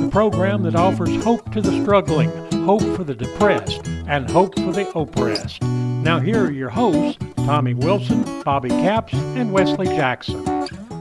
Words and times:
the 0.00 0.08
program 0.10 0.62
that 0.62 0.74
offers 0.74 1.22
hope 1.22 1.52
to 1.52 1.60
the 1.60 1.82
struggling, 1.82 2.30
hope 2.64 2.82
for 2.96 3.04
the 3.04 3.14
depressed, 3.14 3.86
and 4.06 4.28
hope 4.28 4.54
for 4.56 4.72
the 4.72 4.88
oppressed. 4.94 5.62
Now, 5.62 6.18
here 6.18 6.44
are 6.44 6.50
your 6.50 6.70
hosts, 6.70 7.18
Tommy 7.36 7.74
Wilson, 7.74 8.42
Bobby 8.42 8.68
Capps, 8.68 9.14
and 9.14 9.52
Wesley 9.52 9.86
Jackson. 9.86 10.44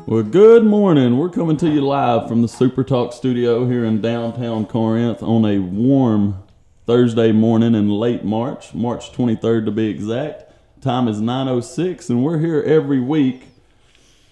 Well, 0.06 0.24
good 0.24 0.64
morning. 0.64 1.18
We're 1.18 1.30
coming 1.30 1.58
to 1.58 1.70
you 1.70 1.82
live 1.82 2.28
from 2.28 2.42
the 2.42 2.48
Super 2.48 2.84
Talk 2.84 3.14
studio 3.14 3.66
here 3.68 3.86
in 3.86 4.02
downtown 4.02 4.66
Corinth 4.66 5.24
on 5.24 5.46
a 5.46 5.60
warm 5.60 6.44
Thursday 6.86 7.32
morning 7.32 7.76
in 7.76 7.90
late 7.90 8.26
March, 8.26 8.74
March 8.74 9.12
23rd 9.14 9.66
to 9.66 9.72
be 9.72 9.88
exact. 9.88 10.52
Time 10.82 11.08
is 11.08 11.22
9:06 11.22 12.10
and 12.10 12.26
we're 12.26 12.40
here 12.40 12.62
every 12.62 13.00
week 13.00 13.48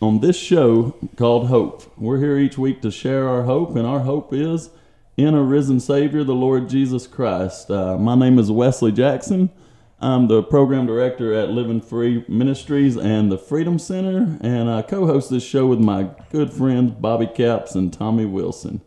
on 0.02 0.20
this 0.20 0.36
show 0.36 0.96
called 1.16 1.48
Hope. 1.48 1.84
We're 1.96 2.18
here 2.18 2.38
each 2.38 2.58
week 2.58 2.82
to 2.82 2.90
share 2.90 3.30
our 3.30 3.44
hope 3.44 3.76
and 3.76 3.86
our 3.86 4.00
hope 4.00 4.34
is 4.34 4.72
in 5.16 5.36
a 5.36 5.44
risen 5.44 5.80
Savior, 5.80 6.24
the 6.24 6.34
Lord 6.34 6.68
Jesus 6.70 7.06
Christ. 7.06 7.70
Uh, 7.70 7.98
my 7.98 8.16
name 8.16 8.40
is 8.40 8.50
Wesley 8.50 8.92
Jackson. 8.92 9.52
I'm 10.00 10.28
the 10.28 10.42
program 10.42 10.88
director 10.88 11.36
at 11.36 11.50
Living 11.50 11.82
Free 11.82 12.26
Ministries 12.28 12.98
and 12.98 13.32
the 13.32 13.38
Freedom 13.38 13.78
Center, 13.78 14.40
and 14.42 14.72
I 14.72 14.82
co 14.82 15.06
host 15.06 15.30
this 15.30 15.44
show 15.44 15.68
with 15.68 15.80
my 15.80 16.10
good 16.32 16.52
friends 16.52 16.94
Bobby 16.94 17.28
Capps 17.28 17.76
and 17.76 17.94
Tommy 17.94 18.26
Wilson. 18.26 18.82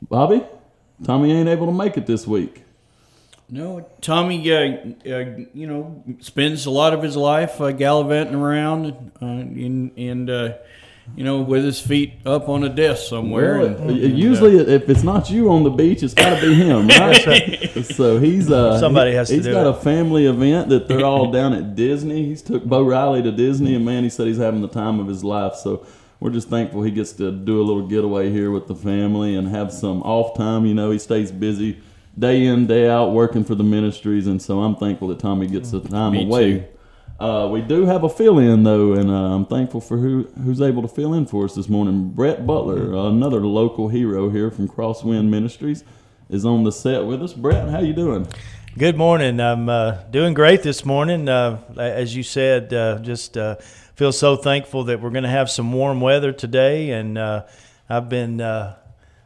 Bobby, 0.00 0.44
Tommy 1.02 1.32
ain't 1.32 1.48
able 1.48 1.66
to 1.66 1.72
make 1.72 1.96
it 1.96 2.06
this 2.06 2.28
week. 2.28 2.62
No, 3.50 3.86
Tommy, 4.00 4.50
uh, 4.50 4.56
uh, 5.06 5.24
you 5.52 5.66
know, 5.66 6.02
spends 6.20 6.66
a 6.66 6.70
lot 6.70 6.94
of 6.94 7.02
his 7.02 7.16
life 7.16 7.60
uh, 7.60 7.72
gallivanting 7.72 8.34
around 8.34 9.12
uh, 9.20 9.26
and, 9.26 9.90
and 9.98 10.30
uh, 10.30 10.54
you 11.14 11.22
know, 11.24 11.42
with 11.42 11.62
his 11.62 11.78
feet 11.78 12.14
up 12.24 12.48
on 12.48 12.64
a 12.64 12.70
desk 12.70 13.06
somewhere. 13.08 13.58
Well, 13.58 13.66
and- 13.76 13.90
it- 13.98 14.14
usually, 14.14 14.56
if 14.56 14.88
it's 14.88 15.02
not 15.02 15.30
you 15.30 15.50
on 15.50 15.62
the 15.62 15.68
beach, 15.70 16.02
it's 16.02 16.14
got 16.14 16.40
to 16.40 16.46
be 16.48 16.54
him, 16.54 16.88
right? 16.88 17.84
so 17.84 18.18
he's 18.18 18.50
uh, 18.50 18.80
Somebody 18.80 19.10
he- 19.10 19.16
has 19.16 19.28
to 19.28 19.34
He's 19.36 19.44
do 19.44 19.52
got 19.52 19.66
it. 19.66 19.70
a 19.76 19.80
family 19.80 20.24
event 20.26 20.70
that 20.70 20.88
they're 20.88 21.04
all 21.04 21.30
down 21.30 21.52
at 21.52 21.74
Disney. 21.76 22.24
He's 22.24 22.40
took 22.40 22.64
Bo 22.64 22.82
Riley 22.82 23.22
to 23.22 23.30
Disney, 23.30 23.74
and 23.74 23.84
man, 23.84 24.02
he 24.04 24.08
said 24.08 24.26
he's 24.26 24.38
having 24.38 24.62
the 24.62 24.68
time 24.68 24.98
of 25.00 25.06
his 25.06 25.22
life. 25.22 25.54
So 25.56 25.86
we're 26.18 26.30
just 26.30 26.48
thankful 26.48 26.82
he 26.82 26.90
gets 26.90 27.12
to 27.14 27.30
do 27.30 27.60
a 27.60 27.64
little 27.64 27.86
getaway 27.86 28.30
here 28.32 28.50
with 28.50 28.66
the 28.68 28.74
family 28.74 29.34
and 29.36 29.46
have 29.48 29.70
some 29.70 30.02
off 30.02 30.34
time. 30.38 30.64
You 30.64 30.72
know, 30.72 30.90
he 30.90 30.98
stays 30.98 31.30
busy 31.30 31.82
day 32.18 32.44
in 32.46 32.66
day 32.66 32.88
out 32.88 33.12
working 33.12 33.44
for 33.44 33.54
the 33.54 33.64
ministries, 33.64 34.26
and 34.26 34.40
so 34.40 34.60
I'm 34.60 34.76
thankful 34.76 35.08
that 35.08 35.18
Tommy 35.18 35.46
gets 35.46 35.70
the 35.70 35.80
time 35.80 36.12
Me 36.12 36.24
away. 36.24 36.52
too. 36.52 36.64
Uh, 37.20 37.48
we 37.48 37.62
do 37.62 37.86
have 37.86 38.02
a 38.02 38.08
fill 38.08 38.38
in 38.38 38.64
though, 38.64 38.92
and 38.92 39.10
uh, 39.10 39.34
I'm 39.34 39.46
thankful 39.46 39.80
for 39.80 39.96
who 39.98 40.24
who's 40.42 40.60
able 40.60 40.82
to 40.82 40.88
fill 40.88 41.14
in 41.14 41.26
for 41.26 41.44
us 41.44 41.54
this 41.54 41.68
morning. 41.68 42.10
Brett 42.10 42.46
Butler, 42.46 42.92
another 43.08 43.40
local 43.40 43.88
hero 43.88 44.30
here 44.30 44.50
from 44.50 44.68
Crosswind 44.68 45.28
Ministries, 45.28 45.84
is 46.28 46.44
on 46.44 46.64
the 46.64 46.72
set 46.72 47.04
with 47.04 47.22
us. 47.22 47.32
Brett, 47.32 47.68
how 47.68 47.80
you 47.80 47.92
doing? 47.92 48.26
Good 48.76 48.96
morning. 48.96 49.38
I'm 49.38 49.68
uh, 49.68 50.02
doing 50.10 50.34
great 50.34 50.64
this 50.64 50.84
morning. 50.84 51.28
Uh, 51.28 51.60
as 51.76 52.16
you 52.16 52.24
said, 52.24 52.74
uh, 52.74 52.98
just 52.98 53.36
uh, 53.36 53.54
feel 53.94 54.10
so 54.10 54.34
thankful 54.34 54.82
that 54.84 55.00
we're 55.00 55.10
going 55.10 55.22
to 55.22 55.30
have 55.30 55.48
some 55.48 55.72
warm 55.72 56.00
weather 56.00 56.32
today, 56.32 56.90
and 56.90 57.16
uh, 57.16 57.44
I've 57.88 58.08
been 58.08 58.40
uh, 58.40 58.74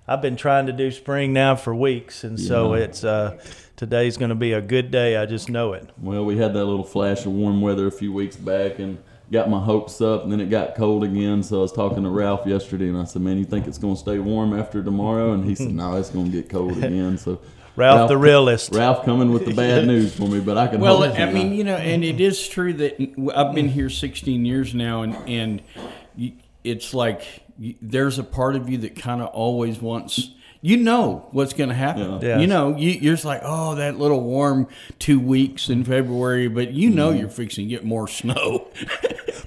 I've 0.08 0.22
been 0.22 0.36
trying 0.36 0.66
to 0.66 0.72
do 0.72 0.90
spring 0.90 1.34
now 1.34 1.54
for 1.54 1.74
weeks, 1.74 2.24
and 2.24 2.40
so 2.40 2.72
it's 2.72 3.04
uh, 3.04 3.38
today's 3.76 4.16
going 4.16 4.30
to 4.30 4.34
be 4.34 4.54
a 4.54 4.62
good 4.62 4.90
day. 4.90 5.18
I 5.18 5.26
just 5.26 5.50
know 5.50 5.74
it. 5.74 5.90
Well, 6.00 6.24
we 6.24 6.38
had 6.38 6.54
that 6.54 6.64
little 6.64 6.84
flash 6.84 7.26
of 7.26 7.32
warm 7.32 7.60
weather 7.60 7.86
a 7.86 7.92
few 7.92 8.10
weeks 8.10 8.36
back, 8.36 8.78
and 8.78 8.96
got 9.30 9.50
my 9.50 9.60
hopes 9.60 10.00
up, 10.00 10.22
and 10.22 10.32
then 10.32 10.40
it 10.40 10.48
got 10.48 10.74
cold 10.76 11.04
again. 11.04 11.42
So 11.42 11.58
I 11.58 11.60
was 11.60 11.72
talking 11.72 12.04
to 12.04 12.08
Ralph 12.08 12.46
yesterday, 12.46 12.88
and 12.88 12.96
I 12.96 13.04
said, 13.04 13.20
"Man, 13.20 13.36
you 13.36 13.44
think 13.44 13.66
it's 13.66 13.76
going 13.76 13.96
to 13.96 14.00
stay 14.00 14.18
warm 14.18 14.58
after 14.58 14.82
tomorrow?" 14.82 15.32
And 15.32 15.44
he 15.44 15.54
said, 15.54 15.72
"No, 15.72 15.96
it's 15.96 16.08
going 16.10 16.26
to 16.26 16.32
get 16.32 16.48
cold 16.48 16.78
again." 16.82 17.18
So. 17.18 17.40
Ralph, 17.76 18.08
the 18.08 18.18
realist. 18.18 18.74
Ralph 18.74 19.04
coming 19.04 19.30
with 19.30 19.44
the 19.44 19.54
bad 19.54 19.86
news 19.86 20.12
for 20.12 20.26
me, 20.26 20.40
but 20.40 20.58
I 20.58 20.66
can. 20.66 20.80
Well, 20.80 21.00
hope 21.00 21.16
I 21.16 21.30
mean, 21.30 21.52
you 21.52 21.62
know, 21.62 21.76
and 21.76 22.02
it 22.02 22.20
is 22.20 22.48
true 22.48 22.72
that 22.72 23.00
I've 23.36 23.54
been 23.54 23.68
here 23.68 23.88
16 23.88 24.44
years 24.44 24.74
now, 24.74 25.02
and 25.02 25.14
and 25.28 25.62
it's 26.64 26.92
like 26.92 27.24
you- 27.58 27.74
there's 27.82 28.18
a 28.18 28.24
part 28.24 28.56
of 28.56 28.68
you 28.68 28.78
that 28.78 28.96
kind 28.96 29.20
of 29.22 29.28
always 29.28 29.80
wants. 29.80 30.30
You 30.60 30.76
know 30.76 31.28
what's 31.30 31.52
going 31.52 31.68
to 31.68 31.74
happen. 31.76 32.20
Yeah. 32.20 32.40
You 32.40 32.48
know, 32.48 32.76
you, 32.76 32.90
you're 32.90 33.14
just 33.14 33.24
like, 33.24 33.42
oh, 33.44 33.76
that 33.76 33.96
little 33.96 34.20
warm 34.20 34.66
two 34.98 35.20
weeks 35.20 35.68
in 35.68 35.84
February, 35.84 36.48
but 36.48 36.72
you 36.72 36.90
know 36.90 37.10
Mm-hmm. 37.10 37.20
you're 37.20 37.28
fixing 37.28 37.66
to 37.66 37.70
get 37.70 37.84
more 37.84 38.08
snow. 38.08 38.66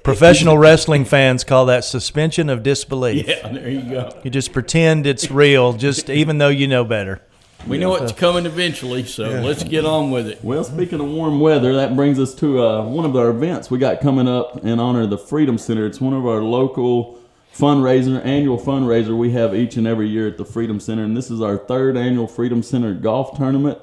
Professional 0.03 0.57
wrestling 0.57 1.03
fans 1.05 1.44
call 1.44 1.66
that 1.66 1.83
suspension 1.83 2.49
of 2.49 2.63
disbelief. 2.63 3.27
yeah, 3.27 3.47
there 3.49 3.69
you 3.69 3.81
go. 3.81 4.19
You 4.23 4.29
just 4.31 4.53
pretend 4.53 5.05
it's 5.05 5.29
real, 5.29 5.73
just 5.73 6.09
even 6.09 6.38
though 6.38 6.47
you 6.49 6.67
know 6.67 6.83
better. 6.85 7.22
We 7.67 7.78
know 7.78 7.93
it's 7.95 8.11
coming 8.13 8.47
eventually, 8.47 9.03
so 9.03 9.23
let's 9.41 9.63
get 9.63 9.85
on 9.85 10.09
with 10.09 10.28
it. 10.28 10.43
Well, 10.43 10.63
speaking 10.63 10.99
of 10.99 11.07
warm 11.07 11.39
weather, 11.39 11.75
that 11.75 11.95
brings 11.95 12.19
us 12.19 12.33
to 12.35 12.63
uh, 12.63 12.85
one 12.85 13.05
of 13.05 13.16
our 13.16 13.29
events 13.29 13.69
we 13.69 13.78
got 13.78 14.01
coming 14.01 14.28
up 14.28 14.63
in 14.66 14.79
honor 14.79 15.01
of 15.03 15.11
the 15.11 15.17
Freedom 15.19 15.59
Center. 15.59 15.85
It's 15.85 16.01
one 16.01 16.13
of 16.13 16.25
our 16.25 16.41
local 16.41 17.19
fundraiser, 17.53 18.23
annual 18.25 18.57
fundraiser 18.57 19.17
we 19.17 19.31
have 19.31 19.53
each 19.53 19.78
and 19.78 19.85
every 19.85 20.07
year 20.07 20.28
at 20.28 20.38
the 20.38 20.45
Freedom 20.45 20.79
Center, 20.79 21.03
and 21.03 21.16
this 21.16 21.29
is 21.29 21.41
our 21.41 21.57
third 21.57 21.97
annual 21.97 22.28
Freedom 22.28 22.63
Center 22.63 22.94
golf 22.94 23.38
tournament. 23.38 23.79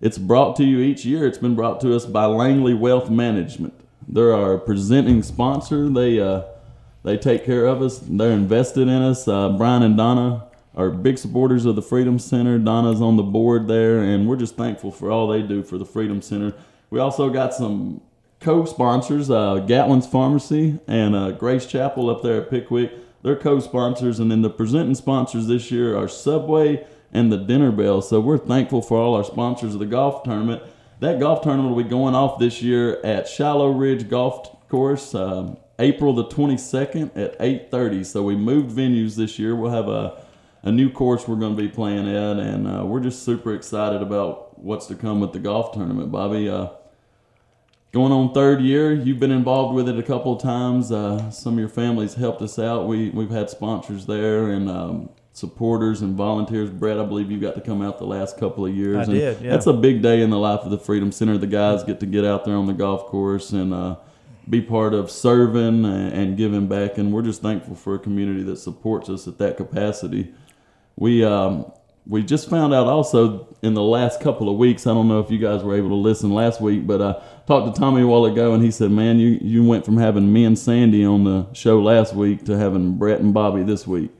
It's 0.00 0.18
brought 0.18 0.56
to 0.56 0.64
you 0.64 0.80
each 0.80 1.04
year. 1.04 1.26
It's 1.26 1.38
been 1.38 1.54
brought 1.54 1.80
to 1.82 1.94
us 1.94 2.06
by 2.06 2.24
Langley 2.24 2.74
Wealth 2.74 3.08
Management. 3.08 3.72
They're 4.08 4.34
our 4.34 4.58
presenting 4.58 5.22
sponsor. 5.22 5.88
They 5.88 6.18
uh, 6.18 6.42
they 7.04 7.16
take 7.16 7.44
care 7.44 7.66
of 7.66 7.82
us. 7.82 7.98
They're 7.98 8.32
invested 8.32 8.82
in 8.82 9.02
us. 9.02 9.26
Uh, 9.28 9.50
Brian 9.50 9.82
and 9.82 9.96
Donna 9.96 10.46
are 10.74 10.90
big 10.90 11.18
supporters 11.18 11.66
of 11.66 11.76
the 11.76 11.82
Freedom 11.82 12.18
Center. 12.18 12.58
Donna's 12.58 13.00
on 13.00 13.16
the 13.16 13.22
board 13.22 13.68
there, 13.68 14.00
and 14.00 14.28
we're 14.28 14.36
just 14.36 14.56
thankful 14.56 14.90
for 14.90 15.10
all 15.10 15.28
they 15.28 15.42
do 15.42 15.62
for 15.62 15.78
the 15.78 15.84
Freedom 15.84 16.20
Center. 16.22 16.52
We 16.90 16.98
also 16.98 17.30
got 17.30 17.54
some 17.54 18.00
co-sponsors, 18.40 19.30
uh, 19.30 19.64
Gatlin's 19.66 20.06
Pharmacy 20.06 20.78
and 20.86 21.14
uh, 21.14 21.30
Grace 21.30 21.64
Chapel 21.66 22.10
up 22.10 22.22
there 22.22 22.42
at 22.42 22.50
Pickwick. 22.50 22.92
They're 23.22 23.36
co-sponsors, 23.36 24.18
and 24.18 24.30
then 24.30 24.42
the 24.42 24.50
presenting 24.50 24.94
sponsors 24.94 25.46
this 25.46 25.70
year 25.70 25.96
are 25.96 26.08
Subway 26.08 26.86
and 27.12 27.30
the 27.30 27.38
Dinner 27.38 27.70
Bell. 27.70 28.02
So 28.02 28.20
we're 28.20 28.38
thankful 28.38 28.82
for 28.82 28.98
all 28.98 29.14
our 29.14 29.24
sponsors 29.24 29.74
of 29.74 29.80
the 29.80 29.86
golf 29.86 30.24
tournament. 30.24 30.62
That 31.00 31.20
golf 31.20 31.42
tournament 31.42 31.74
will 31.74 31.82
be 31.82 31.88
going 31.88 32.14
off 32.14 32.38
this 32.38 32.62
year 32.62 33.00
at 33.04 33.28
Shiloh 33.28 33.70
Ridge 33.70 34.08
Golf 34.08 34.68
Course, 34.68 35.14
um, 35.14 35.56
April 35.78 36.14
the 36.14 36.24
22nd 36.24 37.16
at 37.16 37.36
8:30. 37.40 38.04
So 38.04 38.22
we 38.22 38.36
moved 38.36 38.76
venues 38.76 39.16
this 39.16 39.38
year. 39.38 39.54
We'll 39.54 39.72
have 39.72 39.88
a 39.88 40.22
a 40.64 40.70
new 40.70 40.90
course 40.90 41.26
we're 41.26 41.36
going 41.36 41.56
to 41.56 41.62
be 41.62 41.68
playing 41.68 42.08
at, 42.08 42.38
and 42.38 42.68
uh, 42.68 42.84
we're 42.86 43.00
just 43.00 43.24
super 43.24 43.54
excited 43.54 44.00
about 44.00 44.58
what's 44.62 44.86
to 44.86 44.94
come 44.94 45.20
with 45.20 45.32
the 45.32 45.40
golf 45.40 45.72
tournament, 45.72 46.12
Bobby. 46.12 46.48
Uh, 46.48 46.68
going 47.92 48.10
on 48.10 48.32
third 48.32 48.60
year, 48.60 48.92
you've 48.92 49.20
been 49.20 49.30
involved 49.30 49.74
with 49.74 49.88
it 49.88 49.98
a 49.98 50.02
couple 50.02 50.34
of 50.34 50.42
times. 50.42 50.90
Uh, 50.90 51.30
some 51.30 51.54
of 51.54 51.58
your 51.60 51.68
families 51.68 52.14
helped 52.14 52.42
us 52.42 52.58
out. 52.58 52.88
We 52.88 53.10
we've 53.10 53.30
had 53.30 53.50
sponsors 53.50 54.06
there 54.06 54.50
and 54.50 54.68
um, 54.68 55.10
supporters 55.32 56.00
and 56.00 56.16
volunteers. 56.16 56.70
Brett, 56.70 56.98
I 56.98 57.04
believe 57.04 57.30
you 57.30 57.38
got 57.38 57.54
to 57.54 57.60
come 57.60 57.82
out 57.82 57.98
the 57.98 58.06
last 58.06 58.38
couple 58.38 58.66
of 58.66 58.74
years. 58.74 58.96
I 58.96 59.02
and 59.02 59.12
did, 59.12 59.40
yeah. 59.42 59.50
That's 59.50 59.66
a 59.66 59.72
big 59.72 60.02
day 60.02 60.22
in 60.22 60.30
the 60.30 60.38
life 60.38 60.60
of 60.60 60.70
the 60.70 60.78
Freedom 60.78 61.12
Center. 61.12 61.38
The 61.38 61.46
guys 61.46 61.84
get 61.84 62.00
to 62.00 62.06
get 62.06 62.24
out 62.24 62.44
there 62.44 62.56
on 62.56 62.66
the 62.66 62.74
golf 62.74 63.06
course 63.06 63.50
and. 63.52 63.72
Uh, 63.72 63.96
be 64.50 64.60
part 64.60 64.92
of 64.92 65.08
serving 65.08 65.84
and 65.84 66.36
giving 66.36 66.66
back, 66.66 66.98
and 66.98 67.12
we're 67.12 67.22
just 67.22 67.42
thankful 67.42 67.76
for 67.76 67.94
a 67.94 67.98
community 68.00 68.42
that 68.42 68.56
supports 68.56 69.08
us 69.08 69.28
at 69.28 69.38
that 69.38 69.56
capacity. 69.56 70.34
We 70.96 71.24
um, 71.24 71.70
we 72.06 72.22
just 72.22 72.50
found 72.50 72.74
out 72.74 72.86
also 72.86 73.46
in 73.62 73.74
the 73.74 73.82
last 73.82 74.20
couple 74.20 74.48
of 74.48 74.56
weeks. 74.56 74.86
I 74.86 74.94
don't 74.94 75.08
know 75.08 75.20
if 75.20 75.30
you 75.30 75.38
guys 75.38 75.62
were 75.62 75.76
able 75.76 75.90
to 75.90 75.94
listen 75.94 76.30
last 76.30 76.60
week, 76.60 76.86
but 76.86 77.00
I 77.00 77.22
talked 77.46 77.74
to 77.74 77.80
Tommy 77.80 78.02
a 78.02 78.06
while 78.06 78.24
ago, 78.24 78.54
and 78.54 78.62
he 78.62 78.70
said, 78.70 78.90
"Man, 78.90 79.18
you 79.18 79.38
you 79.40 79.64
went 79.64 79.84
from 79.84 79.96
having 79.96 80.32
me 80.32 80.44
and 80.44 80.58
Sandy 80.58 81.04
on 81.04 81.24
the 81.24 81.46
show 81.52 81.80
last 81.80 82.14
week 82.14 82.44
to 82.44 82.58
having 82.58 82.98
Brett 82.98 83.20
and 83.20 83.34
Bobby 83.34 83.62
this 83.62 83.86
week." 83.86 84.10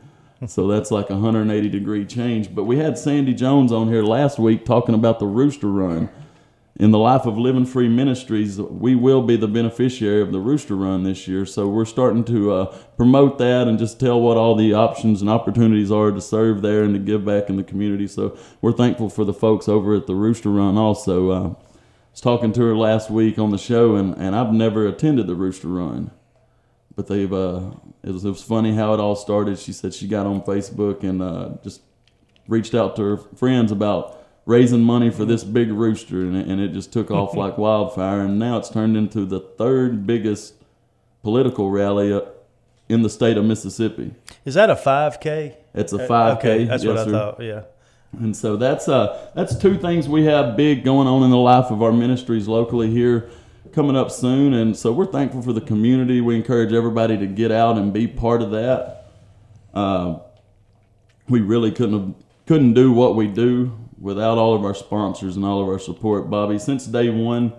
so 0.46 0.66
that's 0.66 0.90
like 0.90 1.08
a 1.10 1.14
180 1.14 1.68
degree 1.68 2.04
change. 2.04 2.54
But 2.54 2.64
we 2.64 2.78
had 2.78 2.98
Sandy 2.98 3.34
Jones 3.34 3.72
on 3.72 3.88
here 3.88 4.02
last 4.02 4.38
week 4.38 4.64
talking 4.64 4.94
about 4.94 5.18
the 5.18 5.26
Rooster 5.26 5.68
Run. 5.68 6.08
In 6.76 6.90
the 6.90 6.98
life 6.98 7.26
of 7.26 7.36
Living 7.36 7.66
Free 7.66 7.88
Ministries, 7.88 8.58
we 8.58 8.94
will 8.94 9.22
be 9.22 9.36
the 9.36 9.46
beneficiary 9.46 10.22
of 10.22 10.32
the 10.32 10.40
Rooster 10.40 10.74
Run 10.74 11.04
this 11.04 11.28
year. 11.28 11.44
So 11.44 11.68
we're 11.68 11.84
starting 11.84 12.24
to 12.24 12.52
uh, 12.52 12.76
promote 12.96 13.38
that 13.38 13.68
and 13.68 13.78
just 13.78 14.00
tell 14.00 14.20
what 14.20 14.38
all 14.38 14.56
the 14.56 14.72
options 14.72 15.20
and 15.20 15.30
opportunities 15.30 15.92
are 15.92 16.10
to 16.10 16.20
serve 16.20 16.62
there 16.62 16.82
and 16.82 16.94
to 16.94 16.98
give 16.98 17.26
back 17.26 17.50
in 17.50 17.56
the 17.56 17.62
community. 17.62 18.08
So 18.08 18.36
we're 18.62 18.72
thankful 18.72 19.10
for 19.10 19.24
the 19.24 19.34
folks 19.34 19.68
over 19.68 19.94
at 19.94 20.06
the 20.06 20.14
Rooster 20.14 20.48
Run 20.48 20.78
also. 20.78 21.30
Uh, 21.30 21.54
was 22.12 22.20
talking 22.20 22.52
to 22.52 22.60
her 22.62 22.76
last 22.76 23.10
week 23.10 23.38
on 23.38 23.50
the 23.50 23.58
show, 23.58 23.96
and, 23.96 24.14
and 24.16 24.36
I've 24.36 24.52
never 24.52 24.86
attended 24.86 25.26
the 25.26 25.34
Rooster 25.34 25.68
Run 25.68 26.12
but 26.94 27.06
they've 27.06 27.32
uh, 27.32 27.70
it 28.02 28.10
was, 28.10 28.24
it 28.24 28.28
was 28.28 28.42
funny 28.42 28.74
how 28.74 28.94
it 28.94 29.00
all 29.00 29.16
started. 29.16 29.58
She 29.58 29.72
said 29.72 29.94
she 29.94 30.06
got 30.06 30.26
on 30.26 30.42
Facebook 30.42 31.02
and 31.02 31.22
uh, 31.22 31.50
just 31.62 31.82
reached 32.48 32.74
out 32.74 32.96
to 32.96 33.02
her 33.02 33.16
friends 33.16 33.72
about 33.72 34.18
raising 34.44 34.82
money 34.82 35.10
for 35.10 35.24
this 35.24 35.44
big 35.44 35.70
rooster, 35.70 36.22
and 36.22 36.36
it, 36.36 36.46
and 36.48 36.60
it 36.60 36.72
just 36.72 36.92
took 36.92 37.10
off 37.10 37.34
like 37.36 37.58
wildfire. 37.58 38.20
And 38.20 38.38
now 38.38 38.58
it's 38.58 38.68
turned 38.68 38.96
into 38.96 39.24
the 39.24 39.40
third 39.40 40.06
biggest 40.06 40.54
political 41.22 41.70
rally 41.70 42.12
uh, 42.12 42.22
in 42.88 43.02
the 43.02 43.10
state 43.10 43.36
of 43.36 43.44
Mississippi. 43.44 44.14
Is 44.44 44.54
that 44.54 44.68
a 44.68 44.74
5K? 44.74 45.54
It's 45.74 45.92
a 45.92 45.98
5K. 45.98 46.36
Okay, 46.36 46.64
that's 46.64 46.84
yes, 46.84 46.88
what 46.88 46.98
I 46.98 47.04
sir. 47.04 47.10
thought. 47.10 47.42
Yeah. 47.42 47.62
And 48.18 48.36
so 48.36 48.56
that's 48.56 48.88
uh 48.88 49.30
that's 49.34 49.56
two 49.56 49.78
things 49.78 50.08
we 50.08 50.24
have 50.24 50.56
big 50.56 50.84
going 50.84 51.08
on 51.08 51.22
in 51.22 51.30
the 51.30 51.36
life 51.36 51.70
of 51.70 51.82
our 51.82 51.92
ministries 51.92 52.46
locally 52.46 52.90
here 52.90 53.30
coming 53.72 53.96
up 53.96 54.10
soon 54.10 54.52
and 54.52 54.76
so 54.76 54.92
we're 54.92 55.06
thankful 55.06 55.40
for 55.40 55.54
the 55.54 55.60
community. 55.60 56.20
We 56.20 56.36
encourage 56.36 56.72
everybody 56.72 57.16
to 57.16 57.26
get 57.26 57.50
out 57.50 57.78
and 57.78 57.92
be 57.92 58.06
part 58.06 58.42
of 58.42 58.50
that. 58.50 59.06
Uh, 59.72 60.18
we 61.28 61.40
really 61.40 61.70
couldn't 61.70 61.98
have, 61.98 62.14
couldn't 62.46 62.74
do 62.74 62.92
what 62.92 63.16
we 63.16 63.26
do 63.26 63.72
without 63.98 64.36
all 64.36 64.54
of 64.54 64.64
our 64.64 64.74
sponsors 64.74 65.36
and 65.36 65.44
all 65.44 65.62
of 65.62 65.68
our 65.68 65.78
support. 65.78 66.28
Bobby, 66.28 66.58
since 66.58 66.86
day 66.86 67.08
one, 67.08 67.52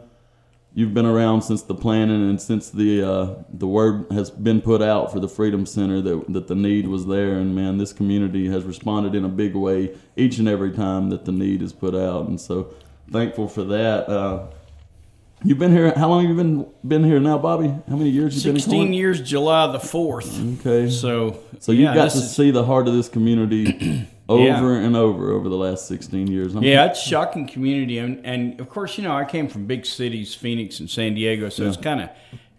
you've 0.75 0.93
been 0.93 1.05
around 1.05 1.41
since 1.43 1.61
the 1.61 1.75
planning 1.75 2.29
and 2.29 2.41
since 2.41 2.69
the 2.69 3.03
uh, 3.03 3.35
the 3.53 3.67
word 3.67 4.05
has 4.11 4.31
been 4.31 4.61
put 4.61 4.81
out 4.81 5.11
for 5.11 5.19
the 5.19 5.27
Freedom 5.29 5.65
Center 5.65 6.01
that 6.01 6.25
that 6.29 6.47
the 6.47 6.55
need 6.55 6.87
was 6.87 7.05
there, 7.05 7.33
and 7.33 7.55
man, 7.55 7.77
this 7.77 7.93
community 7.93 8.47
has 8.49 8.63
responded 8.63 9.15
in 9.15 9.23
a 9.25 9.29
big 9.29 9.55
way 9.55 9.95
each 10.15 10.37
and 10.39 10.47
every 10.47 10.71
time 10.71 11.09
that 11.09 11.25
the 11.25 11.31
need 11.31 11.61
is 11.61 11.73
put 11.73 11.95
out, 11.95 12.27
and 12.27 12.39
so 12.39 12.73
thankful 13.11 13.47
for 13.47 13.63
that. 13.65 14.09
Uh, 14.09 14.45
you've 15.43 15.59
been 15.59 15.71
here. 15.71 15.93
How 15.95 16.09
long 16.09 16.21
have 16.25 16.29
you 16.29 16.35
been 16.37 16.65
been 16.87 17.03
here 17.03 17.19
now, 17.19 17.37
Bobby? 17.37 17.67
How 17.67 17.95
many 17.95 18.09
years 18.09 18.35
you 18.35 18.49
been? 18.49 18.55
in 18.55 18.61
16 18.61 18.93
years, 18.93 19.21
July 19.21 19.71
the 19.71 19.77
4th. 19.79 20.59
Okay. 20.59 20.89
So, 20.89 21.39
So 21.59 21.71
you 21.71 21.83
yeah, 21.83 21.93
got 21.93 22.11
to 22.11 22.17
is- 22.17 22.35
see 22.35 22.51
the 22.51 22.63
heart 22.63 22.87
of 22.87 22.93
this 22.93 23.09
community 23.09 24.07
over 24.29 24.43
Yeah. 24.43 24.75
and 24.85 24.95
over 24.95 25.31
over 25.31 25.49
the 25.49 25.57
last 25.57 25.87
16 25.87 26.27
years. 26.27 26.55
I'm- 26.55 26.63
Yeah, 26.63 26.85
it's 26.85 27.01
shocking 27.01 27.47
community, 27.47 27.97
and 27.97 28.19
and 28.25 28.59
of 28.59 28.69
course, 28.69 28.97
you 28.97 29.03
know, 29.03 29.13
I 29.15 29.25
came 29.25 29.47
from 29.47 29.65
big 29.65 29.85
cities, 29.85 30.33
Phoenix 30.33 30.79
and 30.79 30.89
San 30.89 31.13
Diego, 31.15 31.49
so 31.49 31.65
it's 31.67 31.77
kind 31.77 32.01
of 32.01 32.09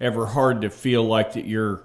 ever 0.01 0.27
hard 0.27 0.61
to 0.63 0.71
feel 0.71 1.03
like 1.05 1.33
that 1.35 1.47
you're, 1.47 1.85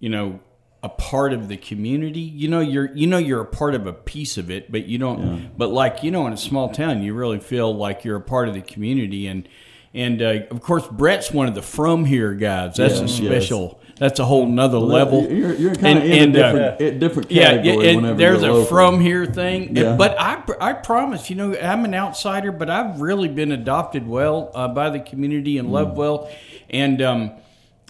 you 0.00 0.08
know, 0.08 0.38
a 0.82 0.88
part 0.88 1.32
of 1.32 1.48
the 1.48 1.56
community. 1.56 2.20
You 2.20 2.46
know, 2.48 2.60
you're 2.60 2.94
you 2.94 3.08
know 3.08 3.18
you're 3.18 3.40
a 3.40 3.44
part 3.46 3.74
of 3.74 3.86
a 3.88 3.92
piece 3.92 4.38
of 4.38 4.50
it, 4.50 4.70
but 4.70 4.86
you 4.86 4.96
don't. 4.98 5.50
But 5.58 5.72
like 5.72 6.04
you 6.04 6.10
know, 6.12 6.26
in 6.28 6.32
a 6.32 6.36
small 6.36 6.68
town, 6.68 7.02
you 7.02 7.14
really 7.14 7.40
feel 7.40 7.74
like 7.74 8.04
you're 8.04 8.16
a 8.16 8.20
part 8.20 8.46
of 8.48 8.54
the 8.54 8.60
community, 8.60 9.26
and 9.26 9.48
and 9.92 10.22
uh, 10.22 10.40
of 10.52 10.60
course, 10.60 10.86
Brett's 10.86 11.32
one 11.32 11.48
of 11.48 11.56
the 11.56 11.62
from 11.62 12.04
here 12.04 12.34
guys. 12.34 12.76
That's 12.76 13.00
a 13.00 13.08
special. 13.08 13.77
That's 13.98 14.20
a 14.20 14.24
whole 14.24 14.46
nother 14.46 14.78
Well, 14.78 14.86
level. 14.88 15.30
You're, 15.30 15.54
you're 15.54 15.74
kind 15.74 15.98
of 15.98 16.04
in 16.04 16.22
and, 16.34 16.36
a 16.36 16.44
uh, 16.46 16.52
different, 16.52 16.80
a 16.80 16.98
different 16.98 17.28
category 17.30 17.86
yeah, 17.86 17.96
whenever 17.96 18.10
and 18.12 18.20
there's 18.20 18.42
a 18.44 18.64
from 18.66 19.00
here 19.00 19.26
thing. 19.26 19.76
Yeah. 19.76 19.96
But 19.96 20.16
I, 20.20 20.42
I 20.60 20.72
promise, 20.74 21.28
you 21.30 21.36
know, 21.36 21.56
I'm 21.58 21.84
an 21.84 21.94
outsider, 21.94 22.52
but 22.52 22.70
I've 22.70 23.00
really 23.00 23.28
been 23.28 23.50
adopted 23.50 24.06
well 24.06 24.50
uh, 24.54 24.68
by 24.68 24.90
the 24.90 25.00
community 25.00 25.58
and 25.58 25.68
Mm. 25.68 25.72
loved 25.72 25.96
well. 25.96 26.30
And 26.70 27.02
um, 27.02 27.32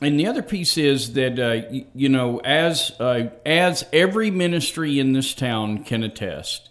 and 0.00 0.18
the 0.18 0.26
other 0.28 0.42
piece 0.42 0.78
is 0.78 1.12
that 1.14 1.38
uh, 1.38 1.66
y- 1.70 1.84
you 1.94 2.08
know, 2.08 2.38
as 2.38 2.92
uh, 3.00 3.30
as 3.44 3.84
every 3.92 4.30
ministry 4.30 4.98
in 4.98 5.12
this 5.12 5.34
town 5.34 5.84
can 5.84 6.02
attest, 6.04 6.70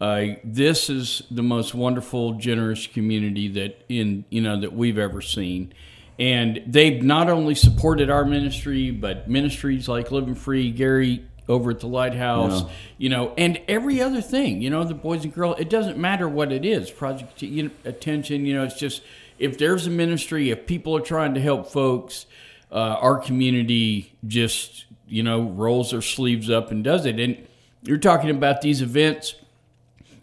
uh, 0.00 0.24
this 0.42 0.88
is 0.88 1.22
the 1.30 1.42
most 1.42 1.74
wonderful, 1.74 2.34
generous 2.34 2.86
community 2.86 3.48
that 3.48 3.84
in 3.88 4.24
you 4.30 4.40
know 4.40 4.58
that 4.60 4.72
we've 4.72 4.98
ever 4.98 5.20
seen, 5.20 5.74
and 6.18 6.62
they've 6.66 7.02
not 7.02 7.28
only 7.28 7.54
supported 7.54 8.10
our 8.10 8.24
ministry, 8.24 8.90
but 8.90 9.28
ministries 9.28 9.88
like 9.88 10.10
Living 10.10 10.34
Free, 10.34 10.70
Gary 10.70 11.24
over 11.48 11.70
at 11.72 11.80
the 11.80 11.86
Lighthouse, 11.86 12.62
Yeah. 12.62 12.68
you 12.98 13.08
know, 13.10 13.34
and 13.36 13.60
every 13.68 14.00
other 14.00 14.20
thing, 14.20 14.62
you 14.62 14.70
know, 14.70 14.84
the 14.84 14.94
boys 14.94 15.24
and 15.24 15.34
girls. 15.34 15.56
It 15.58 15.68
doesn't 15.68 15.98
matter 15.98 16.28
what 16.28 16.52
it 16.52 16.64
is, 16.64 16.90
project 16.90 17.42
you 17.42 17.64
know, 17.64 17.70
attention. 17.84 18.46
You 18.46 18.54
know, 18.54 18.64
it's 18.64 18.78
just 18.78 19.02
if 19.38 19.58
there's 19.58 19.86
a 19.86 19.90
ministry, 19.90 20.50
if 20.50 20.66
people 20.66 20.96
are 20.96 21.00
trying 21.00 21.34
to 21.34 21.40
help 21.40 21.70
folks, 21.70 22.26
uh, 22.72 22.76
our 22.76 23.18
community 23.18 24.12
just 24.26 24.86
you 25.06 25.22
know 25.22 25.42
rolls 25.42 25.90
their 25.90 26.00
sleeves 26.02 26.48
up 26.48 26.70
and 26.70 26.82
does 26.82 27.04
it. 27.04 27.20
And 27.20 27.36
you're 27.82 27.98
talking 27.98 28.30
about 28.30 28.62
these 28.62 28.80
events 28.80 29.34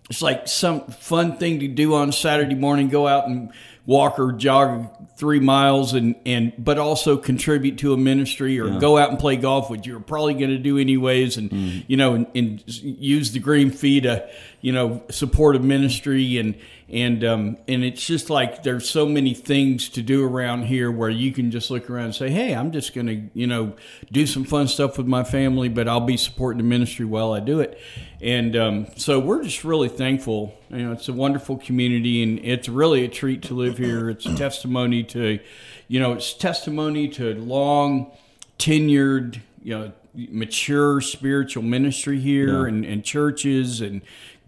it's 0.10 0.22
like 0.22 0.46
some 0.46 0.82
fun 0.88 1.38
thing 1.38 1.62
to 1.62 1.70
do 1.70 1.94
on 1.94 2.12
Saturday 2.12 2.56
morning. 2.56 2.90
Go 2.90 3.08
out 3.08 3.28
and 3.28 3.50
walk 3.86 4.20
or 4.20 4.32
jog 4.32 4.90
three 5.18 5.40
miles, 5.40 5.94
and 5.94 6.16
and 6.26 6.54
but 6.58 6.78
also 6.78 7.18
contribute 7.18 7.78
to 7.80 7.94
a 7.94 7.98
ministry 7.98 8.60
or 8.60 8.80
go 8.80 8.98
out 8.98 9.10
and 9.10 9.20
play 9.20 9.36
golf, 9.36 9.70
which 9.70 9.86
you're 9.86 10.00
probably 10.00 10.34
going 10.34 10.50
to 10.50 10.58
do 10.58 10.78
anyways, 10.78 11.38
and 11.38 11.84
you 11.88 11.98
know, 11.98 12.14
and, 12.14 12.28
and 12.36 12.64
use 12.84 13.32
the 13.32 13.40
green 13.40 13.72
fee 13.72 14.02
to 14.02 14.28
you 14.62 14.72
know 14.72 15.04
support 15.10 15.56
a 15.56 15.60
ministry 15.60 16.38
and 16.38 16.56
and 16.92 17.24
um, 17.24 17.58
and 17.68 17.84
it's 17.84 18.06
just 18.06 18.30
like 18.30 18.64
there's 18.64 18.90
so 18.90 19.06
many 19.06 19.34
things 19.34 19.90
to 19.90 20.02
do 20.02 20.26
around 20.26 20.64
here 20.64 20.92
where 20.92 21.10
you 21.10 21.32
can 21.32 21.50
just 21.50 21.72
look 21.72 21.90
around 21.90 22.06
and 22.06 22.16
say, 22.16 22.30
hey, 22.30 22.54
I'm 22.54 22.72
just 22.72 22.94
going 22.94 23.08
to 23.08 23.30
you 23.34 23.48
know 23.48 23.76
do 24.12 24.28
some 24.28 24.44
fun 24.44 24.68
stuff 24.68 24.98
with 24.98 25.08
my 25.08 25.24
family, 25.24 25.70
but 25.70 25.88
I'll 25.88 26.02
be 26.02 26.18
supporting 26.18 26.58
the 26.58 26.68
ministry 26.68 27.06
while 27.06 27.32
I 27.32 27.40
do 27.40 27.62
it. 27.62 27.80
And 28.22 28.56
um, 28.56 28.88
so 28.98 29.20
we're 29.20 29.44
just 29.44 29.64
really 29.64 29.90
thankful. 29.90 30.56
You 30.70 30.86
know, 30.86 30.92
it's 30.92 31.10
a 31.10 31.14
wonderful 31.14 31.58
community, 31.58 32.22
and 32.22 32.40
it's 32.40 32.70
really 32.70 33.04
a 33.04 33.08
treat 33.08 33.42
to 33.44 33.56
live 33.56 33.80
here. 33.80 34.10
It's 34.10 34.28
a 34.28 34.36
testimony 34.36 35.04
to, 35.06 35.40
you 35.88 36.00
know, 36.00 36.14
it's 36.14 36.34
testimony 36.34 37.08
to 37.10 37.34
long 37.34 38.12
tenured, 38.60 39.42
you 39.64 39.78
know, 39.78 39.92
mature 40.14 41.02
spiritual 41.02 41.64
ministry 41.64 42.20
here 42.20 42.66
and, 42.68 42.86
and 42.86 43.04
churches 43.04 43.82
and 43.82 44.02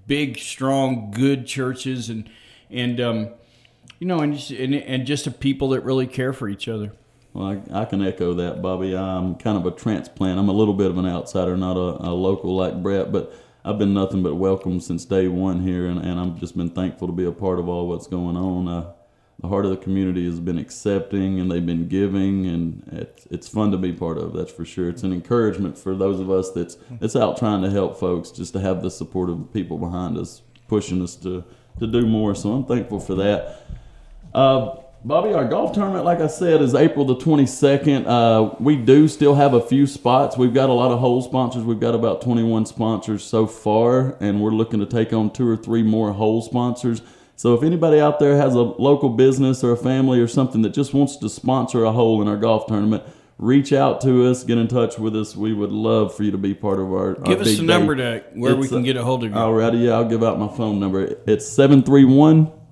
big, 0.05 0.37
strong, 0.37 1.09
good 1.11 1.47
churches 1.47 2.09
and 2.09 2.29
and 2.69 2.99
um, 2.99 3.29
you 3.99 4.07
know, 4.07 4.19
and 4.19 4.35
just, 4.35 4.51
and, 4.51 4.75
and 4.75 5.07
just 5.07 5.25
a 5.25 5.31
people 5.31 5.69
that 5.69 5.81
really 5.81 6.07
care 6.07 6.33
for 6.33 6.47
each 6.47 6.67
other. 6.67 6.91
Well, 7.33 7.61
I, 7.71 7.81
I 7.81 7.85
can 7.85 8.05
echo 8.05 8.33
that, 8.35 8.61
Bobby. 8.61 8.95
I'm 8.95 9.35
kind 9.35 9.57
of 9.57 9.65
a 9.65 9.71
transplant. 9.71 10.37
I'm 10.37 10.49
a 10.49 10.53
little 10.53 10.73
bit 10.73 10.91
of 10.91 10.97
an 10.97 11.07
outsider, 11.07 11.57
not 11.57 11.77
a, 11.77 12.09
a 12.09 12.11
local 12.11 12.55
like 12.55 12.83
Brett, 12.83 13.11
but 13.11 13.33
I've 13.65 13.79
been 13.79 13.93
nothing 13.93 14.23
but 14.23 14.35
welcome 14.35 14.81
since 14.81 15.05
day 15.05 15.29
one 15.29 15.61
here, 15.61 15.85
and, 15.85 15.97
and 15.97 16.19
I've 16.19 16.37
just 16.37 16.57
been 16.57 16.69
thankful 16.69 17.07
to 17.07 17.13
be 17.13 17.23
a 17.23 17.31
part 17.31 17.59
of 17.59 17.69
all 17.69 17.87
what's 17.87 18.07
going 18.07 18.35
on. 18.35 18.67
Uh, 18.67 18.91
the 19.39 19.47
heart 19.47 19.63
of 19.63 19.71
the 19.71 19.77
community 19.77 20.25
has 20.25 20.41
been 20.41 20.57
accepting, 20.57 21.39
and 21.39 21.49
they've 21.49 21.65
been 21.65 21.87
giving, 21.87 22.45
and 22.45 22.83
it's, 22.91 23.25
it's 23.31 23.47
fun 23.47 23.71
to 23.71 23.77
be 23.77 23.93
part 23.93 24.17
of. 24.17 24.33
That's 24.33 24.51
for 24.51 24.65
sure. 24.65 24.89
It's 24.89 25.03
an 25.03 25.13
encouragement 25.13 25.77
for 25.77 25.95
those 25.95 26.19
of 26.19 26.29
us 26.29 26.51
that's 26.51 26.75
that's 26.99 27.15
out 27.15 27.37
trying 27.37 27.61
to 27.61 27.69
help 27.69 27.97
folks, 27.97 28.31
just 28.31 28.51
to 28.51 28.59
have 28.59 28.81
the 28.81 28.91
support 28.91 29.29
of 29.29 29.53
people 29.53 29.77
behind 29.77 30.17
us, 30.17 30.41
pushing 30.67 31.01
us 31.01 31.15
to 31.17 31.45
to 31.79 31.87
do 31.87 32.05
more. 32.05 32.35
So 32.35 32.51
I'm 32.51 32.65
thankful 32.65 32.99
for 32.99 33.15
that. 33.15 33.65
Uh, 34.33 34.75
Bobby, 35.05 35.33
our 35.33 35.43
golf 35.43 35.73
tournament, 35.73 36.05
like 36.05 36.21
I 36.21 36.27
said, 36.27 36.61
is 36.61 36.73
April 36.73 37.03
the 37.03 37.17
22nd. 37.17 38.07
Uh, 38.07 38.55
we 38.61 38.77
do 38.77 39.09
still 39.09 39.35
have 39.35 39.53
a 39.53 39.59
few 39.59 39.85
spots. 39.85 40.37
We've 40.37 40.53
got 40.53 40.69
a 40.69 40.73
lot 40.73 40.91
of 40.91 40.99
hole 40.99 41.21
sponsors. 41.21 41.65
We've 41.65 41.79
got 41.79 41.93
about 41.93 42.21
21 42.21 42.65
sponsors 42.67 43.21
so 43.21 43.45
far, 43.45 44.15
and 44.21 44.39
we're 44.39 44.51
looking 44.51 44.79
to 44.79 44.85
take 44.85 45.11
on 45.11 45.29
two 45.29 45.45
or 45.45 45.57
three 45.57 45.83
more 45.83 46.13
hole 46.13 46.41
sponsors. 46.41 47.01
So 47.35 47.53
if 47.53 47.63
anybody 47.63 47.99
out 47.99 48.19
there 48.19 48.37
has 48.37 48.55
a 48.55 48.61
local 48.61 49.09
business 49.09 49.61
or 49.61 49.73
a 49.73 49.77
family 49.77 50.21
or 50.21 50.27
something 50.29 50.61
that 50.61 50.73
just 50.73 50.93
wants 50.93 51.17
to 51.17 51.27
sponsor 51.27 51.83
a 51.83 51.91
hole 51.91 52.21
in 52.21 52.29
our 52.29 52.37
golf 52.37 52.67
tournament, 52.67 53.03
reach 53.37 53.73
out 53.73 53.99
to 54.01 54.25
us, 54.27 54.45
get 54.45 54.57
in 54.57 54.69
touch 54.69 54.97
with 54.97 55.17
us. 55.17 55.35
We 55.35 55.51
would 55.53 55.73
love 55.73 56.15
for 56.15 56.23
you 56.23 56.31
to 56.31 56.37
be 56.37 56.53
part 56.53 56.79
of 56.79 56.85
our. 56.93 57.17
our 57.17 57.25
Give 57.25 57.41
us 57.41 57.49
big 57.49 57.57
the 57.57 57.63
number 57.63 57.97
to 57.97 58.23
where 58.35 58.55
we 58.55 58.69
can 58.69 58.83
get 58.83 58.95
a 58.95 59.03
hold 59.03 59.25
of 59.25 59.31
you. 59.31 59.35
Alrighty, 59.35 59.83
yeah, 59.83 59.95
I'll 59.95 60.07
give 60.07 60.23
out 60.23 60.39
my 60.39 60.47
phone 60.47 60.79
number. 60.79 61.17
It's 61.27 61.45
731 61.45 62.62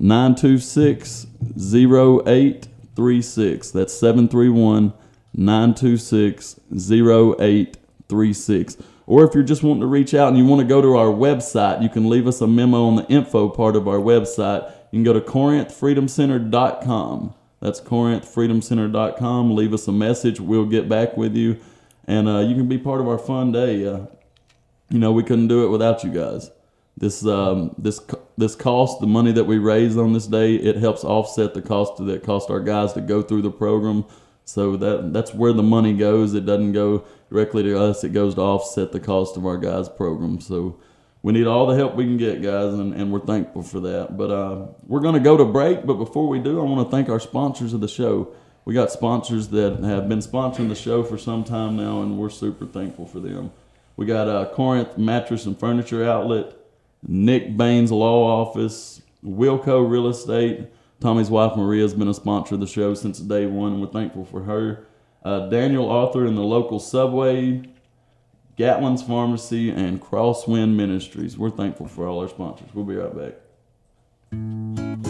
926 0.00 1.28
0836. 1.56 3.70
That's 3.70 3.94
731 3.94 4.92
926 5.34 6.60
0836. 6.72 8.76
Or 9.06 9.24
if 9.24 9.34
you're 9.34 9.42
just 9.42 9.62
wanting 9.62 9.82
to 9.82 9.86
reach 9.86 10.14
out 10.14 10.28
and 10.28 10.38
you 10.38 10.46
want 10.46 10.62
to 10.62 10.66
go 10.66 10.80
to 10.80 10.96
our 10.96 11.08
website, 11.08 11.82
you 11.82 11.88
can 11.88 12.08
leave 12.08 12.26
us 12.26 12.40
a 12.40 12.46
memo 12.46 12.86
on 12.86 12.96
the 12.96 13.06
info 13.08 13.48
part 13.48 13.76
of 13.76 13.86
our 13.86 13.98
website. 13.98 14.72
You 14.90 14.96
can 14.98 15.04
go 15.04 15.12
to 15.12 15.20
corinthfreedomcenter.com. 15.20 17.34
That's 17.60 17.80
corinthfreedomcenter.com. 17.80 19.54
Leave 19.54 19.74
us 19.74 19.86
a 19.86 19.92
message. 19.92 20.40
We'll 20.40 20.66
get 20.66 20.88
back 20.88 21.16
with 21.16 21.36
you. 21.36 21.58
And 22.06 22.28
uh, 22.28 22.38
you 22.38 22.54
can 22.54 22.68
be 22.68 22.78
part 22.78 23.00
of 23.00 23.08
our 23.08 23.18
fun 23.18 23.52
day. 23.52 23.86
Uh, 23.86 24.06
you 24.88 24.98
know, 24.98 25.12
we 25.12 25.22
couldn't 25.22 25.48
do 25.48 25.66
it 25.66 25.68
without 25.68 26.02
you 26.02 26.10
guys. 26.10 26.50
This 27.00 27.24
um, 27.26 27.74
this 27.78 28.00
this 28.36 28.54
cost, 28.54 29.00
the 29.00 29.06
money 29.06 29.32
that 29.32 29.44
we 29.44 29.58
raise 29.58 29.96
on 29.96 30.12
this 30.12 30.26
day, 30.26 30.54
it 30.54 30.76
helps 30.76 31.02
offset 31.02 31.54
the 31.54 31.62
cost 31.62 31.96
that 32.04 32.22
cost 32.22 32.50
our 32.50 32.60
guys 32.60 32.92
to 32.92 33.00
go 33.00 33.22
through 33.22 33.42
the 33.42 33.50
program. 33.50 34.04
So 34.44 34.76
that 34.76 35.12
that's 35.12 35.34
where 35.34 35.54
the 35.54 35.62
money 35.62 35.94
goes. 35.94 36.34
It 36.34 36.44
doesn't 36.44 36.72
go 36.72 37.04
directly 37.30 37.62
to 37.62 37.80
us. 37.80 38.04
It 38.04 38.12
goes 38.12 38.34
to 38.34 38.42
offset 38.42 38.92
the 38.92 39.00
cost 39.00 39.38
of 39.38 39.46
our 39.46 39.56
guys' 39.56 39.88
program. 39.88 40.40
So 40.40 40.78
we 41.22 41.32
need 41.32 41.46
all 41.46 41.66
the 41.66 41.76
help 41.76 41.94
we 41.94 42.04
can 42.04 42.18
get, 42.18 42.42
guys, 42.42 42.74
and, 42.74 42.94
and 42.94 43.10
we're 43.10 43.20
thankful 43.20 43.62
for 43.62 43.80
that. 43.80 44.16
But 44.18 44.30
uh, 44.30 44.66
we're 44.86 45.00
going 45.00 45.14
to 45.14 45.20
go 45.20 45.36
to 45.36 45.44
break. 45.44 45.86
But 45.86 45.94
before 45.94 46.28
we 46.28 46.38
do, 46.38 46.60
I 46.60 46.64
want 46.64 46.86
to 46.86 46.90
thank 46.94 47.08
our 47.08 47.20
sponsors 47.20 47.72
of 47.72 47.80
the 47.80 47.88
show. 47.88 48.28
We 48.66 48.74
got 48.74 48.90
sponsors 48.90 49.48
that 49.48 49.82
have 49.84 50.08
been 50.08 50.20
sponsoring 50.20 50.68
the 50.68 50.74
show 50.74 51.02
for 51.02 51.16
some 51.16 51.44
time 51.44 51.76
now, 51.76 52.02
and 52.02 52.18
we're 52.18 52.30
super 52.30 52.66
thankful 52.66 53.06
for 53.06 53.20
them. 53.20 53.52
We 53.96 54.04
got 54.06 54.28
uh, 54.28 54.50
Corinth 54.52 54.98
Mattress 54.98 55.46
and 55.46 55.58
Furniture 55.58 56.04
Outlet, 56.04 56.54
Nick 57.06 57.56
Baines 57.56 57.90
Law 57.90 58.42
Office, 58.42 59.02
Wilco 59.24 59.88
Real 59.88 60.08
Estate. 60.08 60.68
Tommy's 61.00 61.30
wife 61.30 61.56
Maria 61.56 61.82
has 61.82 61.94
been 61.94 62.08
a 62.08 62.14
sponsor 62.14 62.54
of 62.54 62.60
the 62.60 62.66
show 62.66 62.94
since 62.94 63.18
day 63.20 63.46
one, 63.46 63.72
and 63.72 63.80
we're 63.80 63.88
thankful 63.88 64.24
for 64.24 64.42
her. 64.42 64.86
Uh, 65.24 65.48
Daniel 65.48 65.90
Arthur 65.90 66.26
in 66.26 66.34
the 66.34 66.42
local 66.42 66.78
subway, 66.78 67.62
Gatlin's 68.56 69.02
Pharmacy, 69.02 69.70
and 69.70 70.00
Crosswind 70.00 70.74
Ministries. 70.74 71.38
We're 71.38 71.50
thankful 71.50 71.86
for 71.86 72.06
all 72.06 72.20
our 72.20 72.28
sponsors. 72.28 72.68
We'll 72.74 72.84
be 72.84 72.96
right 72.96 73.16
back. 73.16 75.09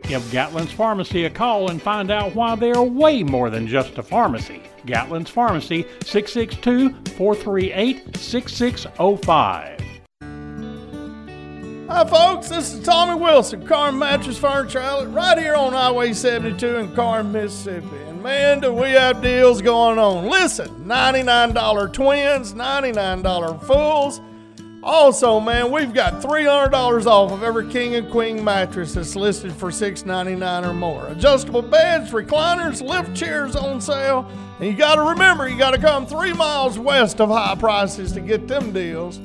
Give 0.00 0.22
Gatlin's 0.30 0.72
Pharmacy 0.72 1.24
a 1.24 1.30
call 1.30 1.70
and 1.70 1.80
find 1.80 2.10
out 2.10 2.34
why 2.34 2.54
they 2.56 2.72
are 2.72 2.82
way 2.82 3.22
more 3.22 3.50
than 3.50 3.66
just 3.66 3.98
a 3.98 4.02
pharmacy. 4.02 4.62
Gatlin's 4.86 5.30
Pharmacy, 5.30 5.86
662 6.04 6.90
438 7.16 8.16
6605. 8.16 9.80
Hi, 11.86 12.04
folks. 12.06 12.48
This 12.48 12.72
is 12.72 12.84
Tommy 12.84 13.20
Wilson, 13.20 13.66
Corinth 13.66 13.98
Mattress 13.98 14.38
Furniture 14.38 14.80
Outlet, 14.80 15.12
right 15.12 15.38
here 15.38 15.54
on 15.54 15.72
Highway 15.74 16.12
72 16.12 16.76
in 16.76 16.94
Corinth, 16.94 17.30
Mississippi. 17.30 17.96
And 18.08 18.22
man, 18.22 18.60
do 18.60 18.72
we 18.72 18.90
have 18.90 19.22
deals 19.22 19.60
going 19.60 19.98
on. 19.98 20.26
Listen, 20.28 20.68
$99 20.86 21.92
twins, 21.92 22.54
$99 22.54 23.62
fulls. 23.64 24.20
Also, 24.84 25.40
man, 25.40 25.72
we've 25.72 25.94
got 25.94 26.20
$300 26.20 27.06
off 27.06 27.32
of 27.32 27.42
every 27.42 27.66
king 27.70 27.94
and 27.94 28.10
queen 28.10 28.44
mattress 28.44 28.92
that's 28.92 29.16
listed 29.16 29.50
for 29.54 29.70
$6.99 29.70 30.68
or 30.68 30.74
more. 30.74 31.06
Adjustable 31.06 31.62
beds, 31.62 32.10
recliners, 32.10 32.86
lift 32.86 33.16
chairs 33.16 33.56
on 33.56 33.80
sale. 33.80 34.30
And 34.60 34.68
you 34.68 34.76
got 34.76 34.96
to 34.96 35.00
remember, 35.00 35.48
you 35.48 35.56
got 35.56 35.70
to 35.70 35.78
come 35.78 36.06
three 36.06 36.34
miles 36.34 36.78
west 36.78 37.22
of 37.22 37.30
high 37.30 37.54
prices 37.54 38.12
to 38.12 38.20
get 38.20 38.46
them 38.46 38.72
deals. 38.72 39.18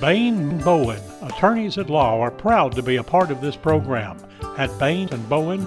Bain 0.00 0.58
Bowen, 0.58 1.02
attorneys 1.22 1.76
at 1.76 1.90
law, 1.90 2.20
are 2.20 2.30
proud 2.30 2.76
to 2.76 2.82
be 2.82 2.94
a 2.96 3.02
part 3.02 3.32
of 3.32 3.40
this 3.40 3.56
program. 3.56 4.16
At 4.56 4.76
Bain 4.78 5.08
and 5.10 5.28
Bowen, 5.28 5.66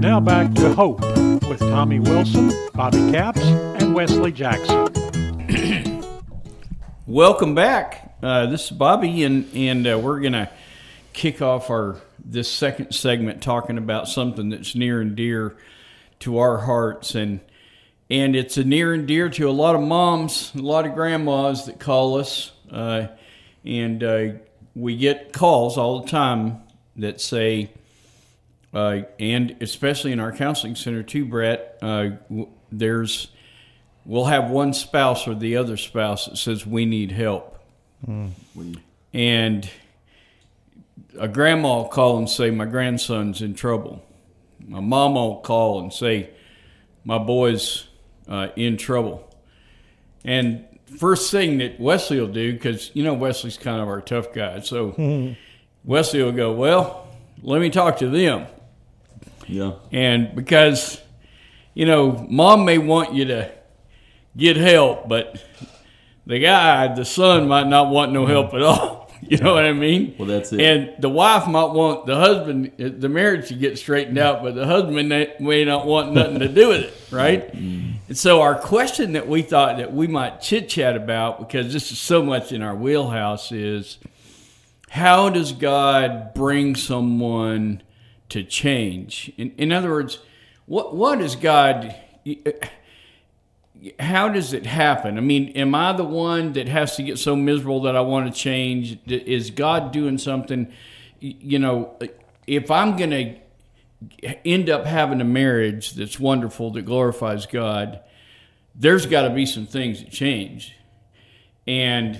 Now 0.00 0.18
back 0.18 0.54
to 0.54 0.72
Hope 0.74 1.02
with 1.46 1.58
Tommy 1.58 2.00
Wilson, 2.00 2.50
Bobby 2.72 3.10
Capps, 3.12 3.42
and 3.42 3.94
Wesley 3.94 4.32
Jackson. 4.32 4.88
Welcome 7.06 7.54
back. 7.54 8.16
Uh, 8.22 8.46
this 8.46 8.64
is 8.64 8.70
Bobby, 8.70 9.24
and 9.24 9.46
and 9.54 9.86
uh, 9.86 9.98
we're 9.98 10.20
gonna 10.20 10.50
kick 11.12 11.42
off 11.42 11.68
our 11.68 11.96
this 12.24 12.50
second 12.50 12.94
segment 12.94 13.42
talking 13.42 13.76
about 13.76 14.08
something 14.08 14.48
that's 14.48 14.74
near 14.74 15.02
and 15.02 15.16
dear 15.16 15.54
to 16.20 16.38
our 16.38 16.58
hearts, 16.58 17.14
and 17.14 17.40
and 18.08 18.34
it's 18.34 18.56
a 18.56 18.64
near 18.64 18.94
and 18.94 19.06
dear 19.06 19.28
to 19.28 19.50
a 19.50 19.52
lot 19.52 19.74
of 19.74 19.82
moms, 19.82 20.50
a 20.54 20.62
lot 20.62 20.86
of 20.86 20.94
grandmas 20.94 21.66
that 21.66 21.78
call 21.78 22.18
us, 22.18 22.52
uh, 22.70 23.08
and 23.66 24.02
uh, 24.02 24.28
we 24.74 24.96
get 24.96 25.34
calls 25.34 25.76
all 25.76 26.00
the 26.00 26.08
time 26.08 26.62
that 26.96 27.20
say, 27.20 27.70
uh, 28.72 29.00
and 29.18 29.56
especially 29.60 30.12
in 30.12 30.20
our 30.20 30.32
counseling 30.32 30.76
center 30.76 31.02
too, 31.02 31.24
Brett, 31.24 31.78
uh, 31.82 32.10
w- 32.28 32.48
there's 32.70 33.28
we'll 34.06 34.26
have 34.26 34.50
one 34.50 34.72
spouse 34.72 35.26
or 35.26 35.34
the 35.34 35.56
other 35.56 35.76
spouse 35.76 36.26
that 36.26 36.36
says 36.36 36.64
we 36.66 36.84
need 36.86 37.12
help, 37.12 37.58
and 39.12 39.68
a 41.18 41.28
grandma 41.28 41.76
will 41.78 41.88
call 41.88 42.18
and 42.18 42.28
say 42.28 42.50
my 42.50 42.64
grandson's 42.64 43.42
in 43.42 43.54
trouble. 43.54 44.02
My 44.66 44.80
mom 44.80 45.14
will 45.14 45.40
call 45.40 45.80
and 45.80 45.92
say 45.92 46.30
my 47.04 47.18
boy's 47.18 47.86
uh, 48.28 48.48
in 48.56 48.76
trouble, 48.76 49.28
and 50.24 50.64
first 50.98 51.30
thing 51.30 51.58
that 51.58 51.78
Wesley 51.80 52.20
will 52.20 52.28
do 52.28 52.52
because 52.52 52.90
you 52.94 53.02
know 53.02 53.14
Wesley's 53.14 53.56
kind 53.58 53.80
of 53.80 53.88
our 53.88 54.00
tough 54.00 54.32
guy, 54.32 54.60
so 54.60 55.34
Wesley 55.84 56.22
will 56.22 56.32
go, 56.32 56.52
Well, 56.52 57.08
let 57.42 57.60
me 57.60 57.70
talk 57.70 57.98
to 57.98 58.08
them. 58.08 58.46
Yeah. 59.50 59.72
And 59.92 60.34
because, 60.34 61.00
you 61.74 61.86
know, 61.86 62.12
mom 62.28 62.64
may 62.64 62.78
want 62.78 63.14
you 63.14 63.26
to 63.26 63.50
get 64.36 64.56
help, 64.56 65.08
but 65.08 65.42
the 66.26 66.38
guy, 66.38 66.94
the 66.94 67.04
son, 67.04 67.48
might 67.48 67.66
not 67.66 67.90
want 67.90 68.12
no 68.12 68.26
help 68.26 68.54
at 68.54 68.62
all. 68.62 69.00
You 69.22 69.36
know 69.36 69.52
what 69.52 69.66
I 69.66 69.74
mean? 69.74 70.14
Well, 70.18 70.26
that's 70.26 70.50
it. 70.50 70.60
And 70.60 70.94
the 70.98 71.10
wife 71.10 71.46
might 71.46 71.72
want 71.72 72.06
the 72.06 72.16
husband, 72.16 72.72
the 72.78 73.08
marriage 73.10 73.48
to 73.48 73.54
get 73.54 73.78
straightened 73.78 74.16
out, 74.16 74.42
but 74.42 74.54
the 74.54 74.66
husband 74.66 75.10
may 75.38 75.64
not 75.66 75.86
want 75.86 76.14
nothing 76.14 76.38
to 76.38 76.48
do 76.48 76.68
with 76.68 76.80
it, 76.84 76.94
right? 77.12 77.52
And 77.52 78.16
so, 78.16 78.40
our 78.40 78.54
question 78.54 79.12
that 79.12 79.28
we 79.28 79.42
thought 79.42 79.76
that 79.76 79.92
we 79.92 80.06
might 80.06 80.40
chit 80.40 80.70
chat 80.70 80.96
about, 80.96 81.38
because 81.38 81.70
this 81.70 81.92
is 81.92 81.98
so 81.98 82.22
much 82.22 82.50
in 82.50 82.62
our 82.62 82.74
wheelhouse, 82.74 83.52
is 83.52 83.98
how 84.88 85.28
does 85.28 85.52
God 85.52 86.32
bring 86.32 86.74
someone 86.74 87.82
to 88.30 88.42
change? 88.42 89.32
In, 89.36 89.52
in 89.56 89.72
other 89.72 89.90
words, 89.90 90.18
what 90.66 90.94
what 90.94 91.20
is 91.20 91.36
God? 91.36 91.94
Uh, 92.26 92.50
how 93.98 94.28
does 94.28 94.52
it 94.52 94.66
happen? 94.66 95.16
I 95.16 95.20
mean, 95.20 95.48
am 95.50 95.74
I 95.74 95.92
the 95.92 96.04
one 96.04 96.52
that 96.52 96.68
has 96.68 96.96
to 96.96 97.02
get 97.02 97.18
so 97.18 97.34
miserable 97.34 97.82
that 97.82 97.96
I 97.96 98.02
want 98.02 98.32
to 98.32 98.38
change? 98.38 98.98
Is 99.06 99.50
God 99.50 99.90
doing 99.92 100.18
something? 100.18 100.72
You 101.20 101.58
know, 101.58 101.96
uh, 102.00 102.06
if 102.46 102.70
I'm 102.70 102.96
going 102.96 103.10
to 103.10 104.38
end 104.44 104.68
up 104.68 104.84
having 104.84 105.20
a 105.20 105.24
marriage 105.24 105.94
that's 105.94 106.18
wonderful 106.18 106.70
that 106.72 106.82
glorifies 106.82 107.46
God, 107.46 108.00
there's 108.74 109.06
got 109.06 109.22
to 109.22 109.30
be 109.30 109.46
some 109.46 109.66
things 109.66 110.02
that 110.02 110.10
change. 110.10 110.76
And 111.66 112.18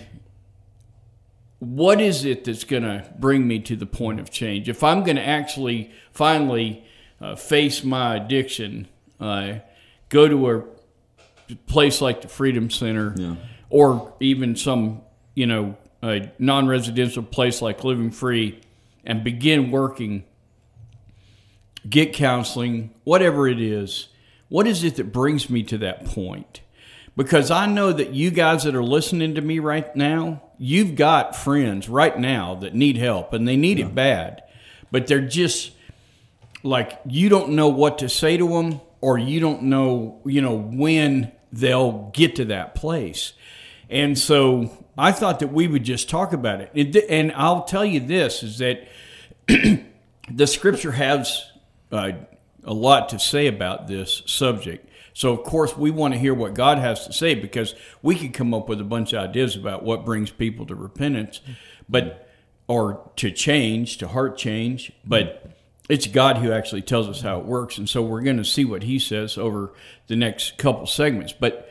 what 1.60 2.00
is 2.00 2.24
it 2.24 2.44
that's 2.44 2.64
going 2.64 2.82
to 2.82 3.04
bring 3.18 3.46
me 3.46 3.60
to 3.60 3.76
the 3.76 3.86
point 3.86 4.18
of 4.18 4.30
change? 4.30 4.68
If 4.68 4.82
I'm 4.82 5.04
going 5.04 5.16
to 5.16 5.26
actually 5.26 5.90
finally 6.10 6.84
uh, 7.20 7.36
face 7.36 7.84
my 7.84 8.16
addiction, 8.16 8.88
uh, 9.20 9.54
go 10.08 10.26
to 10.26 10.50
a 10.50 11.54
place 11.66 12.00
like 12.00 12.22
the 12.22 12.28
Freedom 12.28 12.70
Center, 12.70 13.14
Yeah. 13.16 13.36
or 13.68 14.14
even 14.20 14.56
some 14.56 15.02
you 15.34 15.46
know 15.46 15.76
a 16.02 16.30
non-residential 16.38 17.22
place 17.22 17.60
like 17.60 17.84
Living 17.84 18.10
Free, 18.10 18.60
and 19.04 19.22
begin 19.22 19.70
working, 19.70 20.24
get 21.88 22.12
counseling, 22.14 22.94
whatever 23.04 23.46
it 23.48 23.60
is. 23.60 24.08
What 24.48 24.66
is 24.66 24.82
it 24.82 24.96
that 24.96 25.12
brings 25.12 25.48
me 25.50 25.62
to 25.64 25.78
that 25.78 26.04
point? 26.06 26.62
Because 27.16 27.50
I 27.50 27.66
know 27.66 27.92
that 27.92 28.14
you 28.14 28.30
guys 28.30 28.64
that 28.64 28.74
are 28.74 28.84
listening 28.84 29.34
to 29.34 29.40
me 29.40 29.58
right 29.58 29.94
now, 29.94 30.42
you've 30.58 30.94
got 30.94 31.36
friends 31.36 31.88
right 31.88 32.18
now 32.18 32.54
that 32.56 32.74
need 32.74 32.96
help 32.96 33.32
and 33.32 33.46
they 33.46 33.56
need 33.56 33.78
it 33.78 33.94
bad, 33.94 34.42
but 34.90 35.06
they're 35.06 35.20
just 35.20 35.72
like 36.62 37.00
you 37.06 37.28
don't 37.28 37.50
know 37.50 37.68
what 37.68 37.98
to 37.98 38.08
say 38.08 38.36
to 38.36 38.48
them 38.48 38.80
or 39.00 39.18
you 39.18 39.40
don't 39.40 39.62
know 39.62 40.20
you 40.26 40.42
know 40.42 40.54
when 40.54 41.32
they'll 41.52 42.10
get 42.12 42.36
to 42.36 42.44
that 42.46 42.74
place. 42.74 43.32
And 43.88 44.18
so 44.18 44.70
i 44.98 45.12
thought 45.12 45.40
that 45.40 45.52
we 45.52 45.66
would 45.66 45.84
just 45.84 46.10
talk 46.10 46.32
about 46.32 46.60
it. 46.60 46.70
And, 46.74 46.96
and 46.96 47.32
i'll 47.32 47.64
tell 47.64 47.84
you 47.84 48.00
this 48.00 48.42
is 48.42 48.58
that 48.58 48.86
the 49.48 50.46
scripture 50.46 50.92
has 50.92 51.50
uh, 51.90 52.12
a 52.64 52.74
lot 52.74 53.08
to 53.08 53.18
say 53.18 53.46
about 53.46 53.88
this 53.88 54.22
subject 54.26 54.89
so 55.12 55.32
of 55.32 55.42
course 55.44 55.76
we 55.76 55.90
want 55.90 56.14
to 56.14 56.20
hear 56.20 56.34
what 56.34 56.54
god 56.54 56.78
has 56.78 57.06
to 57.06 57.12
say 57.12 57.34
because 57.34 57.74
we 58.02 58.14
could 58.14 58.32
come 58.32 58.54
up 58.54 58.68
with 58.68 58.80
a 58.80 58.84
bunch 58.84 59.12
of 59.12 59.28
ideas 59.28 59.56
about 59.56 59.82
what 59.82 60.04
brings 60.04 60.30
people 60.30 60.66
to 60.66 60.74
repentance 60.74 61.40
but 61.88 62.28
or 62.68 63.10
to 63.16 63.30
change 63.30 63.98
to 63.98 64.08
heart 64.08 64.36
change 64.36 64.92
but 65.04 65.56
it's 65.90 66.06
God 66.06 66.38
who 66.38 66.52
actually 66.52 66.82
tells 66.82 67.08
us 67.08 67.20
how 67.20 67.40
it 67.40 67.44
works, 67.44 67.76
and 67.76 67.88
so 67.88 68.00
we're 68.00 68.20
going 68.20 68.36
to 68.36 68.44
see 68.44 68.64
what 68.64 68.84
He 68.84 69.00
says 69.00 69.36
over 69.36 69.72
the 70.06 70.14
next 70.14 70.56
couple 70.56 70.86
segments. 70.86 71.32
But 71.32 71.68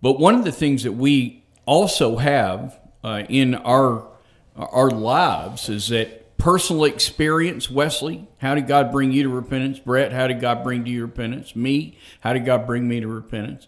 but 0.00 0.20
one 0.20 0.36
of 0.36 0.44
the 0.44 0.52
things 0.52 0.84
that 0.84 0.92
we 0.92 1.44
also 1.64 2.16
have 2.16 2.78
uh, 3.02 3.24
in 3.28 3.56
our 3.56 4.06
our 4.54 4.88
lives 4.90 5.68
is 5.68 5.88
that 5.88 6.25
personal 6.46 6.84
experience. 6.84 7.68
Wesley, 7.68 8.28
how 8.38 8.54
did 8.54 8.68
God 8.68 8.92
bring 8.92 9.10
you 9.10 9.24
to 9.24 9.28
repentance? 9.28 9.80
Brett, 9.80 10.12
how 10.12 10.28
did 10.28 10.38
God 10.38 10.62
bring 10.62 10.86
you 10.86 11.00
to 11.00 11.06
repentance? 11.06 11.56
Me, 11.56 11.98
how 12.20 12.34
did 12.34 12.44
God 12.44 12.68
bring 12.68 12.86
me 12.86 13.00
to 13.00 13.08
repentance? 13.08 13.66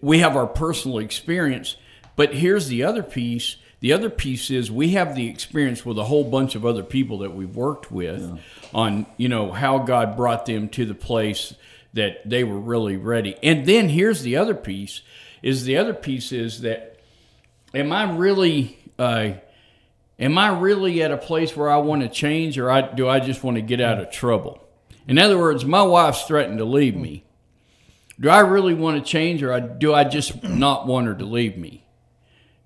We 0.00 0.18
have 0.18 0.34
our 0.34 0.48
personal 0.48 0.98
experience, 0.98 1.76
but 2.16 2.34
here's 2.34 2.66
the 2.66 2.82
other 2.82 3.04
piece. 3.04 3.54
The 3.78 3.92
other 3.92 4.10
piece 4.10 4.50
is 4.50 4.68
we 4.68 4.94
have 4.94 5.14
the 5.14 5.28
experience 5.28 5.86
with 5.86 5.96
a 5.96 6.02
whole 6.02 6.24
bunch 6.24 6.56
of 6.56 6.66
other 6.66 6.82
people 6.82 7.18
that 7.18 7.36
we've 7.36 7.54
worked 7.54 7.92
with 7.92 8.36
on, 8.74 9.06
you 9.16 9.28
know, 9.28 9.52
how 9.52 9.78
God 9.78 10.16
brought 10.16 10.44
them 10.44 10.70
to 10.70 10.84
the 10.84 10.96
place 10.96 11.54
that 11.92 12.28
they 12.28 12.42
were 12.42 12.58
really 12.58 12.96
ready. 12.96 13.36
And 13.44 13.64
then 13.64 13.88
here's 13.88 14.22
the 14.22 14.34
other 14.34 14.56
piece 14.56 15.02
is 15.40 15.66
the 15.66 15.76
other 15.76 15.94
piece 15.94 16.32
is 16.32 16.62
that 16.62 16.98
am 17.72 17.92
I 17.92 18.12
really 18.12 18.76
uh, 18.98 19.34
am 20.22 20.38
I 20.38 20.58
really 20.58 21.02
at 21.02 21.10
a 21.10 21.18
place 21.18 21.54
where 21.54 21.70
I 21.70 21.76
want 21.76 22.00
to 22.00 22.08
change 22.08 22.58
or 22.58 22.70
I, 22.70 22.80
do 22.80 23.06
I 23.06 23.20
just 23.20 23.44
want 23.44 23.56
to 23.56 23.62
get 23.62 23.82
out 23.82 23.98
of 23.98 24.10
trouble? 24.10 24.66
In 25.06 25.18
other 25.18 25.36
words, 25.36 25.66
my 25.66 25.82
wife's 25.82 26.22
threatened 26.24 26.58
to 26.58 26.64
leave 26.64 26.96
me. 26.96 27.24
Do 28.18 28.30
I 28.30 28.40
really 28.40 28.72
want 28.72 29.04
to 29.04 29.10
change 29.10 29.42
or 29.42 29.52
I, 29.52 29.60
do 29.60 29.92
I 29.92 30.04
just 30.04 30.42
not 30.42 30.86
want 30.86 31.08
her 31.08 31.14
to 31.14 31.24
leave 31.26 31.58
me? 31.58 31.82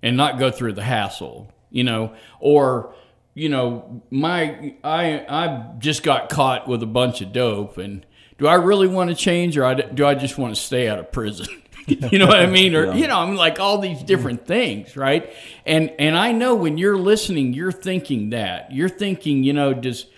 and 0.07 0.16
not 0.16 0.38
go 0.38 0.53
through 0.53 0.73
the 0.73 0.85
hassle, 0.85 1.53
you 1.71 1.83
know, 1.85 2.14
or 2.38 2.95
you 3.35 3.49
know, 3.49 4.03
my 4.11 4.75
I 4.85 5.27
I 5.29 5.73
just 5.79 6.03
got 6.05 6.29
caught 6.31 6.69
with 6.69 6.83
a 6.83 6.87
bunch 6.87 7.21
of 7.21 7.33
dope, 7.33 7.77
and 7.77 8.07
do 8.38 8.47
I 8.47 8.55
really 8.55 8.88
want 8.88 9.11
to 9.11 9.16
change, 9.16 9.59
or 9.59 9.64
I, 9.64 9.75
do 9.75 10.07
I 10.07 10.14
just 10.14 10.38
want 10.38 10.55
to 10.55 10.61
stay 10.61 10.88
out 10.88 10.99
of 10.99 11.11
prison? 11.12 11.49
you 12.11 12.18
know 12.18 12.27
what 12.27 12.38
I 12.38 12.46
mean? 12.46 12.75
Or 12.75 12.94
you 12.94 13.07
know, 13.07 13.18
I'm 13.18 13.37
like 13.37 13.61
all 13.61 13.79
these 13.79 14.03
different 14.03 14.46
things, 14.46 14.96
right? 14.96 15.33
And 15.64 15.92
and 15.99 16.16
I 16.16 16.33
know 16.33 16.55
when 16.55 16.79
you're 16.79 16.99
listening, 16.99 17.53
you're 17.53 17.72
thinking 17.72 18.31
that 18.31 18.72
you're 18.72 18.88
thinking, 18.88 19.44
you 19.44 19.53
know, 19.53 19.72
just 19.72 20.09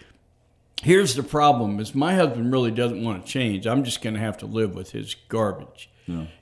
here's 0.82 1.14
the 1.14 1.22
problem: 1.22 1.78
is 1.78 1.94
my 1.94 2.14
husband 2.14 2.52
really 2.52 2.70
doesn't 2.70 3.04
want 3.04 3.24
to 3.26 3.30
change. 3.30 3.66
I'm 3.66 3.84
just 3.84 4.00
going 4.00 4.14
to 4.14 4.20
have 4.20 4.38
to 4.38 4.46
live 4.46 4.74
with 4.74 4.92
his 4.92 5.14
garbage, 5.28 5.90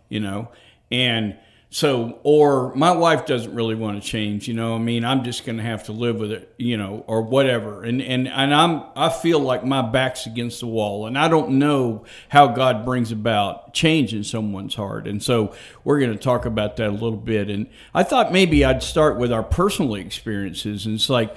you 0.08 0.20
know, 0.20 0.48
and 0.90 1.36
so 1.76 2.18
or 2.22 2.74
my 2.74 2.90
wife 2.90 3.26
doesn't 3.26 3.54
really 3.54 3.74
want 3.74 4.02
to 4.02 4.08
change 4.08 4.48
you 4.48 4.54
know 4.54 4.74
i 4.74 4.78
mean? 4.78 5.04
I'm 5.04 5.24
just 5.24 5.44
going 5.44 5.58
to 5.58 5.62
have 5.62 5.84
to 5.84 5.92
live 5.92 6.16
with 6.16 6.32
it 6.32 6.54
you 6.56 6.78
know 6.78 7.04
or 7.06 7.20
whatever. 7.20 7.84
And 7.84 8.00
and 8.00 8.26
and 8.28 8.54
i'm 8.54 8.84
i 8.96 9.10
feel 9.10 9.40
like 9.40 9.62
my 9.62 9.82
back's 9.82 10.24
against 10.24 10.60
the 10.60 10.68
wall 10.68 11.04
and 11.04 11.18
i 11.18 11.28
don't 11.28 11.50
know 11.50 12.06
how 12.30 12.46
god 12.46 12.86
brings 12.86 13.12
about 13.12 13.74
change 13.74 14.14
in 14.14 14.24
someone's 14.24 14.74
heart. 14.74 15.06
And 15.06 15.22
so 15.22 15.54
we're 15.84 16.00
going 16.00 16.12
to 16.12 16.18
talk 16.18 16.46
about 16.46 16.76
that 16.76 16.88
a 16.88 16.92
little 16.92 17.12
bit. 17.12 17.50
And 17.50 17.66
i 17.92 18.02
thought 18.02 18.32
maybe 18.32 18.64
i'd 18.64 18.82
start 18.82 19.18
with 19.18 19.30
our 19.30 19.42
personal 19.42 19.96
experiences. 19.96 20.86
And 20.86 20.94
it's 20.94 21.10
like 21.10 21.36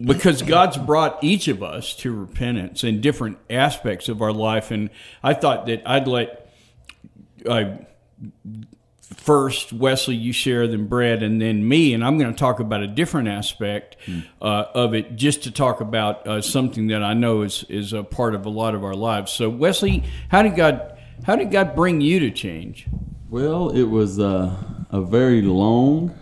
because 0.00 0.40
God's 0.42 0.76
brought 0.76 1.22
each 1.22 1.48
of 1.48 1.64
us 1.64 1.96
to 1.96 2.14
repentance 2.14 2.84
in 2.84 3.00
different 3.00 3.38
aspects 3.50 4.08
of 4.08 4.22
our 4.22 4.32
life, 4.32 4.70
and 4.70 4.88
I 5.22 5.34
thought 5.34 5.66
that 5.66 5.82
I'd 5.84 6.08
let 6.08 6.50
uh, 7.44 7.76
first 9.14 9.72
Wesley 9.72 10.16
you 10.16 10.32
share, 10.32 10.66
then 10.66 10.86
Brett, 10.86 11.22
and 11.22 11.40
then 11.40 11.66
me, 11.66 11.94
and 11.94 12.04
I'm 12.04 12.18
going 12.18 12.32
to 12.32 12.38
talk 12.38 12.60
about 12.60 12.82
a 12.82 12.86
different 12.86 13.28
aspect 13.28 13.96
uh, 14.40 14.64
of 14.74 14.94
it, 14.94 15.16
just 15.16 15.44
to 15.44 15.50
talk 15.50 15.80
about 15.80 16.26
uh, 16.26 16.42
something 16.42 16.88
that 16.88 17.02
I 17.02 17.14
know 17.14 17.42
is 17.42 17.64
is 17.68 17.92
a 17.92 18.02
part 18.02 18.34
of 18.34 18.46
a 18.46 18.50
lot 18.50 18.74
of 18.74 18.84
our 18.84 18.94
lives. 18.94 19.32
So 19.32 19.48
Wesley, 19.48 20.04
how 20.28 20.42
did 20.42 20.56
God 20.56 20.98
how 21.24 21.36
did 21.36 21.50
God 21.50 21.74
bring 21.74 22.00
you 22.00 22.20
to 22.20 22.30
change? 22.30 22.86
Well, 23.30 23.70
it 23.70 23.84
was 23.84 24.18
uh, 24.18 24.56
a 24.90 25.00
very 25.00 25.42
long 25.42 26.14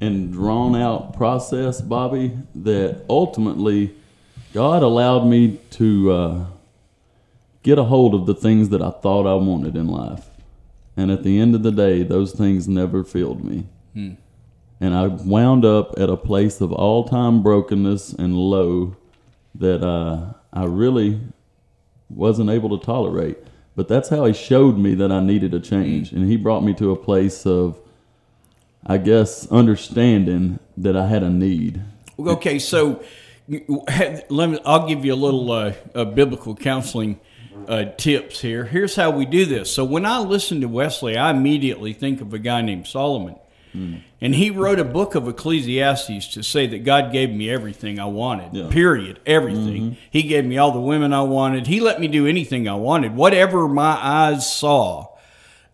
and 0.00 0.32
drawn 0.32 0.76
out 0.76 1.14
process, 1.14 1.80
Bobby, 1.80 2.36
that 2.54 3.04
ultimately 3.08 3.94
God 4.52 4.82
allowed 4.82 5.26
me 5.26 5.58
to 5.72 6.12
uh, 6.12 6.46
get 7.62 7.78
a 7.78 7.84
hold 7.84 8.14
of 8.14 8.26
the 8.26 8.34
things 8.34 8.70
that 8.70 8.82
I 8.82 8.90
thought 8.90 9.26
I 9.26 9.34
wanted 9.34 9.76
in 9.76 9.88
life. 9.88 10.26
And 10.96 11.10
at 11.10 11.22
the 11.22 11.38
end 11.38 11.54
of 11.54 11.62
the 11.62 11.72
day, 11.72 12.02
those 12.02 12.32
things 12.32 12.66
never 12.66 13.04
filled 13.04 13.44
me. 13.44 13.66
And 14.80 14.94
I 14.94 15.06
wound 15.06 15.64
up 15.64 15.98
at 15.98 16.10
a 16.10 16.16
place 16.16 16.60
of 16.60 16.72
all 16.72 17.04
time 17.04 17.42
brokenness 17.42 18.12
and 18.12 18.36
low 18.36 18.96
that 19.54 19.82
uh, 19.82 20.34
I 20.52 20.64
really 20.64 21.20
wasn't 22.08 22.50
able 22.50 22.78
to 22.78 22.84
tolerate. 22.84 23.38
But 23.74 23.88
that's 23.88 24.08
how 24.08 24.24
he 24.24 24.32
showed 24.32 24.78
me 24.78 24.94
that 24.94 25.12
I 25.12 25.20
needed 25.20 25.52
a 25.54 25.60
change. 25.60 26.12
And 26.12 26.30
he 26.30 26.36
brought 26.36 26.62
me 26.62 26.72
to 26.74 26.92
a 26.92 26.96
place 26.96 27.46
of, 27.46 27.78
I 28.86 28.96
guess, 28.98 29.50
understanding 29.50 30.58
that 30.78 30.96
I 30.96 31.06
had 31.06 31.22
a 31.22 31.30
need. 31.30 31.82
Okay, 32.18 32.58
so 32.58 33.02
let 33.48 34.30
me. 34.50 34.58
I'll 34.64 34.88
give 34.88 35.04
you 35.04 35.12
a 35.12 35.16
little 35.16 35.50
uh, 35.52 35.74
uh, 35.94 36.04
biblical 36.06 36.54
counseling 36.56 37.20
uh, 37.68 37.84
tips 37.96 38.40
here. 38.40 38.64
Here's 38.64 38.96
how 38.96 39.10
we 39.10 39.26
do 39.26 39.44
this. 39.44 39.72
So 39.72 39.84
when 39.84 40.06
I 40.06 40.18
listen 40.18 40.60
to 40.60 40.68
Wesley, 40.68 41.16
I 41.16 41.30
immediately 41.30 41.92
think 41.92 42.20
of 42.20 42.32
a 42.34 42.38
guy 42.38 42.60
named 42.62 42.86
Solomon. 42.86 43.36
And 44.22 44.34
he 44.34 44.48
wrote 44.48 44.78
a 44.78 44.84
book 44.84 45.14
of 45.14 45.28
Ecclesiastes 45.28 46.28
to 46.28 46.42
say 46.42 46.66
that 46.68 46.82
God 46.82 47.12
gave 47.12 47.28
me 47.28 47.50
everything 47.50 48.00
I 48.00 48.06
wanted. 48.06 48.54
Yeah. 48.54 48.68
Period. 48.70 49.20
Everything. 49.26 49.98
He 50.10 50.22
gave 50.22 50.46
me 50.46 50.56
all 50.56 50.72
the 50.72 50.80
women 50.80 51.12
I 51.12 51.20
wanted. 51.20 51.66
He 51.66 51.80
let 51.80 52.00
me 52.00 52.08
do 52.08 52.26
anything 52.26 52.68
I 52.68 52.74
wanted. 52.74 53.14
Whatever 53.14 53.68
my 53.68 53.98
eyes 54.00 54.50
saw, 54.50 55.08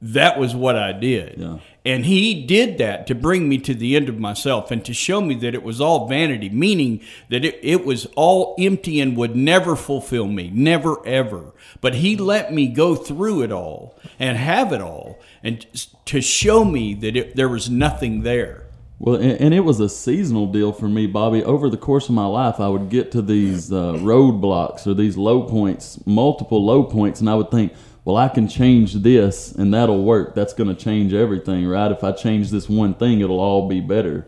that 0.00 0.36
was 0.36 0.52
what 0.52 0.74
I 0.74 0.90
did. 0.92 1.38
Yeah. 1.38 1.58
And 1.84 2.06
he 2.06 2.46
did 2.46 2.78
that 2.78 3.06
to 3.08 3.14
bring 3.14 3.48
me 3.48 3.58
to 3.58 3.74
the 3.74 3.96
end 3.96 4.08
of 4.08 4.18
myself 4.18 4.70
and 4.70 4.84
to 4.84 4.94
show 4.94 5.20
me 5.20 5.34
that 5.36 5.54
it 5.54 5.64
was 5.64 5.80
all 5.80 6.06
vanity, 6.06 6.48
meaning 6.48 7.00
that 7.28 7.44
it, 7.44 7.58
it 7.62 7.84
was 7.84 8.06
all 8.14 8.54
empty 8.58 9.00
and 9.00 9.16
would 9.16 9.34
never 9.34 9.74
fulfill 9.74 10.28
me, 10.28 10.48
never 10.52 11.04
ever. 11.06 11.52
But 11.80 11.96
he 11.96 12.16
let 12.16 12.52
me 12.52 12.68
go 12.68 12.94
through 12.94 13.42
it 13.42 13.50
all 13.50 13.98
and 14.18 14.36
have 14.36 14.72
it 14.72 14.80
all 14.80 15.18
and 15.42 15.66
to 16.06 16.20
show 16.20 16.64
me 16.64 16.94
that 16.94 17.16
it, 17.16 17.36
there 17.36 17.48
was 17.48 17.68
nothing 17.68 18.22
there. 18.22 18.66
Well, 18.98 19.16
and, 19.16 19.40
and 19.40 19.54
it 19.54 19.60
was 19.60 19.80
a 19.80 19.88
seasonal 19.88 20.46
deal 20.46 20.72
for 20.72 20.88
me, 20.88 21.06
Bobby. 21.08 21.42
Over 21.42 21.68
the 21.68 21.76
course 21.76 22.08
of 22.08 22.14
my 22.14 22.26
life, 22.26 22.60
I 22.60 22.68
would 22.68 22.88
get 22.88 23.10
to 23.12 23.22
these 23.22 23.72
uh, 23.72 23.94
roadblocks 23.94 24.86
or 24.86 24.94
these 24.94 25.16
low 25.16 25.42
points, 25.42 25.98
multiple 26.06 26.64
low 26.64 26.84
points, 26.84 27.18
and 27.18 27.28
I 27.28 27.34
would 27.34 27.50
think, 27.50 27.72
well, 28.04 28.16
I 28.16 28.28
can 28.28 28.48
change 28.48 28.94
this 28.94 29.52
and 29.52 29.72
that'll 29.72 30.02
work. 30.02 30.34
That's 30.34 30.54
going 30.54 30.74
to 30.74 30.80
change 30.80 31.12
everything, 31.12 31.66
right? 31.66 31.92
If 31.92 32.02
I 32.02 32.12
change 32.12 32.50
this 32.50 32.68
one 32.68 32.94
thing, 32.94 33.20
it'll 33.20 33.40
all 33.40 33.68
be 33.68 33.80
better. 33.80 34.26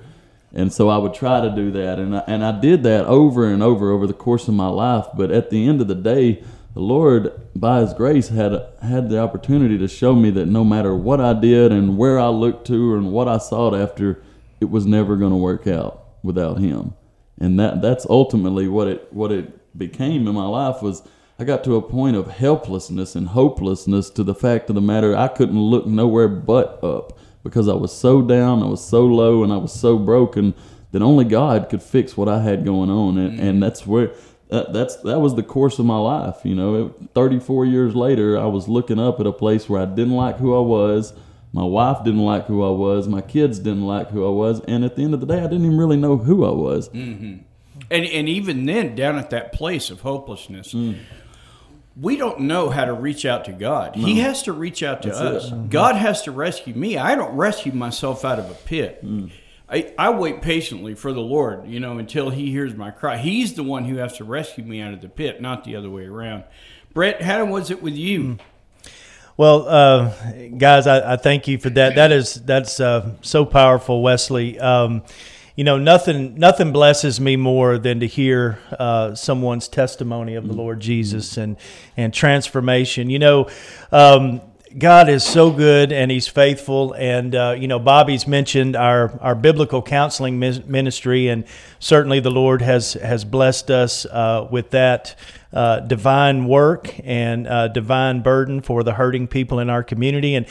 And 0.52 0.72
so 0.72 0.88
I 0.88 0.98
would 0.98 1.14
try 1.14 1.40
to 1.40 1.50
do 1.50 1.72
that. 1.72 1.98
And 1.98 2.16
I, 2.16 2.24
and 2.28 2.44
I 2.44 2.58
did 2.58 2.84
that 2.84 3.06
over 3.06 3.44
and 3.46 3.62
over 3.62 3.90
over 3.90 4.06
the 4.06 4.12
course 4.12 4.46
of 4.46 4.54
my 4.54 4.68
life. 4.68 5.06
But 5.16 5.32
at 5.32 5.50
the 5.50 5.66
end 5.66 5.80
of 5.80 5.88
the 5.88 5.96
day, 5.96 6.44
the 6.74 6.80
Lord, 6.80 7.32
by 7.56 7.80
His 7.80 7.92
grace, 7.92 8.28
had 8.28 8.64
had 8.80 9.08
the 9.08 9.18
opportunity 9.18 9.76
to 9.78 9.88
show 9.88 10.14
me 10.14 10.30
that 10.30 10.46
no 10.46 10.64
matter 10.64 10.94
what 10.94 11.20
I 11.20 11.32
did 11.32 11.72
and 11.72 11.98
where 11.98 12.20
I 12.20 12.28
looked 12.28 12.68
to 12.68 12.94
and 12.94 13.10
what 13.10 13.26
I 13.26 13.38
sought 13.38 13.74
after, 13.74 14.22
it 14.60 14.66
was 14.66 14.86
never 14.86 15.16
going 15.16 15.30
to 15.32 15.36
work 15.36 15.66
out 15.66 16.04
without 16.22 16.58
Him. 16.58 16.94
And 17.38 17.58
that 17.58 17.82
that's 17.82 18.06
ultimately 18.08 18.68
what 18.68 18.86
it 18.86 19.12
what 19.12 19.32
it 19.32 19.76
became 19.76 20.28
in 20.28 20.34
my 20.34 20.46
life 20.46 20.82
was 20.82 21.02
I 21.38 21.44
got 21.44 21.64
to 21.64 21.76
a 21.76 21.82
point 21.82 22.16
of 22.16 22.28
helplessness 22.28 23.16
and 23.16 23.28
hopelessness 23.28 24.08
to 24.10 24.22
the 24.22 24.34
fact 24.34 24.68
of 24.68 24.74
the 24.74 24.80
matter 24.80 25.16
I 25.16 25.28
couldn't 25.28 25.58
look 25.60 25.86
nowhere 25.86 26.28
but 26.28 26.82
up 26.84 27.18
because 27.42 27.68
I 27.68 27.74
was 27.74 27.92
so 27.92 28.22
down, 28.22 28.62
I 28.62 28.66
was 28.66 28.82
so 28.84 29.04
low, 29.04 29.42
and 29.42 29.52
I 29.52 29.56
was 29.58 29.72
so 29.72 29.98
broken 29.98 30.54
that 30.92 31.02
only 31.02 31.24
God 31.24 31.68
could 31.68 31.82
fix 31.82 32.16
what 32.16 32.28
I 32.28 32.40
had 32.40 32.64
going 32.64 32.88
on, 32.88 33.18
and, 33.18 33.38
mm. 33.38 33.42
and 33.42 33.62
that's 33.62 33.86
where 33.86 34.12
that, 34.48 34.72
that's 34.72 34.96
that 34.98 35.20
was 35.20 35.34
the 35.34 35.42
course 35.42 35.78
of 35.78 35.86
my 35.86 35.98
life. 35.98 36.36
You 36.44 36.54
know, 36.54 36.86
It- 36.86 36.92
34 37.14 37.66
years 37.66 37.94
later, 37.96 38.38
I 38.38 38.46
was 38.46 38.68
looking 38.68 38.98
up 39.00 39.18
at 39.20 39.26
a 39.26 39.32
place 39.32 39.68
where 39.68 39.80
I 39.80 39.86
didn't 39.86 40.14
like 40.14 40.38
who 40.38 40.56
I 40.56 40.60
was. 40.60 41.12
My 41.52 41.64
wife 41.64 42.04
didn't 42.04 42.24
like 42.24 42.46
who 42.46 42.64
I 42.64 42.70
was. 42.70 43.06
My 43.08 43.20
kids 43.20 43.58
didn't 43.58 43.86
like 43.86 44.10
who 44.10 44.24
I 44.26 44.30
was, 44.30 44.60
and 44.66 44.84
at 44.84 44.96
the 44.96 45.02
end 45.02 45.14
of 45.14 45.20
the 45.20 45.26
day, 45.26 45.38
I 45.38 45.42
didn't 45.48 45.64
even 45.66 45.76
really 45.76 45.96
know 45.96 46.16
who 46.16 46.44
I 46.44 46.50
was. 46.50 46.88
Mm-hmm. 46.90 47.42
And 47.90 48.04
and 48.04 48.28
even 48.28 48.66
then, 48.66 48.94
down 48.94 49.18
at 49.18 49.30
that 49.30 49.52
place 49.52 49.90
of 49.90 50.00
hopelessness, 50.00 50.72
Mm. 50.72 50.96
We 51.96 52.16
don't 52.16 52.40
know 52.40 52.70
how 52.70 52.84
to 52.84 52.92
reach 52.92 53.24
out 53.24 53.44
to 53.44 53.52
God. 53.52 53.94
He 53.94 54.18
has 54.18 54.42
to 54.44 54.52
reach 54.52 54.82
out 54.82 55.02
to 55.02 55.08
That's 55.08 55.20
us. 55.20 55.50
Mm-hmm. 55.50 55.68
God 55.68 55.94
has 55.96 56.22
to 56.22 56.32
rescue 56.32 56.74
me. 56.74 56.98
I 56.98 57.14
don't 57.14 57.36
rescue 57.36 57.72
myself 57.72 58.24
out 58.24 58.38
of 58.38 58.50
a 58.50 58.54
pit. 58.54 59.04
Mm. 59.04 59.30
I, 59.68 59.94
I 59.98 60.10
wait 60.10 60.42
patiently 60.42 60.94
for 60.94 61.12
the 61.12 61.20
Lord, 61.20 61.66
you 61.68 61.80
know, 61.80 61.98
until 61.98 62.30
He 62.30 62.50
hears 62.50 62.74
my 62.74 62.90
cry. 62.90 63.16
He's 63.16 63.54
the 63.54 63.62
one 63.62 63.84
who 63.84 63.96
has 63.96 64.16
to 64.18 64.24
rescue 64.24 64.64
me 64.64 64.80
out 64.80 64.92
of 64.92 65.00
the 65.00 65.08
pit, 65.08 65.40
not 65.40 65.64
the 65.64 65.76
other 65.76 65.88
way 65.88 66.04
around. 66.04 66.44
Brett, 66.92 67.22
how 67.22 67.44
was 67.44 67.70
it 67.70 67.82
with 67.82 67.94
you? 67.94 68.38
Well, 69.36 69.66
uh, 69.68 70.12
guys, 70.58 70.86
I, 70.86 71.14
I 71.14 71.16
thank 71.16 71.48
you 71.48 71.58
for 71.58 71.70
that. 71.70 71.96
That 71.96 72.12
is 72.12 72.34
that's 72.34 72.78
uh, 72.78 73.14
so 73.22 73.44
powerful, 73.44 74.00
Wesley. 74.00 74.60
Um, 74.60 75.02
you 75.56 75.64
know, 75.64 75.78
nothing 75.78 76.34
nothing 76.36 76.72
blesses 76.72 77.20
me 77.20 77.36
more 77.36 77.78
than 77.78 78.00
to 78.00 78.06
hear 78.06 78.58
uh, 78.78 79.14
someone's 79.14 79.68
testimony 79.68 80.34
of 80.34 80.46
the 80.46 80.52
Lord 80.52 80.80
Jesus 80.80 81.36
and 81.36 81.56
and 81.96 82.12
transformation. 82.12 83.10
You 83.10 83.18
know. 83.18 83.48
Um, 83.92 84.40
God 84.76 85.08
is 85.08 85.22
so 85.22 85.52
good 85.52 85.92
and 85.92 86.10
He's 86.10 86.26
faithful. 86.26 86.94
And, 86.94 87.32
uh, 87.34 87.54
you 87.56 87.68
know, 87.68 87.78
Bobby's 87.78 88.26
mentioned 88.26 88.74
our, 88.74 89.16
our 89.20 89.36
biblical 89.36 89.80
counseling 89.80 90.40
ministry, 90.40 91.28
and 91.28 91.44
certainly 91.78 92.18
the 92.18 92.32
Lord 92.32 92.60
has, 92.60 92.94
has 92.94 93.24
blessed 93.24 93.70
us 93.70 94.04
uh, 94.06 94.48
with 94.50 94.70
that 94.70 95.14
uh, 95.54 95.80
divine 95.80 96.46
work 96.46 96.90
and 97.04 97.46
uh, 97.46 97.68
divine 97.68 98.20
burden 98.20 98.60
for 98.60 98.82
the 98.82 98.92
hurting 98.92 99.28
people 99.28 99.60
in 99.60 99.70
our 99.70 99.84
community. 99.84 100.34
And, 100.34 100.46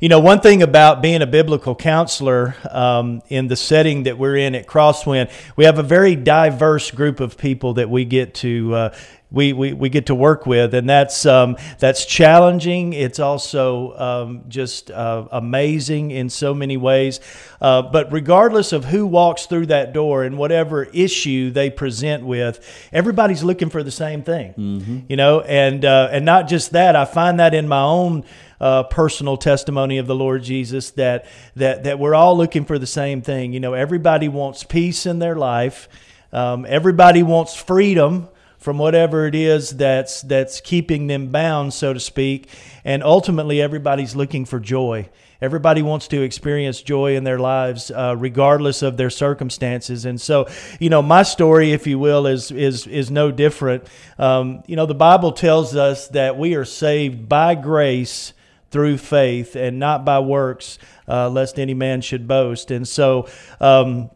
you 0.00 0.08
know, 0.08 0.18
one 0.18 0.40
thing 0.40 0.62
about 0.62 1.00
being 1.00 1.22
a 1.22 1.26
biblical 1.26 1.74
counselor 1.74 2.56
um, 2.70 3.22
in 3.28 3.46
the 3.46 3.56
setting 3.56 4.02
that 4.02 4.18
we're 4.18 4.36
in 4.36 4.54
at 4.54 4.66
Crosswind, 4.66 5.30
we 5.56 5.64
have 5.64 5.78
a 5.78 5.82
very 5.84 6.16
diverse 6.16 6.90
group 6.90 7.20
of 7.20 7.38
people 7.38 7.74
that 7.74 7.88
we 7.88 8.04
get 8.04 8.34
to 8.34 8.74
uh, 8.74 8.94
we, 9.30 9.52
we, 9.52 9.72
we 9.74 9.88
get 9.90 10.06
to 10.06 10.14
work 10.14 10.46
with, 10.46 10.72
and 10.72 10.88
that's 10.88 11.26
um, 11.26 11.56
that's 11.78 12.06
challenging. 12.06 12.94
It's 12.94 13.18
also 13.18 13.96
um, 13.98 14.44
just 14.48 14.90
uh, 14.90 15.28
amazing 15.30 16.12
in 16.12 16.30
so 16.30 16.54
many 16.54 16.76
ways. 16.76 17.20
Uh, 17.60 17.82
but 17.82 18.10
regardless 18.10 18.72
of 18.72 18.86
who 18.86 19.06
walks 19.06 19.46
through 19.46 19.66
that 19.66 19.92
door 19.92 20.24
and 20.24 20.38
whatever 20.38 20.84
issue 20.84 21.50
they 21.50 21.68
present 21.68 22.24
with, 22.24 22.88
everybody's 22.92 23.44
looking 23.44 23.68
for 23.68 23.82
the 23.82 23.90
same 23.90 24.22
thing, 24.22 24.47
you 24.56 25.16
know. 25.16 25.40
And 25.40 25.84
uh, 25.84 26.08
and 26.10 26.24
not 26.24 26.48
just 26.48 26.72
that, 26.72 26.96
I 26.96 27.04
find 27.04 27.40
that 27.40 27.54
in 27.54 27.68
my 27.68 27.82
own. 27.82 28.24
Uh, 28.60 28.82
personal 28.82 29.36
testimony 29.36 29.98
of 29.98 30.08
the 30.08 30.16
Lord 30.16 30.42
Jesus 30.42 30.90
that 30.90 31.26
that 31.54 31.84
that 31.84 32.00
we're 32.00 32.16
all 32.16 32.36
looking 32.36 32.64
for 32.64 32.76
the 32.76 32.88
same 32.88 33.22
thing. 33.22 33.52
You 33.52 33.60
know, 33.60 33.72
everybody 33.72 34.26
wants 34.26 34.64
peace 34.64 35.06
in 35.06 35.20
their 35.20 35.36
life. 35.36 35.88
Um, 36.32 36.66
everybody 36.68 37.22
wants 37.22 37.54
freedom 37.54 38.26
from 38.58 38.78
whatever 38.78 39.26
it 39.26 39.34
is 39.34 39.70
that's 39.70 40.22
that's 40.22 40.60
keeping 40.60 41.06
them 41.06 41.28
bound, 41.28 41.72
so 41.72 41.92
to 41.92 42.00
speak. 42.00 42.50
And 42.84 43.02
ultimately, 43.02 43.62
everybody's 43.62 44.16
looking 44.16 44.44
for 44.44 44.58
joy. 44.58 45.08
Everybody 45.40 45.82
wants 45.82 46.08
to 46.08 46.22
experience 46.22 46.82
joy 46.82 47.14
in 47.14 47.22
their 47.22 47.38
lives, 47.38 47.92
uh, 47.92 48.16
regardless 48.18 48.82
of 48.82 48.96
their 48.96 49.10
circumstances. 49.10 50.04
And 50.04 50.20
so, 50.20 50.48
you 50.80 50.90
know, 50.90 51.00
my 51.00 51.22
story, 51.22 51.70
if 51.70 51.86
you 51.86 51.98
will, 51.98 52.26
is 52.26 52.50
is 52.50 52.88
is 52.88 53.08
no 53.10 53.30
different. 53.30 53.86
Um, 54.18 54.64
you 54.66 54.74
know, 54.74 54.86
the 54.86 54.96
Bible 54.96 55.30
tells 55.30 55.76
us 55.76 56.08
that 56.08 56.36
we 56.36 56.56
are 56.56 56.64
saved 56.64 57.28
by 57.28 57.54
grace 57.54 58.32
through 58.70 58.98
faith 58.98 59.54
and 59.54 59.78
not 59.78 60.04
by 60.04 60.18
works, 60.18 60.78
uh, 61.06 61.30
lest 61.30 61.58
any 61.58 61.74
man 61.74 62.00
should 62.00 62.26
boast. 62.26 62.70
And 62.70 62.86
so, 62.86 63.28
um, 63.60 64.10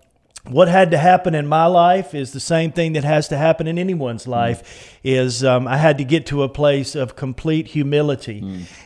what 0.49 0.67
had 0.67 0.91
to 0.91 0.99
happen 0.99 1.37
in 1.37 1.47
my 1.47 1.67
life 1.67 2.15
is 2.15 2.33
the 2.33 2.41
same 2.41 2.73
thing 2.73 2.95
that 2.95 3.05
has 3.05 3.29
to 3.29 3.39
happen 3.39 3.69
in 3.69 3.79
anyone's 3.79 4.27
life 4.27 4.99
is 5.05 5.45
um, 5.45 5.69
i 5.69 5.77
had 5.77 5.99
to 5.99 6.05
get 6.05 6.27
to 6.27 6.43
a 6.43 6.49
place 6.49 6.97
of 6.97 7.15
complete 7.15 7.69
humility. 7.69 8.41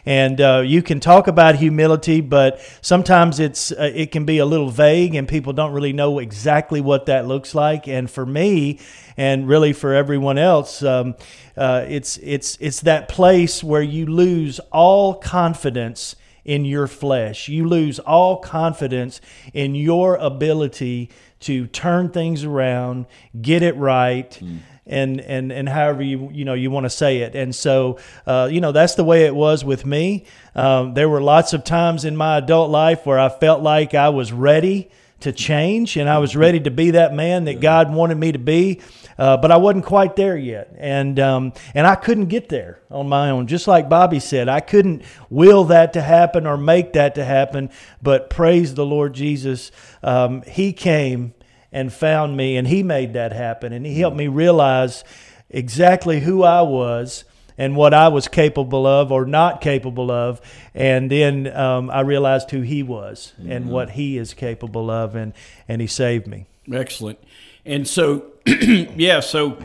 And 0.05 0.40
uh, 0.40 0.62
you 0.64 0.83
can 0.83 1.01
talk 1.01 1.29
about 1.29 1.57
humility 1.57 2.21
but 2.21 2.61
sometimes 2.83 3.40
it's 3.40 3.73
uh, 3.73 3.90
it 3.95 4.12
can 4.12 4.27
be 4.27 4.38
a 4.38 4.45
little 4.45 4.69
vague 4.69 5.14
and 5.14 5.27
people 5.27 5.55
don't 5.55 5.73
really 5.73 5.95
know 5.95 6.19
exactly 6.19 6.81
what 6.83 7.07
that 7.07 7.27
looks 7.27 7.55
like. 7.55 7.88
And 7.88 8.11
for 8.11 8.27
me 8.27 8.79
and 9.16 9.49
really 9.49 9.73
for 9.73 9.95
everyone 9.95 10.37
else 10.37 10.83
um, 10.83 11.14
uh, 11.57 11.87
it's 11.88 12.19
it's 12.19 12.59
it's 12.61 12.81
that 12.83 13.09
place 13.09 13.64
where 13.64 13.83
you 13.83 14.05
lose 14.05 14.61
all 14.73 15.14
confidence 15.14 16.16
in 16.47 16.64
your 16.64 16.87
flesh. 16.87 17.49
You 17.49 17.69
lose 17.69 17.99
all 17.99 18.37
confidence 18.38 19.21
in 19.53 19.75
your 19.75 20.14
ability 20.16 21.11
to 21.40 21.66
turn 21.66 22.11
things 22.11 22.44
around, 22.44 23.07
get 23.40 23.62
it 23.62 23.77
right. 23.77 24.40
And, 24.88 25.20
and 25.20 25.51
and 25.51 25.68
however 25.68 26.01
you 26.01 26.31
you 26.33 26.44
know 26.44 26.55
you 26.55 26.70
want 26.70 26.85
to 26.85 26.90
say 26.90 27.18
it 27.22 27.35
and 27.35 27.53
so 27.53 27.99
uh, 28.25 28.49
you 28.49 28.61
know 28.61 28.70
that's 28.70 28.94
the 28.94 29.03
way 29.03 29.25
it 29.25 29.35
was 29.35 29.64
with 29.64 29.85
me. 29.85 30.27
Um, 30.55 30.94
there 30.94 31.09
were 31.09 31.20
lots 31.20 31.53
of 31.53 31.64
times 31.64 32.05
in 32.05 32.16
my 32.16 32.38
adult 32.38 32.70
life 32.70 33.05
where 33.05 33.18
I 33.18 33.29
felt 33.29 33.62
like 33.62 33.94
I 33.94 34.11
was 34.11 34.33
ready 34.33 34.88
to 35.20 35.33
change 35.33 35.96
and 35.96 36.09
I 36.09 36.18
was 36.18 36.37
ready 36.37 36.61
to 36.61 36.70
be 36.70 36.92
that 36.92 37.14
man 37.14 37.44
that 37.44 37.61
God 37.61 37.92
wanted 37.92 38.18
me 38.18 38.33
to 38.33 38.38
be, 38.38 38.81
uh, 39.18 39.37
but 39.38 39.50
I 39.50 39.57
wasn't 39.57 39.87
quite 39.87 40.14
there 40.14 40.37
yet, 40.37 40.74
and 40.76 41.18
um, 41.18 41.52
and 41.74 41.87
I 41.87 41.94
couldn't 41.94 42.26
get 42.26 42.50
there 42.50 42.81
on 42.90 43.09
my 43.09 43.31
own. 43.31 43.46
Just 43.46 43.66
like 43.66 43.88
Bobby 43.88 44.20
said, 44.20 44.48
I 44.48 44.61
couldn't 44.61 45.02
will 45.31 45.64
that 45.64 45.94
to 45.94 46.02
happen 46.02 46.46
or 46.46 46.59
make 46.59 46.92
that 46.92 47.14
to 47.14 47.24
happen. 47.24 47.70
But 48.02 48.29
praise 48.29 48.74
the 48.74 48.85
Lord 48.85 49.14
Jesus, 49.14 49.70
um, 50.02 50.42
He 50.42 50.72
came 50.74 51.33
and 51.72 51.92
found 51.92 52.37
me, 52.37 52.57
and 52.57 52.68
He 52.68 52.83
made 52.83 53.14
that 53.14 53.33
happen, 53.33 53.72
and 53.72 53.87
He 53.87 53.98
helped 54.00 54.16
me 54.16 54.29
realize 54.29 55.02
exactly 55.48 56.20
who 56.20 56.42
I 56.42 56.61
was 56.61 57.24
and 57.59 57.77
what 57.77 57.95
I 57.95 58.09
was 58.09 58.29
capable 58.29 58.87
of 58.87 59.11
or 59.11 59.25
not 59.25 59.61
capable 59.61 60.11
of. 60.11 60.40
And 60.75 61.11
then 61.11 61.55
um, 61.57 61.90
I 61.90 62.01
realized 62.01 62.51
who 62.51 62.61
he 62.62 62.83
was 62.83 63.33
and 63.47 63.71
what 63.71 63.90
he 63.90 64.19
is 64.19 64.35
capable 64.35 64.90
of, 64.90 65.14
and, 65.14 65.33
and 65.69 65.81
he 65.81 65.87
saved 65.87 66.27
me. 66.27 66.47
Excellent. 66.73 67.19
And 67.64 67.87
so, 67.88 68.27
yeah, 68.47 69.21
so 69.21 69.59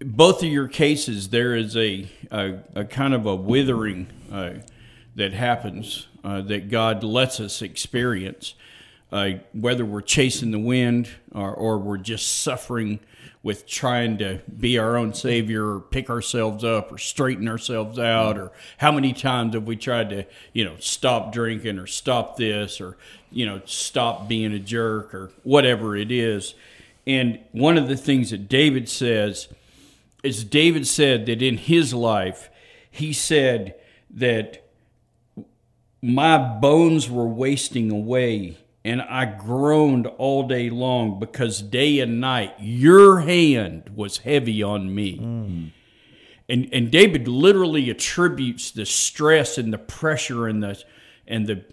both 0.00 0.42
of 0.42 0.48
your 0.48 0.68
cases, 0.68 1.28
there 1.28 1.54
is 1.54 1.76
a, 1.76 2.08
a, 2.30 2.58
a 2.74 2.84
kind 2.84 3.14
of 3.14 3.26
a 3.26 3.34
withering 3.34 4.08
uh, 4.32 4.54
that 5.16 5.32
happens 5.32 6.06
uh, 6.24 6.40
that 6.42 6.70
God 6.70 7.02
lets 7.04 7.40
us 7.40 7.62
experience. 7.62 8.54
uh, 9.10 9.30
whether 9.52 9.84
we're 9.84 10.00
chasing 10.00 10.50
the 10.50 10.58
wind 10.58 11.08
or, 11.32 11.52
or 11.52 11.78
we're 11.78 11.96
just 11.96 12.40
suffering 12.40 13.00
with 13.42 13.66
trying 13.66 14.18
to 14.18 14.40
be 14.58 14.78
our 14.78 14.96
own 14.96 15.14
savior 15.14 15.74
or 15.74 15.80
pick 15.80 16.10
ourselves 16.10 16.64
up 16.64 16.90
or 16.90 16.98
straighten 16.98 17.48
ourselves 17.48 17.98
out 17.98 18.36
or 18.36 18.50
how 18.78 18.90
many 18.90 19.12
times 19.12 19.54
have 19.54 19.64
we 19.64 19.76
tried 19.76 20.10
to 20.10 20.24
you 20.52 20.64
know 20.64 20.74
stop 20.80 21.32
drinking 21.32 21.78
or 21.78 21.86
stop 21.86 22.36
this 22.36 22.80
or 22.80 22.96
you 23.30 23.46
know 23.46 23.60
stop 23.64 24.28
being 24.28 24.52
a 24.52 24.58
jerk 24.58 25.14
or 25.14 25.30
whatever 25.44 25.96
it 25.96 26.10
is. 26.10 26.54
And 27.06 27.38
one 27.52 27.78
of 27.78 27.88
the 27.88 27.96
things 27.96 28.30
that 28.30 28.48
david 28.48 28.88
says 28.88 29.48
is 30.22 30.44
david 30.44 30.86
said 30.86 31.26
that 31.26 31.40
in 31.40 31.56
his 31.56 31.94
life 31.94 32.50
he 32.90 33.12
said 33.12 33.74
that 34.10 34.64
my 36.02 36.38
bones 36.38 37.08
were 37.08 37.26
wasting 37.26 37.90
away 37.90 38.56
and 38.88 39.02
I 39.02 39.26
groaned 39.26 40.06
all 40.06 40.48
day 40.48 40.70
long 40.70 41.18
because 41.18 41.60
day 41.60 42.00
and 42.00 42.20
night 42.20 42.54
your 42.58 43.20
hand 43.20 43.90
was 43.94 44.18
heavy 44.18 44.62
on 44.62 44.94
me. 44.94 45.18
Mm. 45.18 45.70
And 46.48 46.68
and 46.72 46.90
David 46.90 47.28
literally 47.28 47.90
attributes 47.90 48.70
the 48.70 48.86
stress 48.86 49.58
and 49.58 49.72
the 49.72 49.78
pressure 49.78 50.46
and 50.46 50.62
the 50.62 50.82
and 51.26 51.46
the 51.46 51.64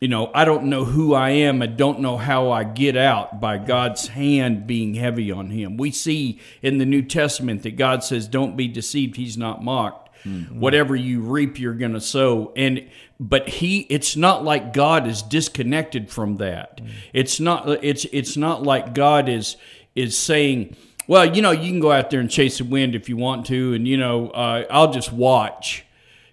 you 0.00 0.08
know, 0.08 0.30
I 0.34 0.44
don't 0.44 0.64
know 0.64 0.84
who 0.84 1.14
I 1.14 1.30
am. 1.30 1.62
I 1.62 1.66
don't 1.66 2.00
know 2.00 2.18
how 2.18 2.50
I 2.50 2.64
get 2.64 2.98
out 2.98 3.40
by 3.40 3.56
God's 3.56 4.08
hand 4.08 4.66
being 4.66 4.94
heavy 4.94 5.32
on 5.32 5.48
him. 5.48 5.78
We 5.78 5.90
see 5.90 6.38
in 6.60 6.76
the 6.76 6.84
New 6.84 7.00
Testament 7.00 7.62
that 7.62 7.76
God 7.76 8.04
says, 8.04 8.28
Don't 8.28 8.56
be 8.56 8.68
deceived, 8.68 9.16
he's 9.16 9.38
not 9.38 9.64
mocked. 9.64 10.05
Mm-hmm. 10.26 10.60
Whatever 10.60 10.96
you 10.96 11.20
reap, 11.20 11.58
you're 11.58 11.74
going 11.74 11.94
to 11.94 12.00
sow. 12.00 12.52
And 12.56 12.88
but 13.18 13.48
he, 13.48 13.80
it's 13.88 14.16
not 14.16 14.44
like 14.44 14.72
God 14.72 15.06
is 15.06 15.22
disconnected 15.22 16.10
from 16.10 16.36
that. 16.36 16.78
Mm-hmm. 16.78 16.90
It's 17.12 17.40
not. 17.40 17.68
It's 17.82 18.04
it's 18.12 18.36
not 18.36 18.62
like 18.62 18.94
God 18.94 19.28
is 19.28 19.56
is 19.94 20.18
saying, 20.18 20.76
well, 21.06 21.24
you 21.24 21.42
know, 21.42 21.52
you 21.52 21.70
can 21.70 21.80
go 21.80 21.92
out 21.92 22.10
there 22.10 22.20
and 22.20 22.30
chase 22.30 22.58
the 22.58 22.64
wind 22.64 22.94
if 22.94 23.08
you 23.08 23.16
want 23.16 23.46
to, 23.46 23.74
and 23.74 23.86
you 23.86 23.96
know, 23.96 24.30
uh, 24.30 24.64
I'll 24.70 24.92
just 24.92 25.12
watch. 25.12 25.84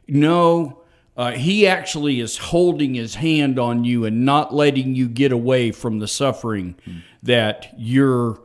No. 0.08 0.80
Uh, 1.16 1.34
he 1.34 1.68
actually 1.68 2.20
is 2.20 2.38
holding 2.38 2.96
his 2.96 3.14
hand 3.14 3.60
on 3.60 3.84
you 3.84 4.04
and 4.04 4.26
not 4.26 4.52
letting 4.52 4.96
you 4.96 5.08
get 5.08 5.32
away 5.32 5.72
from 5.72 6.00
the 6.00 6.08
suffering 6.08 6.74
mm-hmm. 6.88 7.00
that 7.22 7.72
your 7.78 8.42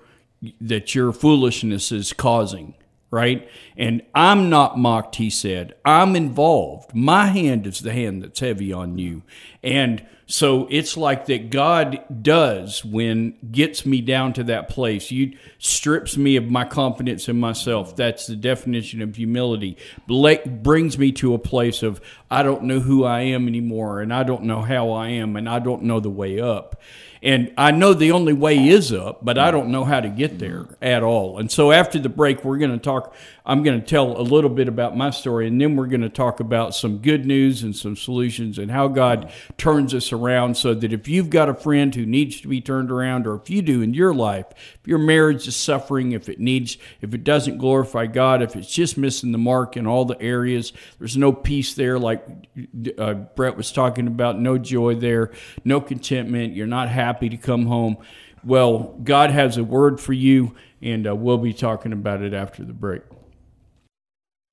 that 0.61 0.95
your 0.95 1.11
foolishness 1.13 1.91
is 1.91 2.13
causing 2.13 2.75
right? 3.11 3.49
And 3.77 4.03
I'm 4.15 4.51
not 4.51 4.79
mocked, 4.79 5.17
he 5.17 5.31
said. 5.31 5.75
I'm 5.85 6.15
involved. 6.15 6.95
My 6.95 7.27
hand 7.27 7.67
is 7.67 7.81
the 7.81 7.93
hand 7.93 8.23
that's 8.23 8.41
heavy 8.41 8.73
on 8.73 8.99
you. 8.99 9.23
And 9.63 10.07
so 10.31 10.69
it's 10.71 10.95
like 10.99 11.25
that 11.27 11.49
God 11.49 12.05
does 12.23 12.85
when 12.85 13.35
gets 13.51 13.87
me 13.87 14.03
down 14.03 14.35
to 14.35 14.45
that 14.45 14.69
place. 14.69 15.11
You 15.11 15.39
strips 15.59 16.19
me 16.19 16.37
of 16.37 16.51
my 16.51 16.67
confidence 16.67 17.31
in 17.31 17.41
myself. 17.41 17.97
That's 17.97 18.27
the 18.27 18.37
definition 18.37 19.01
of 19.01 19.17
humility. 19.17 19.79
Brings 20.07 20.99
me 20.99 21.13
to 21.13 21.33
a 21.33 21.39
place 21.39 21.83
of 21.83 22.03
I 22.31 22.43
don't 22.43 22.65
know 22.65 22.81
who 22.81 23.05
I 23.05 23.21
am 23.21 23.49
anymore 23.49 24.03
and 24.03 24.13
I 24.13 24.23
don't 24.23 24.43
know 24.43 24.61
how 24.61 24.91
I 24.91 25.09
am 25.09 25.35
and 25.35 25.49
I 25.49 25.61
don't 25.61 25.85
know 25.85 25.99
the 25.99 26.11
way 26.11 26.39
up. 26.39 26.79
And 27.23 27.53
I 27.59 27.73
know 27.73 27.95
the 27.95 28.13
only 28.13 28.33
way 28.33 28.69
is 28.69 28.93
up, 28.93 29.25
but 29.25 29.39
I 29.39 29.51
don't 29.51 29.71
know 29.71 29.85
how 29.85 30.01
to 30.01 30.09
get 30.09 30.39
there 30.39 30.67
at 30.81 31.03
all. 31.03 31.39
And 31.39 31.51
so 31.51 31.73
after 31.73 31.99
the 31.99 32.09
break, 32.09 32.45
we're 32.45 32.59
going 32.59 32.71
to 32.71 32.79
talk. 32.79 33.15
I'm 33.45 33.63
going 33.63 33.81
to 33.81 33.87
tell 33.87 34.21
a 34.21 34.23
little 34.23 34.51
bit 34.51 34.69
about 34.69 34.97
my 34.97 35.11
story, 35.11 35.49
and 35.49 35.61
then 35.61 35.75
we're 35.75 35.87
going 35.87 36.03
to 36.03 36.09
talk 36.09 36.39
about 36.39 36.75
some 36.75 36.99
good 36.99 37.25
news 37.27 37.63
and 37.63 37.75
some 37.75 37.97
solutions 37.97 38.59
and 38.59 38.71
how 38.71 38.89
God 38.89 39.33
turns 39.57 39.95
us 39.95 40.13
around 40.13 40.57
so 40.57 40.75
that 40.75 40.93
if 40.93 41.09
you've 41.09 41.31
got 41.31 41.49
a 41.49 41.55
friend 41.55 41.95
who 41.95 42.05
needs 42.05 42.41
to 42.43 42.49
be 42.49 42.61
turned 42.61 42.91
around, 42.91 43.27
or 43.27 43.35
if 43.37 43.49
you 43.51 43.63
do 43.63 43.81
in 43.81 43.95
your 43.95 44.15
life, 44.15 44.47
if 44.81 44.87
your 44.87 44.99
marriage 44.99 45.49
is 45.49 45.57
suffering, 45.57 46.13
if 46.13 46.29
it 46.29 46.39
needs, 46.39 46.77
if 47.01 47.15
it 47.15 47.25
doesn't 47.25 47.59
glorify 47.59 48.07
God, 48.07 48.43
if 48.43 48.55
it's 48.55 48.73
just 48.73 48.99
missing 48.99 49.33
the 49.33 49.39
mark 49.39 49.77
in 49.77 49.87
all 49.87 50.05
the 50.05 50.21
areas, 50.21 50.73
there's 50.99 51.17
no 51.17 51.33
peace 51.33 51.75
there, 51.75 51.99
like 51.99 52.25
uh, 52.99 53.15
Brett 53.15 53.57
was 53.57 53.73
talking 53.73 54.07
about, 54.07 54.39
no 54.39 54.59
joy 54.59 54.95
there, 54.95 55.33
no 55.65 55.81
contentment, 55.81 56.55
you're 56.55 56.67
not 56.67 56.91
happy 56.91 57.08
happy 57.09 57.31
to 57.31 57.39
come 57.39 57.65
home. 57.65 57.97
Well, 58.45 58.95
God 59.03 59.31
has 59.31 59.57
a 59.57 59.65
word 59.65 59.99
for 59.99 60.13
you, 60.13 60.55
and 60.83 61.07
uh, 61.07 61.17
we'll 61.17 61.39
be 61.39 61.55
talking 61.55 61.95
about 61.95 62.21
it 62.21 62.35
after 62.35 62.63
the 62.65 62.75
break. 62.75 63.01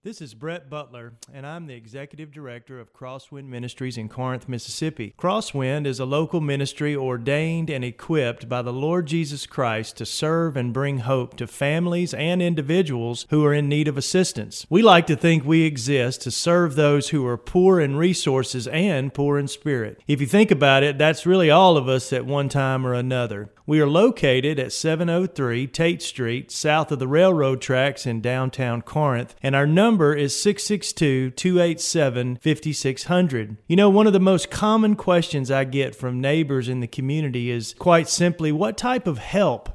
This 0.05 0.21
is 0.21 0.35
Brett 0.35 0.69
Butler, 0.69 1.13
and 1.33 1.47
I'm 1.47 1.65
the 1.65 1.73
Executive 1.73 2.31
Director 2.31 2.79
of 2.79 2.93
Crosswind 2.93 3.49
Ministries 3.49 3.97
in 3.97 4.07
Corinth, 4.07 4.47
Mississippi. 4.47 5.15
Crosswind 5.17 5.87
is 5.87 5.99
a 5.99 6.05
local 6.05 6.41
ministry 6.41 6.95
ordained 6.95 7.71
and 7.71 7.83
equipped 7.83 8.47
by 8.47 8.61
the 8.61 8.71
Lord 8.71 9.07
Jesus 9.07 9.47
Christ 9.47 9.97
to 9.97 10.05
serve 10.05 10.55
and 10.55 10.71
bring 10.71 10.99
hope 10.99 11.35
to 11.37 11.47
families 11.47 12.13
and 12.13 12.39
individuals 12.39 13.25
who 13.31 13.43
are 13.43 13.53
in 13.55 13.67
need 13.67 13.87
of 13.87 13.97
assistance. 13.97 14.67
We 14.69 14.83
like 14.83 15.07
to 15.07 15.15
think 15.15 15.43
we 15.43 15.63
exist 15.63 16.21
to 16.21 16.29
serve 16.29 16.75
those 16.75 17.09
who 17.09 17.25
are 17.25 17.35
poor 17.35 17.79
in 17.79 17.95
resources 17.95 18.67
and 18.67 19.11
poor 19.11 19.39
in 19.39 19.47
spirit. 19.47 20.03
If 20.05 20.21
you 20.21 20.27
think 20.27 20.51
about 20.51 20.83
it, 20.83 20.99
that's 20.99 21.25
really 21.25 21.49
all 21.49 21.77
of 21.77 21.89
us 21.89 22.13
at 22.13 22.27
one 22.27 22.47
time 22.47 22.85
or 22.85 22.93
another. 22.93 23.49
We 23.67 23.81
are 23.81 23.87
located 23.87 24.59
at 24.59 24.71
703 24.71 25.65
Tate 25.65 26.03
Street, 26.03 26.51
south 26.51 26.91
of 26.91 26.99
the 26.99 27.07
railroad 27.07 27.59
tracks 27.61 28.05
in 28.05 28.21
downtown 28.21 28.83
Corinth, 28.83 29.33
and 29.41 29.55
our 29.55 29.65
number 29.65 29.94
is 30.01 30.35
662 30.39 31.31
287 31.31 32.37
5600. 32.37 33.57
You 33.67 33.75
know, 33.75 33.89
one 33.89 34.07
of 34.07 34.13
the 34.13 34.19
most 34.19 34.51
common 34.51 34.95
questions 34.95 35.49
I 35.49 35.63
get 35.63 35.95
from 35.95 36.19
neighbors 36.19 36.67
in 36.67 36.79
the 36.79 36.87
community 36.87 37.49
is 37.49 37.75
quite 37.77 38.09
simply 38.09 38.51
what 38.51 38.77
type 38.77 39.07
of 39.07 39.17
help 39.19 39.74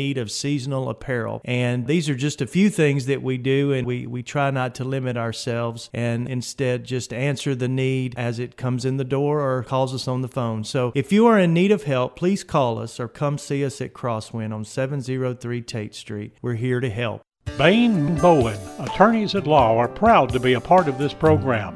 of 0.17 0.31
seasonal 0.31 0.89
apparel. 0.89 1.41
And 1.45 1.87
these 1.87 2.09
are 2.09 2.15
just 2.15 2.41
a 2.41 2.47
few 2.47 2.69
things 2.69 3.05
that 3.05 3.21
we 3.21 3.37
do, 3.37 3.71
and 3.71 3.85
we, 3.85 4.07
we 4.07 4.23
try 4.23 4.51
not 4.51 4.75
to 4.75 4.83
limit 4.83 5.17
ourselves 5.17 5.89
and 5.93 6.27
instead 6.27 6.83
just 6.83 7.13
answer 7.13 7.55
the 7.55 7.67
need 7.67 8.15
as 8.17 8.39
it 8.39 8.57
comes 8.57 8.85
in 8.85 8.97
the 8.97 9.03
door 9.03 9.41
or 9.41 9.63
calls 9.63 9.93
us 9.93 10.07
on 10.07 10.21
the 10.21 10.27
phone. 10.27 10.63
So 10.63 10.91
if 10.95 11.11
you 11.11 11.27
are 11.27 11.39
in 11.39 11.53
need 11.53 11.71
of 11.71 11.83
help, 11.83 12.15
please 12.15 12.43
call 12.43 12.79
us 12.79 12.99
or 12.99 13.07
come 13.07 13.37
see 13.37 13.63
us 13.63 13.81
at 13.81 13.93
Crosswind 13.93 14.53
on 14.53 14.65
703 14.65 15.61
Tate 15.61 15.95
Street. 15.95 16.35
We're 16.41 16.55
here 16.55 16.79
to 16.79 16.89
help. 16.89 17.21
Bain 17.57 18.15
Bowen, 18.15 18.57
attorneys 18.79 19.35
at 19.35 19.45
law, 19.45 19.77
are 19.77 19.87
proud 19.87 20.31
to 20.31 20.39
be 20.39 20.53
a 20.53 20.61
part 20.61 20.87
of 20.87 20.97
this 20.97 21.13
program. 21.13 21.75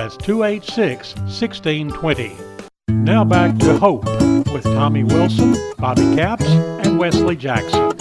That's 0.00 0.16
286 0.16 1.14
1620. 1.14 2.34
Now 2.88 3.22
back 3.22 3.58
to 3.58 3.78
Hope 3.78 4.06
with 4.50 4.62
Tommy 4.62 5.04
Wilson, 5.04 5.54
Bobby 5.76 6.16
Capps, 6.16 6.46
and 6.46 6.98
Wesley 6.98 7.36
Jackson. 7.36 7.92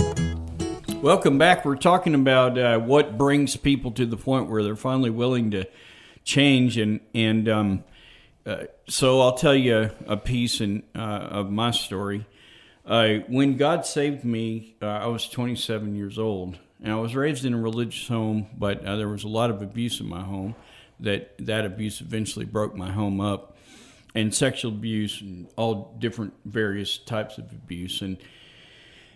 Welcome 1.01 1.37
back. 1.37 1.65
We're 1.65 1.75
talking 1.75 2.15
about 2.15 2.57
uh, 2.57 2.79
what 2.79 3.17
brings 3.17 3.57
people 3.57 3.91
to 3.91 4.05
the 4.05 4.15
point 4.15 4.49
where 4.49 4.63
they're 4.63 4.77
finally 4.77 5.09
willing 5.09 5.51
to 5.51 5.67
change, 6.23 6.77
and 6.77 7.01
and 7.13 7.49
um, 7.49 7.83
uh, 8.45 8.63
so 8.87 9.19
I'll 9.19 9.35
tell 9.35 9.53
you 9.53 9.91
a 10.07 10.15
piece 10.15 10.61
in, 10.61 10.83
uh, 10.95 10.99
of 10.99 11.51
my 11.51 11.71
story. 11.71 12.25
Uh, 12.85 13.15
when 13.27 13.57
God 13.57 13.85
saved 13.85 14.23
me, 14.23 14.77
uh, 14.81 14.85
I 14.85 15.07
was 15.07 15.27
27 15.27 15.95
years 15.95 16.17
old, 16.17 16.59
and 16.81 16.93
I 16.93 16.95
was 16.95 17.13
raised 17.13 17.43
in 17.43 17.53
a 17.53 17.59
religious 17.59 18.07
home, 18.07 18.47
but 18.57 18.85
uh, 18.85 18.95
there 18.95 19.09
was 19.09 19.25
a 19.25 19.27
lot 19.27 19.49
of 19.49 19.61
abuse 19.61 19.99
in 19.99 20.07
my 20.07 20.21
home. 20.21 20.55
That 20.99 21.33
that 21.39 21.65
abuse 21.65 22.01
eventually 22.01 22.45
broke 22.45 22.75
my 22.75 22.91
home 22.91 23.21
up, 23.21 23.57
and 24.13 24.33
sexual 24.33 24.71
abuse 24.71 25.21
and 25.21 25.47
all 25.55 25.95
different 25.99 26.33
various 26.45 26.97
types 26.97 27.37
of 27.37 27.51
abuse, 27.51 28.01
and 28.01 28.17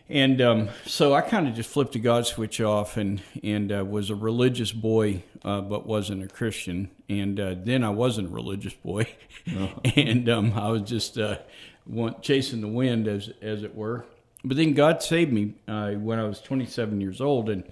and 0.10 0.42
um, 0.42 0.70
so 0.86 1.14
I 1.14 1.22
kind 1.22 1.48
of 1.48 1.56
just 1.56 1.70
flipped 1.70 1.94
the 1.94 2.00
God 2.00 2.28
switch 2.28 2.60
off 2.60 2.98
and 2.98 3.22
and 3.42 3.72
uh, 3.72 3.86
was 3.86 4.10
a 4.10 4.16
religious 4.16 4.72
boy, 4.72 5.24
uh, 5.44 5.62
but 5.62 5.88
wasn't 5.88 6.24
a 6.24 6.28
Christian. 6.28 6.90
And 7.10 7.40
uh, 7.40 7.56
then 7.58 7.84
I 7.84 7.90
wasn't 7.90 8.30
a 8.30 8.32
religious 8.32 8.74
boy, 8.74 9.08
and 9.96 10.28
um, 10.30 10.54
I 10.54 10.70
was 10.70 10.84
just 10.84 11.18
uh, 11.18 11.38
want, 11.86 12.22
chasing 12.22 12.62
the 12.62 12.68
wind, 12.68 13.08
as 13.08 13.32
as 13.42 13.64
it 13.64 13.76
were. 13.76 14.06
But 14.44 14.58
then 14.58 14.74
God 14.74 15.02
saved 15.02 15.32
me 15.32 15.56
uh, 15.70 15.92
when 15.92 16.20
I 16.20 16.26
was 16.26 16.42
27 16.42 17.00
years 17.00 17.22
old, 17.22 17.50
and 17.50 17.64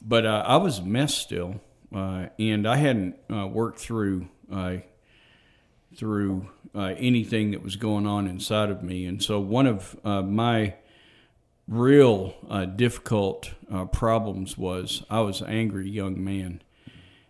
but 0.00 0.24
uh, 0.24 0.42
I 0.46 0.56
was 0.56 0.78
a 0.78 0.84
mess 0.84 1.14
still, 1.14 1.60
and 1.92 2.66
I 2.66 2.76
hadn't 2.76 3.16
worked 3.28 3.78
through 3.78 4.28
through 5.94 6.48
anything 6.74 7.50
that 7.50 7.62
was 7.62 7.76
going 7.76 8.06
on 8.06 8.26
inside 8.26 8.70
of 8.70 8.82
me. 8.82 9.04
And 9.04 9.22
so 9.22 9.38
one 9.40 9.66
of 9.66 9.96
my 10.04 10.74
real 11.68 12.34
uh, 12.50 12.64
difficult 12.64 13.52
uh, 13.70 13.84
problems 13.86 14.58
was 14.58 15.04
I 15.08 15.20
was 15.20 15.40
an 15.40 15.48
angry 15.48 15.88
young 15.88 16.22
man, 16.22 16.62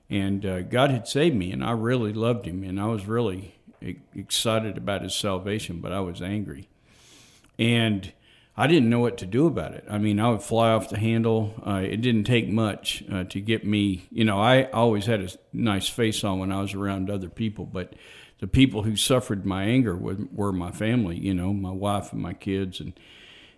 and 0.09 0.45
uh, 0.45 0.63
God 0.63 0.91
had 0.91 1.07
saved 1.07 1.37
me, 1.37 1.53
and 1.53 1.65
I 1.65 1.73
really 1.73 2.13
loved 2.13 2.47
Him, 2.47 2.65
and 2.65 2.81
I 2.81 2.87
was 2.87 3.07
really 3.07 3.55
excited 4.15 4.77
about 4.77 5.03
His 5.03 5.15
salvation, 5.15 5.81
but 5.81 5.93
I 5.93 6.01
was 6.01 6.23
angry, 6.23 6.69
and 7.59 8.13
I 8.57 8.67
didn't 8.67 8.91
know 8.91 9.01
what 9.01 9.17
to 9.19 9.27
do 9.27 9.47
about 9.47 9.73
it. 9.73 9.85
I 9.89 9.97
mean, 9.97 10.21
I 10.21 10.29
would 10.31 10.43
fly 10.43 10.71
off 10.71 10.91
the 10.91 10.99
handle. 10.99 11.55
Uh, 11.67 11.83
it 11.85 12.03
didn't 12.03 12.25
take 12.25 12.49
much 12.49 13.03
uh, 13.11 13.25
to 13.25 13.41
get 13.41 13.67
me. 13.67 14.09
You 14.11 14.25
know, 14.25 14.39
I 14.39 14.65
always 14.65 15.07
had 15.07 15.21
a 15.21 15.29
nice 15.55 15.89
face 15.89 16.23
on 16.23 16.39
when 16.39 16.53
I 16.53 16.61
was 16.61 16.75
around 16.75 17.09
other 17.09 17.31
people, 17.31 17.65
but 17.65 17.95
the 18.41 18.47
people 18.47 18.83
who 18.83 18.95
suffered 18.95 19.47
my 19.47 19.65
anger 19.65 19.97
were, 19.97 20.53
my 20.53 20.71
family. 20.71 21.17
You 21.17 21.33
know, 21.33 21.55
my 21.55 21.71
wife 21.71 22.13
and 22.13 22.21
my 22.21 22.35
kids, 22.35 22.79
and 22.81 22.93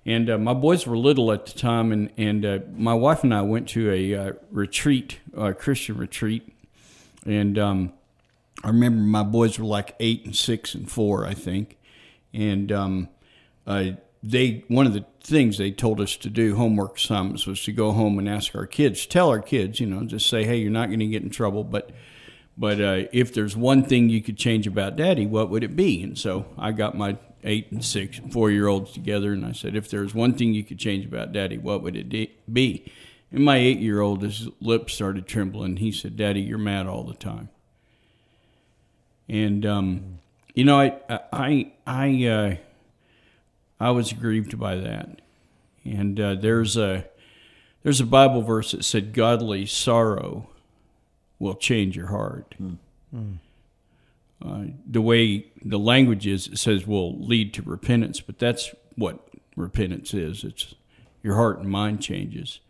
and 0.07 0.29
uh, 0.29 0.39
my 0.39 0.55
boys 0.55 0.87
were 0.87 0.97
little 0.97 1.33
at 1.33 1.47
the 1.47 1.59
time, 1.59 1.91
and 1.91 2.11
and 2.17 2.45
uh, 2.45 2.59
my 2.77 2.95
wife 2.95 3.25
and 3.25 3.35
I 3.35 3.43
went 3.43 3.69
to 3.71 3.91
a 3.91 4.15
uh, 4.15 4.33
retreat, 4.53 5.19
a 5.37 5.55
Christian 5.55 5.97
retreat, 5.97 6.47
and 7.27 7.59
um, 7.59 7.95
I 8.63 8.69
remember 8.69 9.01
my 9.03 9.25
boys 9.25 9.59
were 9.59 9.65
like 9.65 9.97
eight 9.99 10.25
and 10.25 10.37
six 10.37 10.75
and 10.75 10.89
four, 10.89 11.27
I 11.27 11.35
think, 11.35 11.79
and 12.33 12.71
um, 12.71 13.09
uh, 13.67 13.93
they 14.27 14.65
one 14.69 14.87
of 14.87 14.95
the 14.95 15.05
things 15.21 15.59
they 15.59 15.71
told 15.71 16.01
us 16.01 16.17
to 16.17 16.31
do 16.31 16.57
homework 16.57 16.99
sums 16.99 17.47
was 17.47 17.63
to 17.65 17.73
go 17.73 17.93
home 17.93 18.19
and 18.19 18.29
ask 18.29 18.55
our 18.55 18.67
kids, 18.67 19.05
tell 19.05 19.29
our 19.29 19.41
kids, 19.41 19.81
you 19.81 19.87
know, 19.87 20.05
just 20.05 20.29
say, 20.29 20.45
hey, 20.45 20.57
you're 20.57 20.71
not 20.71 20.89
going 20.89 21.01
to 21.01 21.07
get 21.07 21.23
in 21.23 21.31
trouble, 21.31 21.63
but 21.63 21.91
but 22.57 22.81
uh, 22.81 23.03
if 23.13 23.35
there's 23.35 23.57
one 23.57 23.85
thing 23.85 24.09
you 24.09 24.23
could 24.23 24.39
change 24.39 24.67
about 24.67 24.97
Daddy, 24.97 25.27
what 25.27 25.51
would 25.51 25.65
it 25.65 25.77
be? 25.77 26.03
And 26.03 26.17
so 26.17 26.47
I 26.57 26.73
got 26.73 26.97
my 26.97 27.19
eight 27.43 27.71
and 27.71 27.85
six, 27.85 28.21
four 28.31 28.51
year 28.51 28.67
olds 28.67 28.93
together, 28.93 29.33
and 29.33 29.45
I 29.45 29.53
said, 29.53 29.77
if 29.77 29.91
there's 29.91 30.15
one 30.15 30.33
thing 30.35 30.55
you 30.55 30.65
could 30.65 30.79
change 30.79 31.05
about 31.05 31.33
Daddy, 31.33 31.59
what 31.59 31.83
would 31.83 31.97
it 31.97 32.09
be? 32.53 32.93
And 33.31 33.45
my 33.45 33.57
eight 33.57 33.81
year 33.81 34.01
old, 34.01 34.23
his 34.23 34.49
lips 34.61 34.95
started 34.95 35.27
trembling. 35.27 35.77
He 35.79 35.93
said, 35.93 36.17
Daddy, 36.17 36.41
you're 36.41 36.57
mad 36.57 36.87
all 36.87 37.03
the 37.05 37.15
time. 37.15 37.51
And 39.29 39.67
um, 39.67 40.19
you 40.55 40.65
know, 40.65 40.79
I 40.79 40.99
I 41.33 41.73
I 41.87 42.25
uh, 42.27 42.57
I 43.81 43.91
was 43.91 44.13
grieved 44.13 44.59
by 44.59 44.77
that. 44.77 45.21
And 45.85 46.19
uh, 46.19 46.35
there's 46.37 46.77
a 46.77 47.07
there's 47.83 48.01
a 48.01 48.07
Bible 48.07 48.43
verse 48.43 48.73
that 48.73 48.85
said, 48.85 49.13
"Godly 49.13 49.67
sorrow 49.67 50.49
will 51.39 51.55
change 51.55 51.97
your 51.97 52.07
heart." 52.07 52.55
Mm. 52.63 53.39
Uh, 54.45 54.65
the 54.87 55.01
way 55.01 55.47
the 55.65 55.79
language 55.79 56.27
is, 56.27 56.49
it 56.49 56.59
says 56.59 56.87
will 56.87 57.19
lead 57.19 57.55
to 57.55 57.63
repentance, 57.63 58.21
but 58.21 58.39
that's 58.39 58.75
what 58.97 59.29
repentance 59.57 60.13
is. 60.13 60.45
It's 60.45 60.75
your 61.23 61.37
heart 61.37 61.59
and 61.59 61.71
mind 61.71 62.03
changes. 62.03 62.61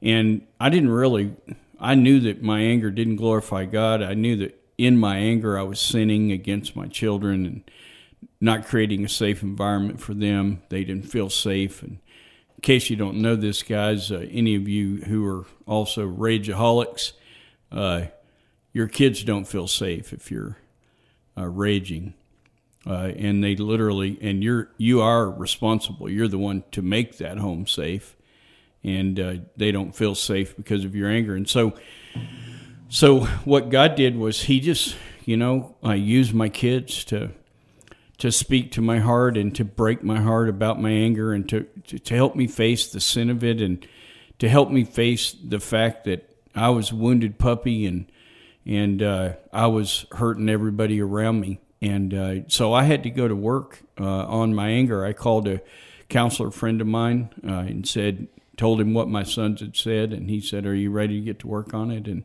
And 0.00 0.46
I 0.60 0.68
didn't 0.68 0.90
really, 0.90 1.34
I 1.80 1.94
knew 1.94 2.20
that 2.20 2.42
my 2.42 2.60
anger 2.60 2.90
didn't 2.90 3.16
glorify 3.16 3.64
God. 3.64 4.02
I 4.02 4.14
knew 4.14 4.36
that 4.36 4.60
in 4.76 4.98
my 4.98 5.16
anger 5.16 5.58
I 5.58 5.62
was 5.62 5.80
sinning 5.80 6.30
against 6.30 6.76
my 6.76 6.86
children 6.86 7.46
and 7.46 7.70
not 8.44 8.66
creating 8.66 9.04
a 9.04 9.08
safe 9.08 9.42
environment 9.42 10.00
for 10.00 10.14
them. 10.14 10.62
They 10.68 10.84
didn't 10.84 11.10
feel 11.10 11.30
safe. 11.30 11.82
And 11.82 11.92
in 12.56 12.60
case 12.60 12.90
you 12.90 12.96
don't 12.96 13.22
know 13.22 13.36
this, 13.36 13.62
guys, 13.62 14.12
uh, 14.12 14.26
any 14.30 14.54
of 14.54 14.68
you 14.68 14.98
who 14.98 15.26
are 15.26 15.46
also 15.66 16.06
rageaholics, 16.06 17.12
uh, 17.72 18.02
your 18.72 18.86
kids 18.86 19.24
don't 19.24 19.46
feel 19.46 19.66
safe 19.66 20.12
if 20.12 20.30
you're 20.30 20.58
uh, 21.36 21.46
raging. 21.46 22.14
Uh, 22.86 23.12
and 23.16 23.42
they 23.42 23.56
literally, 23.56 24.18
and 24.20 24.44
you're 24.44 24.68
you 24.76 25.00
are 25.00 25.30
responsible. 25.30 26.10
You're 26.10 26.28
the 26.28 26.36
one 26.36 26.64
to 26.72 26.82
make 26.82 27.16
that 27.16 27.38
home 27.38 27.66
safe, 27.66 28.14
and 28.82 29.18
uh, 29.18 29.34
they 29.56 29.72
don't 29.72 29.96
feel 29.96 30.14
safe 30.14 30.54
because 30.54 30.84
of 30.84 30.94
your 30.94 31.08
anger. 31.08 31.34
And 31.34 31.48
so, 31.48 31.72
so 32.90 33.20
what 33.46 33.70
God 33.70 33.94
did 33.94 34.18
was 34.18 34.42
He 34.42 34.60
just, 34.60 34.96
you 35.24 35.38
know, 35.38 35.76
I 35.82 35.94
used 35.94 36.34
my 36.34 36.50
kids 36.50 37.04
to 37.04 37.30
to 38.24 38.32
speak 38.32 38.72
to 38.72 38.80
my 38.80 39.00
heart 39.00 39.36
and 39.36 39.54
to 39.54 39.62
break 39.62 40.02
my 40.02 40.18
heart 40.18 40.48
about 40.48 40.80
my 40.80 40.88
anger 40.88 41.34
and 41.34 41.46
to, 41.46 41.64
to, 41.86 41.98
to 41.98 42.14
help 42.14 42.34
me 42.34 42.46
face 42.46 42.90
the 42.90 42.98
sin 42.98 43.28
of 43.28 43.44
it 43.44 43.60
and 43.60 43.86
to 44.38 44.48
help 44.48 44.70
me 44.70 44.82
face 44.82 45.36
the 45.44 45.60
fact 45.60 46.04
that 46.04 46.34
I 46.54 46.70
was 46.70 46.90
a 46.90 46.96
wounded 46.96 47.38
puppy 47.38 47.84
and 47.84 48.10
and 48.64 49.02
uh, 49.02 49.34
I 49.52 49.66
was 49.66 50.06
hurting 50.12 50.48
everybody 50.48 51.02
around 51.02 51.38
me. 51.38 51.60
And 51.82 52.14
uh, 52.14 52.48
so 52.48 52.72
I 52.72 52.84
had 52.84 53.02
to 53.02 53.10
go 53.10 53.28
to 53.28 53.36
work 53.36 53.82
uh, 54.00 54.24
on 54.24 54.54
my 54.54 54.70
anger. 54.70 55.04
I 55.04 55.12
called 55.12 55.46
a 55.46 55.60
counselor 56.08 56.50
friend 56.50 56.80
of 56.80 56.86
mine 56.86 57.28
uh, 57.46 57.66
and 57.68 57.86
said, 57.86 58.28
told 58.56 58.80
him 58.80 58.94
what 58.94 59.06
my 59.06 59.22
sons 59.22 59.60
had 59.60 59.76
said, 59.76 60.14
and 60.14 60.30
he 60.30 60.40
said, 60.40 60.64
"Are 60.64 60.74
you 60.74 60.90
ready 60.90 61.20
to 61.20 61.26
get 61.26 61.40
to 61.40 61.46
work 61.46 61.74
on 61.74 61.90
it?" 61.90 62.08
And 62.08 62.24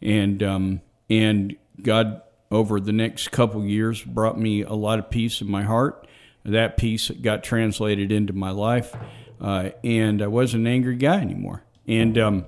and 0.00 0.42
um, 0.42 0.80
and 1.10 1.54
God 1.82 2.22
over 2.50 2.80
the 2.80 2.92
next 2.92 3.30
couple 3.30 3.64
years 3.64 4.02
brought 4.02 4.38
me 4.38 4.62
a 4.62 4.72
lot 4.72 4.98
of 4.98 5.10
peace 5.10 5.40
in 5.40 5.50
my 5.50 5.62
heart. 5.62 6.06
That 6.44 6.76
peace 6.76 7.10
got 7.10 7.44
translated 7.44 8.10
into 8.10 8.32
my 8.32 8.50
life, 8.50 8.96
uh, 9.40 9.70
and 9.84 10.22
I 10.22 10.28
wasn't 10.28 10.66
an 10.66 10.72
angry 10.72 10.96
guy 10.96 11.20
anymore. 11.20 11.62
And 11.86 12.16
um, 12.18 12.44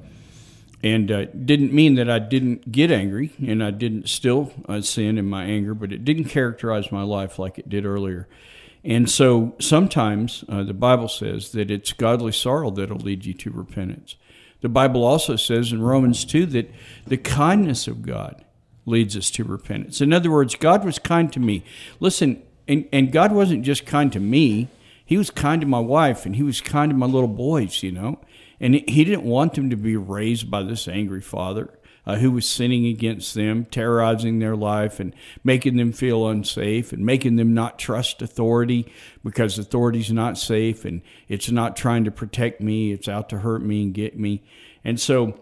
and 0.82 1.10
uh, 1.10 1.26
didn't 1.26 1.72
mean 1.72 1.96
that 1.96 2.08
I 2.08 2.18
didn't 2.18 2.72
get 2.72 2.90
angry 2.90 3.32
and 3.46 3.62
I 3.62 3.70
didn't 3.70 4.08
still 4.08 4.52
uh, 4.68 4.80
sin 4.80 5.18
in 5.18 5.26
my 5.26 5.44
anger, 5.44 5.74
but 5.74 5.92
it 5.92 6.04
didn't 6.04 6.24
characterize 6.24 6.90
my 6.90 7.02
life 7.02 7.38
like 7.38 7.58
it 7.58 7.68
did 7.68 7.84
earlier. 7.84 8.28
And 8.82 9.10
so 9.10 9.54
sometimes 9.60 10.42
uh, 10.48 10.62
the 10.62 10.72
Bible 10.72 11.08
says 11.08 11.52
that 11.52 11.70
it's 11.70 11.92
godly 11.92 12.32
sorrow 12.32 12.70
that'll 12.70 12.96
lead 12.96 13.26
you 13.26 13.34
to 13.34 13.50
repentance. 13.50 14.16
The 14.62 14.70
Bible 14.70 15.04
also 15.04 15.36
says 15.36 15.72
in 15.72 15.82
Romans 15.82 16.24
2 16.24 16.46
that 16.46 16.70
the 17.06 17.18
kindness 17.18 17.86
of 17.86 18.02
God 18.02 18.42
leads 18.90 19.16
us 19.16 19.31
to 19.33 19.44
repentance. 19.44 20.00
In 20.00 20.12
other 20.12 20.31
words, 20.31 20.55
God 20.55 20.85
was 20.85 20.98
kind 20.98 21.33
to 21.33 21.40
me. 21.40 21.64
Listen, 22.00 22.42
and, 22.68 22.88
and 22.92 23.12
God 23.12 23.33
wasn't 23.33 23.64
just 23.64 23.87
kind 23.87 24.12
to 24.12 24.20
me, 24.20 24.68
He 25.05 25.16
was 25.16 25.31
kind 25.31 25.61
to 25.61 25.66
my 25.66 25.81
wife 25.81 26.26
and 26.26 26.37
He 26.37 26.42
was 26.42 26.61
kind 26.61 26.90
to 26.90 26.96
my 26.96 27.07
little 27.07 27.29
boys, 27.29 27.83
you 27.83 27.92
know. 27.92 28.20
And 28.61 28.74
he 28.74 29.05
didn't 29.05 29.24
want 29.24 29.55
them 29.55 29.70
to 29.70 29.76
be 29.76 29.96
raised 29.96 30.50
by 30.50 30.62
this 30.62 30.87
angry 30.87 31.22
father 31.22 31.70
uh, 32.07 32.16
who 32.16 32.31
was 32.31 32.48
sinning 32.48 32.87
against 32.87 33.35
them, 33.35 33.64
terrorizing 33.64 34.38
their 34.38 34.57
life, 34.57 35.00
and 35.00 35.14
making 35.44 35.76
them 35.76 35.92
feel 35.92 36.29
unsafe, 36.29 36.92
and 36.92 37.05
making 37.05 37.37
them 37.37 37.55
not 37.55 37.79
trust 37.79 38.21
authority 38.21 38.92
because 39.25 39.58
authority's 39.58 40.12
not 40.12 40.37
safe 40.37 40.85
and 40.85 41.02
it's 41.29 41.50
not 41.50 41.77
trying 41.77 42.04
to 42.04 42.10
protect 42.10 42.60
me, 42.60 42.92
it's 42.92 43.08
out 43.08 43.29
to 43.31 43.38
hurt 43.38 43.62
me 43.62 43.83
and 43.83 43.94
get 43.94 44.19
me. 44.19 44.42
And 44.85 45.00
so, 45.00 45.40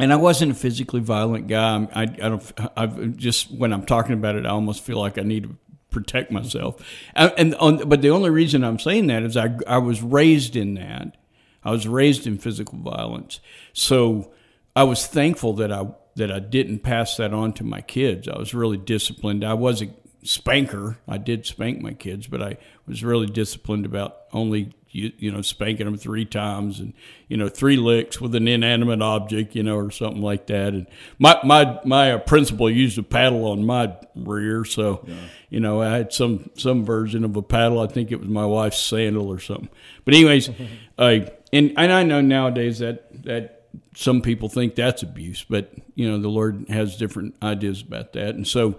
and 0.00 0.12
I 0.12 0.16
wasn't 0.16 0.52
a 0.52 0.54
physically 0.54 1.00
violent 1.00 1.48
guy. 1.48 1.88
I, 1.94 2.02
I 2.02 2.06
don't. 2.06 2.52
I've 2.76 3.16
just 3.16 3.50
when 3.50 3.72
I'm 3.72 3.86
talking 3.86 4.14
about 4.14 4.36
it, 4.36 4.46
I 4.46 4.50
almost 4.50 4.82
feel 4.82 4.98
like 4.98 5.18
I 5.18 5.22
need 5.22 5.44
to 5.44 5.56
protect 5.90 6.30
myself. 6.30 6.82
And, 7.14 7.32
and 7.36 7.54
on, 7.56 7.88
but 7.88 8.02
the 8.02 8.10
only 8.10 8.30
reason 8.30 8.64
I'm 8.64 8.78
saying 8.78 9.08
that 9.08 9.22
is 9.22 9.36
I 9.36 9.56
I 9.66 9.78
was 9.78 10.02
raised 10.02 10.56
in 10.56 10.74
that, 10.74 11.16
I 11.64 11.70
was 11.70 11.86
raised 11.86 12.26
in 12.26 12.38
physical 12.38 12.78
violence, 12.78 13.40
so 13.72 14.32
I 14.74 14.84
was 14.84 15.06
thankful 15.06 15.54
that 15.54 15.72
I 15.72 15.86
that 16.16 16.32
I 16.32 16.38
didn't 16.38 16.80
pass 16.80 17.16
that 17.16 17.32
on 17.32 17.52
to 17.54 17.64
my 17.64 17.80
kids. 17.80 18.28
I 18.28 18.38
was 18.38 18.54
really 18.54 18.76
disciplined. 18.76 19.44
I 19.44 19.54
was 19.54 19.82
a 19.82 19.90
spanker. 20.22 20.98
I 21.08 21.18
did 21.18 21.46
spank 21.46 21.80
my 21.80 21.92
kids, 21.92 22.26
but 22.26 22.42
I 22.42 22.56
was 22.86 23.04
really 23.04 23.26
disciplined 23.26 23.86
about 23.86 24.16
only 24.32 24.74
you, 24.92 25.12
you 25.18 25.30
know 25.30 25.42
spanking 25.42 25.86
them 25.86 25.96
three 25.96 26.24
times 26.24 26.80
and 26.80 26.92
you 27.28 27.36
know 27.36 27.48
three 27.48 27.76
licks 27.76 28.20
with 28.20 28.34
an 28.34 28.48
inanimate 28.48 29.02
object 29.02 29.54
you 29.54 29.62
know 29.62 29.76
or 29.76 29.90
something 29.90 30.22
like 30.22 30.46
that. 30.48 30.68
And 30.74 30.86
my 31.18 31.38
my 31.44 31.80
my 31.84 32.12
uh, 32.12 32.18
principal 32.18 32.68
used 32.68 32.98
a 32.98 33.02
paddle 33.02 33.46
on 33.46 33.64
my 33.64 33.96
rear. 34.14 34.64
So 34.64 35.06
you 35.48 35.60
know 35.60 35.80
I 35.82 35.90
had 35.96 36.12
some 36.12 36.50
some 36.56 36.84
version 36.84 37.24
of 37.24 37.36
a 37.36 37.42
paddle. 37.42 37.80
I 37.80 37.86
think 37.86 38.10
it 38.10 38.20
was 38.20 38.28
my 38.28 38.46
wife's 38.46 38.80
sandal 38.80 39.28
or 39.28 39.38
something. 39.38 39.68
But 40.04 40.14
anyways 40.14 40.50
uh, 40.98 41.20
and 41.52 41.72
and 41.76 41.92
I 41.92 42.02
know 42.02 42.20
nowadays 42.20 42.80
that 42.80 43.24
that 43.24 43.56
some 43.94 44.20
people 44.20 44.48
think 44.48 44.74
that's 44.74 45.02
abuse 45.02 45.44
but 45.48 45.72
you 45.94 46.08
know 46.10 46.18
the 46.18 46.28
Lord 46.28 46.66
has 46.68 46.96
different 46.96 47.36
ideas 47.42 47.82
about 47.82 48.12
that. 48.14 48.34
And 48.34 48.46
so 48.46 48.78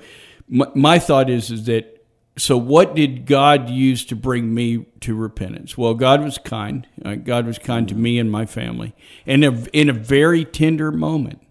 my, 0.50 0.68
my 0.76 1.00
thought 1.00 1.30
is 1.30 1.52
is 1.52 1.66
that 1.66 2.01
so 2.42 2.58
what 2.58 2.96
did 2.96 3.28
God 3.28 3.70
use 3.70 4.04
to 4.06 4.16
bring 4.16 4.52
me 4.52 4.88
to 5.02 5.14
repentance? 5.14 5.78
Well, 5.78 5.94
God 5.94 6.24
was 6.24 6.40
kind. 6.40 6.88
Uh, 7.06 7.14
God 7.14 7.46
was 7.46 7.60
kind 7.60 7.88
to 7.88 7.94
me 7.94 8.18
and 8.18 8.32
my 8.32 8.48
family, 8.48 8.96
and 9.28 9.44
in 9.44 9.54
a, 9.54 9.68
in 9.74 9.90
a 9.90 9.94
very 9.94 10.44
tender 10.44 10.92
moment, 10.92 11.46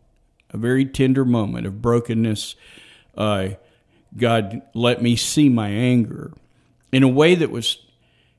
a 0.51 0.57
very 0.57 0.85
tender 0.85 1.25
moment 1.25 1.69
of 1.69 1.81
brokenness, 1.81 2.57
uh, 3.17 3.51
God 4.17 4.63
let 4.75 5.01
me 5.01 5.15
see 5.15 5.49
my 5.49 5.69
anger 5.69 6.33
in 6.91 7.05
a 7.05 7.09
way 7.09 7.37
that 7.37 7.53
was 7.53 7.79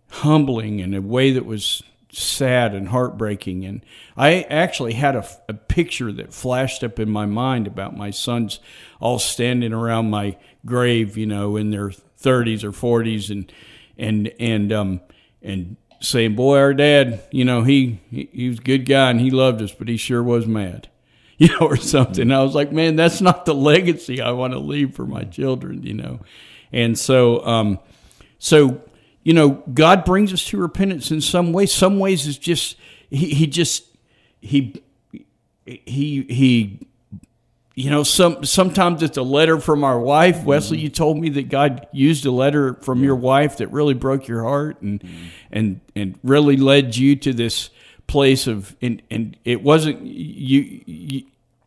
humbling, 0.10 0.80
in 0.80 0.94
a 0.94 1.00
way 1.00 1.32
that 1.32 1.46
was 1.46 1.82
sad 2.12 2.76
and 2.76 2.90
heartbreaking. 2.90 3.64
And 3.64 3.82
I 4.18 4.42
actually 4.42 4.96
had 4.96 5.16
a, 5.16 5.26
a 5.48 5.54
picture 5.54 6.12
that 6.12 6.34
flashed 6.34 6.84
up 6.84 7.00
in 7.00 7.10
my 7.10 7.26
mind 7.26 7.66
about 7.66 7.96
my 7.96 8.10
sons 8.10 8.60
all 9.00 9.20
standing 9.20 9.72
around 9.72 10.10
my 10.10 10.36
grave, 10.66 11.16
you 11.16 11.26
know, 11.26 11.56
in 11.56 11.72
their 11.72 11.94
30s 12.22 12.64
or 12.64 12.72
40s 12.72 13.30
and 13.30 13.52
and 13.98 14.32
and 14.40 14.72
um 14.72 15.02
and 15.42 15.78
saying 16.00 16.36
boy 16.36 16.58
our 16.58 16.74
dad 16.74 17.22
you 17.32 17.46
know 17.46 17.64
he 17.64 18.00
he, 18.10 18.50
was 18.50 18.60
a 18.60 18.62
good 18.62 18.86
guy 18.86 19.10
and 19.10 19.22
he 19.22 19.30
loved 19.30 19.62
us 19.62 19.72
but 19.74 19.88
he 19.88 19.98
sure 19.98 20.24
was 20.24 20.48
mad 20.48 20.90
you 21.42 21.48
know 21.48 21.68
or 21.68 21.76
something. 21.76 22.32
I 22.32 22.44
was 22.44 22.54
like 22.54 22.72
man 22.72 22.96
that's 22.96 23.22
not 23.22 23.46
the 23.46 23.56
legacy 23.56 24.22
i 24.22 24.32
want 24.32 24.54
to 24.54 24.60
leave 24.60 24.96
for 24.96 25.06
my 25.06 25.24
children 25.24 25.84
you 25.84 25.94
know. 25.94 26.20
And 26.72 26.98
so 26.98 27.46
um 27.46 27.80
so 28.40 28.82
you 29.24 29.34
know 29.34 29.64
god 29.74 30.06
brings 30.06 30.34
us 30.34 30.46
to 30.46 30.58
repentance 30.58 31.12
in 31.12 31.22
some 31.22 31.52
ways 31.54 31.74
some 31.74 32.00
ways 32.00 32.28
is 32.28 32.38
just 32.38 32.78
he, 33.10 33.34
he 33.34 33.48
just 33.48 33.86
he 34.40 34.82
he 35.66 36.24
he 36.24 36.88
you 37.76 37.90
know, 37.90 38.04
some 38.04 38.44
sometimes 38.44 39.02
it's 39.02 39.18
a 39.18 39.22
letter 39.24 39.60
from 39.60 39.84
our 39.84 40.00
wife. 40.00 40.44
Wesley, 40.44 40.80
you 40.80 40.90
told 40.90 41.18
me 41.18 41.30
that 41.30 41.50
God 41.50 41.88
used 41.94 42.26
a 42.26 42.32
letter 42.32 42.74
from 42.82 43.04
your 43.04 43.16
wife 43.16 43.58
that 43.58 43.68
really 43.70 43.94
broke 43.94 44.28
your 44.28 44.44
heart 44.44 44.82
and 44.82 45.04
and 45.52 45.80
and 45.96 46.20
really 46.24 46.58
led 46.58 46.98
you 46.98 47.16
to 47.18 47.32
this 47.34 47.70
place 48.08 48.46
of 48.48 48.76
and 48.82 49.02
and 49.10 49.38
it 49.46 49.64
wasn't 49.64 50.02
you, 50.06 50.82
you 50.86 51.24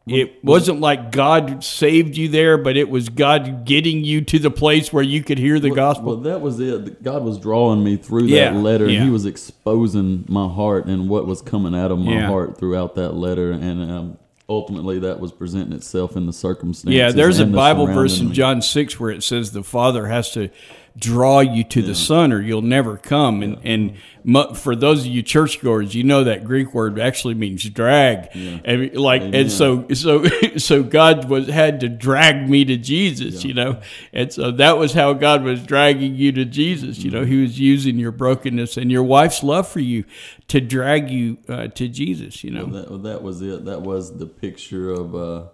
it 0.07 0.45
wasn't 0.45 0.81
like 0.81 1.11
God 1.13 1.65
saved 1.65 2.19
you 2.19 2.29
there, 2.29 2.59
but 2.59 2.77
it 2.77 2.91
was 2.91 3.09
God 3.09 3.65
getting 3.65 4.05
you 4.05 4.21
to 4.21 4.39
the 4.39 4.51
place 4.51 4.93
where 4.93 5.03
you 5.03 5.23
could 5.25 5.39
hear 5.39 5.59
the 5.59 5.71
gospel. 5.71 6.09
Well, 6.09 6.17
that 6.19 6.43
was 6.43 6.61
it. 6.61 7.03
God 7.03 7.25
was 7.25 7.39
drawing 7.39 7.83
me 7.83 7.97
through 7.97 8.25
Yeah, 8.25 8.53
that 8.53 8.59
letter, 8.59 8.87
yeah. 8.87 8.97
and 8.99 9.05
He 9.07 9.11
was 9.11 9.25
exposing 9.25 10.27
my 10.29 10.47
heart 10.47 10.85
and 10.85 11.09
what 11.09 11.27
was 11.27 11.41
coming 11.41 11.75
out 11.75 11.91
of 11.91 11.99
my 11.99 12.13
Yeah. 12.13 12.27
heart 12.27 12.59
throughout 12.59 12.97
that 12.97 13.15
letter, 13.15 13.51
and 13.51 13.91
um, 13.91 14.19
ultimately 14.49 14.99
that 15.01 15.21
was 15.21 15.33
presenting 15.33 15.73
itself 15.73 16.17
in 16.17 16.27
the 16.27 16.33
circumstances. 16.33 16.97
Yeah, 16.97 17.13
there's 17.13 17.39
a 17.39 17.47
Bible 17.47 17.87
verse 17.87 18.21
in. 18.21 18.33
John 18.33 18.63
6 18.63 19.01
where 19.01 19.11
it 19.11 19.23
says 19.23 19.53
the 19.53 19.63
Father 19.63 20.07
has 20.07 20.33
to 20.33 20.51
draw 20.97 21.41
you 21.41 21.65
to 21.65 21.83
the 21.83 21.95
Son 21.95 22.33
or 22.33 22.41
you'll 22.41 22.63
never 22.63 22.97
come. 22.97 23.43
And 23.43 23.59
and 23.65 23.95
mu- 24.23 24.55
for 24.55 24.77
those 24.77 25.01
of 25.01 25.07
you 25.07 25.23
churchgoers, 25.23 25.95
you 25.95 26.05
know 26.05 26.25
that 26.25 26.45
Greek 26.45 26.73
word 26.73 27.01
actually 27.01 27.35
means 27.35 27.69
drag. 27.69 28.29
And 28.65 28.95
like 28.95 29.23
and 29.23 29.51
so 29.51 29.89
so 29.93 30.25
so 30.57 30.83
God 30.83 31.29
was 31.29 31.49
had 31.49 31.81
to 31.81 31.89
drag 31.89 32.49
me 32.49 32.65
to 32.67 32.77
Jesus, 32.77 33.45
you 33.45 33.55
know. 33.55 33.81
And 34.13 34.33
so 34.33 34.53
that 34.53 34.79
was 34.79 34.93
how 34.93 35.13
God 35.15 35.43
was 35.43 35.63
dragging 35.65 36.15
you 36.15 36.31
to 36.33 36.45
Jesus, 36.45 36.99
you 36.99 37.11
know. 37.11 37.25
He 37.25 37.43
was 37.43 37.59
using 37.59 37.99
your 37.99 38.13
brokenness 38.13 38.77
and 38.77 38.91
your 38.91 39.03
wife's 39.03 39.43
love 39.43 39.67
for 39.67 39.81
you 39.81 40.05
to 40.49 40.61
drag 40.61 41.11
you 41.11 41.39
uh, 41.49 41.69
to 41.69 41.89
Jesus, 41.89 42.45
you 42.45 42.51
know. 42.51 42.67
That, 42.67 43.03
that 43.03 43.23
was 43.23 43.43
it. 43.43 43.65
That 43.65 43.83
was 43.83 44.17
the 44.17 44.27
picture 44.27 44.91
of, 44.91 45.15
uh, 45.15 45.45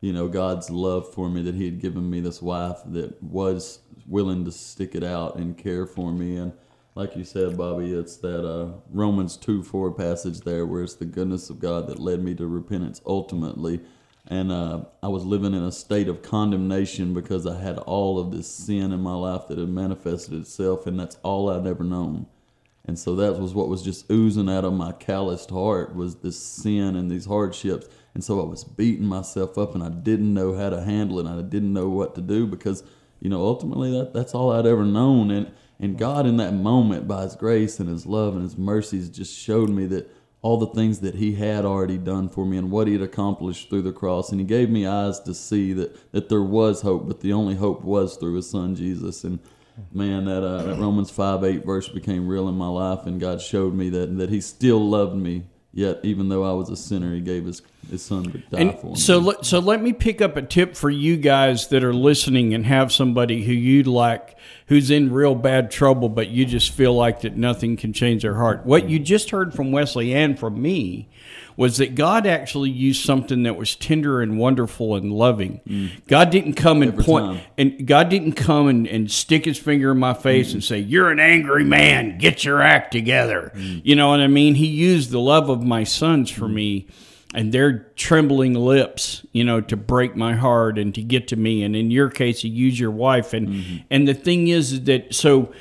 you 0.00 0.12
know, 0.12 0.28
God's 0.28 0.70
love 0.70 1.12
for 1.12 1.28
me 1.28 1.42
that 1.42 1.54
He 1.54 1.66
had 1.66 1.80
given 1.80 2.08
me 2.08 2.20
this 2.20 2.40
wife 2.40 2.78
that 2.86 3.22
was 3.22 3.80
willing 4.06 4.44
to 4.44 4.52
stick 4.52 4.94
it 4.94 5.04
out 5.04 5.36
and 5.36 5.56
care 5.56 5.86
for 5.86 6.12
me. 6.12 6.36
And 6.36 6.52
like 6.94 7.16
you 7.16 7.24
said, 7.24 7.56
Bobby, 7.56 7.92
it's 7.92 8.16
that 8.18 8.46
uh, 8.46 8.72
Romans 8.90 9.36
2 9.36 9.62
4 9.62 9.92
passage 9.92 10.40
there 10.40 10.66
where 10.66 10.82
it's 10.82 10.96
the 10.96 11.04
goodness 11.04 11.50
of 11.50 11.60
God 11.60 11.86
that 11.86 11.98
led 11.98 12.22
me 12.22 12.34
to 12.34 12.46
repentance 12.46 13.00
ultimately. 13.06 13.80
And 14.26 14.52
uh, 14.52 14.84
I 15.02 15.08
was 15.08 15.24
living 15.24 15.54
in 15.54 15.62
a 15.62 15.72
state 15.72 16.08
of 16.08 16.22
condemnation 16.22 17.14
because 17.14 17.46
I 17.46 17.60
had 17.60 17.78
all 17.78 18.18
of 18.18 18.30
this 18.30 18.48
sin 18.48 18.92
in 18.92 19.00
my 19.00 19.14
life 19.14 19.48
that 19.48 19.58
had 19.58 19.68
manifested 19.68 20.34
itself, 20.34 20.86
and 20.86 21.00
that's 21.00 21.16
all 21.22 21.48
I'd 21.48 21.66
ever 21.66 21.82
known. 21.82 22.26
And 22.86 22.98
so 22.98 23.14
that 23.16 23.38
was 23.38 23.54
what 23.54 23.68
was 23.68 23.82
just 23.82 24.10
oozing 24.10 24.48
out 24.48 24.64
of 24.64 24.72
my 24.72 24.92
calloused 24.92 25.50
heart 25.50 25.94
was 25.94 26.16
this 26.16 26.38
sin 26.38 26.96
and 26.96 27.10
these 27.10 27.26
hardships. 27.26 27.88
And 28.14 28.24
so 28.24 28.40
I 28.40 28.44
was 28.44 28.64
beating 28.64 29.06
myself 29.06 29.58
up 29.58 29.74
and 29.74 29.84
I 29.84 29.90
didn't 29.90 30.32
know 30.32 30.54
how 30.54 30.70
to 30.70 30.82
handle 30.82 31.20
it 31.20 31.26
and 31.26 31.38
I 31.38 31.42
didn't 31.42 31.72
know 31.72 31.88
what 31.88 32.14
to 32.16 32.20
do 32.20 32.46
because, 32.46 32.82
you 33.20 33.28
know, 33.28 33.42
ultimately 33.42 33.90
that, 33.92 34.12
that's 34.12 34.34
all 34.34 34.50
I'd 34.50 34.66
ever 34.66 34.84
known. 34.84 35.30
And 35.30 35.52
and 35.80 35.96
God 35.96 36.26
in 36.26 36.36
that 36.36 36.52
moment 36.52 37.08
by 37.08 37.22
his 37.22 37.34
grace 37.34 37.80
and 37.80 37.88
his 37.88 38.04
love 38.04 38.34
and 38.34 38.42
his 38.42 38.58
mercies 38.58 39.08
just 39.08 39.36
showed 39.36 39.70
me 39.70 39.86
that 39.86 40.14
all 40.42 40.58
the 40.58 40.66
things 40.66 41.00
that 41.00 41.14
he 41.14 41.34
had 41.34 41.64
already 41.64 41.98
done 41.98 42.28
for 42.28 42.44
me 42.44 42.58
and 42.58 42.70
what 42.70 42.86
he 42.86 42.94
had 42.94 43.02
accomplished 43.02 43.68
through 43.68 43.82
the 43.82 43.92
cross. 43.92 44.30
And 44.30 44.40
he 44.40 44.46
gave 44.46 44.70
me 44.70 44.86
eyes 44.86 45.20
to 45.20 45.34
see 45.34 45.72
that, 45.74 46.12
that 46.12 46.28
there 46.28 46.42
was 46.42 46.82
hope, 46.82 47.06
but 47.08 47.20
the 47.20 47.32
only 47.32 47.54
hope 47.54 47.82
was 47.82 48.16
through 48.16 48.36
his 48.36 48.48
son 48.48 48.74
Jesus. 48.74 49.24
And 49.24 49.38
man, 49.92 50.26
that, 50.26 50.42
uh, 50.42 50.62
that 50.64 50.78
Romans 50.78 51.10
5 51.10 51.44
8 51.44 51.64
verse 51.64 51.88
became 51.88 52.28
real 52.28 52.48
in 52.48 52.54
my 52.54 52.68
life, 52.68 53.06
and 53.06 53.20
God 53.20 53.40
showed 53.40 53.74
me 53.74 53.88
that, 53.90 54.16
that 54.18 54.30
he 54.30 54.40
still 54.40 54.86
loved 54.86 55.16
me. 55.16 55.44
Yet, 55.72 56.00
even 56.02 56.28
though 56.28 56.42
I 56.42 56.52
was 56.52 56.68
a 56.68 56.76
sinner, 56.76 57.14
he 57.14 57.20
gave 57.20 57.44
his, 57.44 57.62
his 57.88 58.02
son 58.02 58.24
to 58.24 58.38
die 58.38 58.72
for 58.72 58.88
me. 58.88 58.96
So, 58.96 59.18
let, 59.18 59.44
so 59.46 59.60
let 59.60 59.80
me 59.80 59.92
pick 59.92 60.20
up 60.20 60.36
a 60.36 60.42
tip 60.42 60.74
for 60.74 60.90
you 60.90 61.16
guys 61.16 61.68
that 61.68 61.84
are 61.84 61.94
listening 61.94 62.54
and 62.54 62.66
have 62.66 62.90
somebody 62.90 63.44
who 63.44 63.52
you'd 63.52 63.86
like 63.86 64.36
who's 64.66 64.90
in 64.90 65.12
real 65.12 65.36
bad 65.36 65.70
trouble, 65.70 66.08
but 66.08 66.28
you 66.28 66.44
just 66.44 66.72
feel 66.72 66.94
like 66.94 67.20
that 67.20 67.36
nothing 67.36 67.76
can 67.76 67.92
change 67.92 68.22
their 68.22 68.34
heart. 68.34 68.66
What 68.66 68.88
you 68.88 68.98
just 68.98 69.30
heard 69.30 69.54
from 69.54 69.70
Wesley 69.70 70.12
and 70.12 70.38
from 70.38 70.60
me 70.60 71.08
was 71.60 71.76
that 71.76 71.94
God 71.94 72.26
actually 72.26 72.70
used 72.70 73.04
something 73.04 73.42
that 73.42 73.54
was 73.54 73.76
tender 73.76 74.22
and 74.22 74.38
wonderful 74.38 74.96
and 74.96 75.12
loving. 75.12 75.60
God 76.06 76.30
didn't 76.30 76.54
come 76.54 76.80
and 76.80 76.92
Every 76.92 77.04
point, 77.04 77.26
time. 77.26 77.40
and 77.58 77.86
God 77.86 78.08
didn't 78.08 78.32
come 78.32 78.66
and, 78.66 78.86
and 78.86 79.10
stick 79.10 79.44
his 79.44 79.58
finger 79.58 79.90
in 79.90 79.98
my 79.98 80.14
face 80.14 80.54
and 80.54 80.64
say, 80.64 80.78
You're 80.78 81.10
an 81.10 81.20
angry 81.20 81.64
man, 81.64 82.16
get 82.16 82.44
your 82.44 82.62
act 82.62 82.92
together. 82.92 83.52
You 83.54 83.94
know 83.94 84.08
what 84.08 84.20
I 84.20 84.26
mean? 84.26 84.54
He 84.54 84.68
used 84.68 85.10
the 85.10 85.20
love 85.20 85.50
of 85.50 85.62
my 85.62 85.84
sons 85.84 86.30
for 86.30 86.48
me 86.48 86.86
and 87.34 87.52
their 87.52 87.80
trembling 87.94 88.54
lips, 88.54 89.26
you 89.32 89.44
know, 89.44 89.60
to 89.60 89.76
break 89.76 90.16
my 90.16 90.34
heart 90.36 90.78
and 90.78 90.94
to 90.94 91.02
get 91.02 91.28
to 91.28 91.36
me. 91.36 91.62
And 91.62 91.76
in 91.76 91.90
your 91.90 92.08
case, 92.08 92.42
you 92.42 92.50
use 92.50 92.80
your 92.80 92.90
wife. 92.90 93.34
And 93.34 93.84
and 93.90 94.08
the 94.08 94.14
thing 94.14 94.48
is 94.48 94.84
that 94.84 95.14
so 95.14 95.52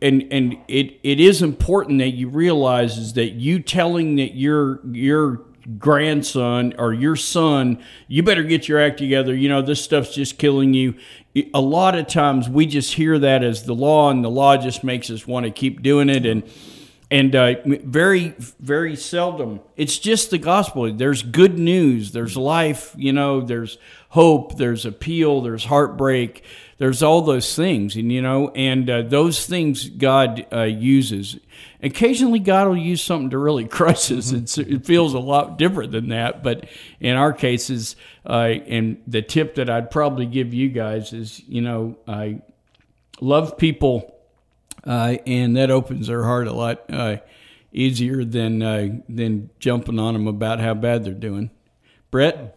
and 0.00 0.26
and 0.30 0.56
it 0.68 0.98
it 1.02 1.20
is 1.20 1.42
important 1.42 1.98
that 1.98 2.10
you 2.10 2.28
realize 2.28 2.96
is 2.96 3.12
that 3.14 3.32
you 3.32 3.60
telling 3.60 4.16
that 4.16 4.34
your 4.34 4.80
your 4.86 5.42
grandson 5.78 6.72
or 6.78 6.92
your 6.92 7.16
son 7.16 7.82
you 8.06 8.22
better 8.22 8.42
get 8.42 8.68
your 8.68 8.80
act 8.80 8.98
together. 8.98 9.34
You 9.34 9.48
know 9.48 9.62
this 9.62 9.82
stuff's 9.82 10.14
just 10.14 10.38
killing 10.38 10.74
you. 10.74 10.94
A 11.52 11.60
lot 11.60 11.94
of 11.94 12.06
times 12.06 12.48
we 12.48 12.66
just 12.66 12.94
hear 12.94 13.18
that 13.18 13.44
as 13.44 13.64
the 13.64 13.74
law 13.74 14.10
and 14.10 14.24
the 14.24 14.30
law 14.30 14.56
just 14.56 14.82
makes 14.82 15.10
us 15.10 15.26
want 15.26 15.44
to 15.44 15.50
keep 15.50 15.82
doing 15.82 16.08
it. 16.08 16.24
And 16.24 16.44
and 17.10 17.36
uh, 17.36 17.54
very 17.64 18.34
very 18.58 18.96
seldom 18.96 19.60
it's 19.76 19.98
just 19.98 20.30
the 20.30 20.38
gospel. 20.38 20.90
There's 20.92 21.22
good 21.22 21.58
news 21.58 22.12
there's 22.12 22.36
life 22.36 22.94
you 22.96 23.12
know 23.12 23.42
there's 23.42 23.76
hope 24.08 24.56
there's 24.56 24.86
appeal 24.86 25.42
there's 25.42 25.66
heartbreak 25.66 26.44
there's 26.78 27.02
all 27.02 27.22
those 27.22 27.54
things 27.54 27.96
and 27.96 28.12
you 28.12 28.20
know 28.20 28.50
and 28.50 28.88
uh, 28.90 29.02
those 29.02 29.46
things 29.46 29.88
god 29.88 30.46
uh, 30.52 30.62
uses. 30.62 31.38
Occasionally 31.82 32.38
god 32.38 32.68
will 32.68 32.76
use 32.76 33.02
something 33.02 33.30
to 33.30 33.38
really 33.38 33.64
crush 33.68 34.10
us. 34.10 34.32
It's, 34.32 34.58
it 34.58 34.84
feels 34.84 35.14
a 35.14 35.18
lot 35.18 35.58
different 35.58 35.92
than 35.92 36.08
that 36.08 36.42
but 36.42 36.66
in 37.00 37.16
our 37.16 37.32
cases 37.32 37.96
uh, 38.24 38.54
and 38.66 39.02
the 39.06 39.22
tip 39.22 39.54
that 39.54 39.70
i'd 39.70 39.90
probably 39.90 40.26
give 40.26 40.52
you 40.52 40.68
guys 40.68 41.12
is 41.12 41.42
you 41.46 41.62
know 41.62 41.96
i 42.08 42.40
love 43.20 43.56
people 43.56 44.16
uh, 44.86 45.16
and 45.26 45.56
that 45.56 45.70
opens 45.70 46.06
their 46.06 46.22
heart 46.22 46.46
a 46.46 46.52
lot 46.52 46.84
uh, 46.90 47.16
easier 47.72 48.24
than 48.24 48.62
uh, 48.62 48.88
than 49.08 49.50
jumping 49.58 49.98
on 49.98 50.14
them 50.14 50.28
about 50.28 50.60
how 50.60 50.74
bad 50.74 51.04
they're 51.04 51.12
doing. 51.12 51.50
Brett, 52.10 52.55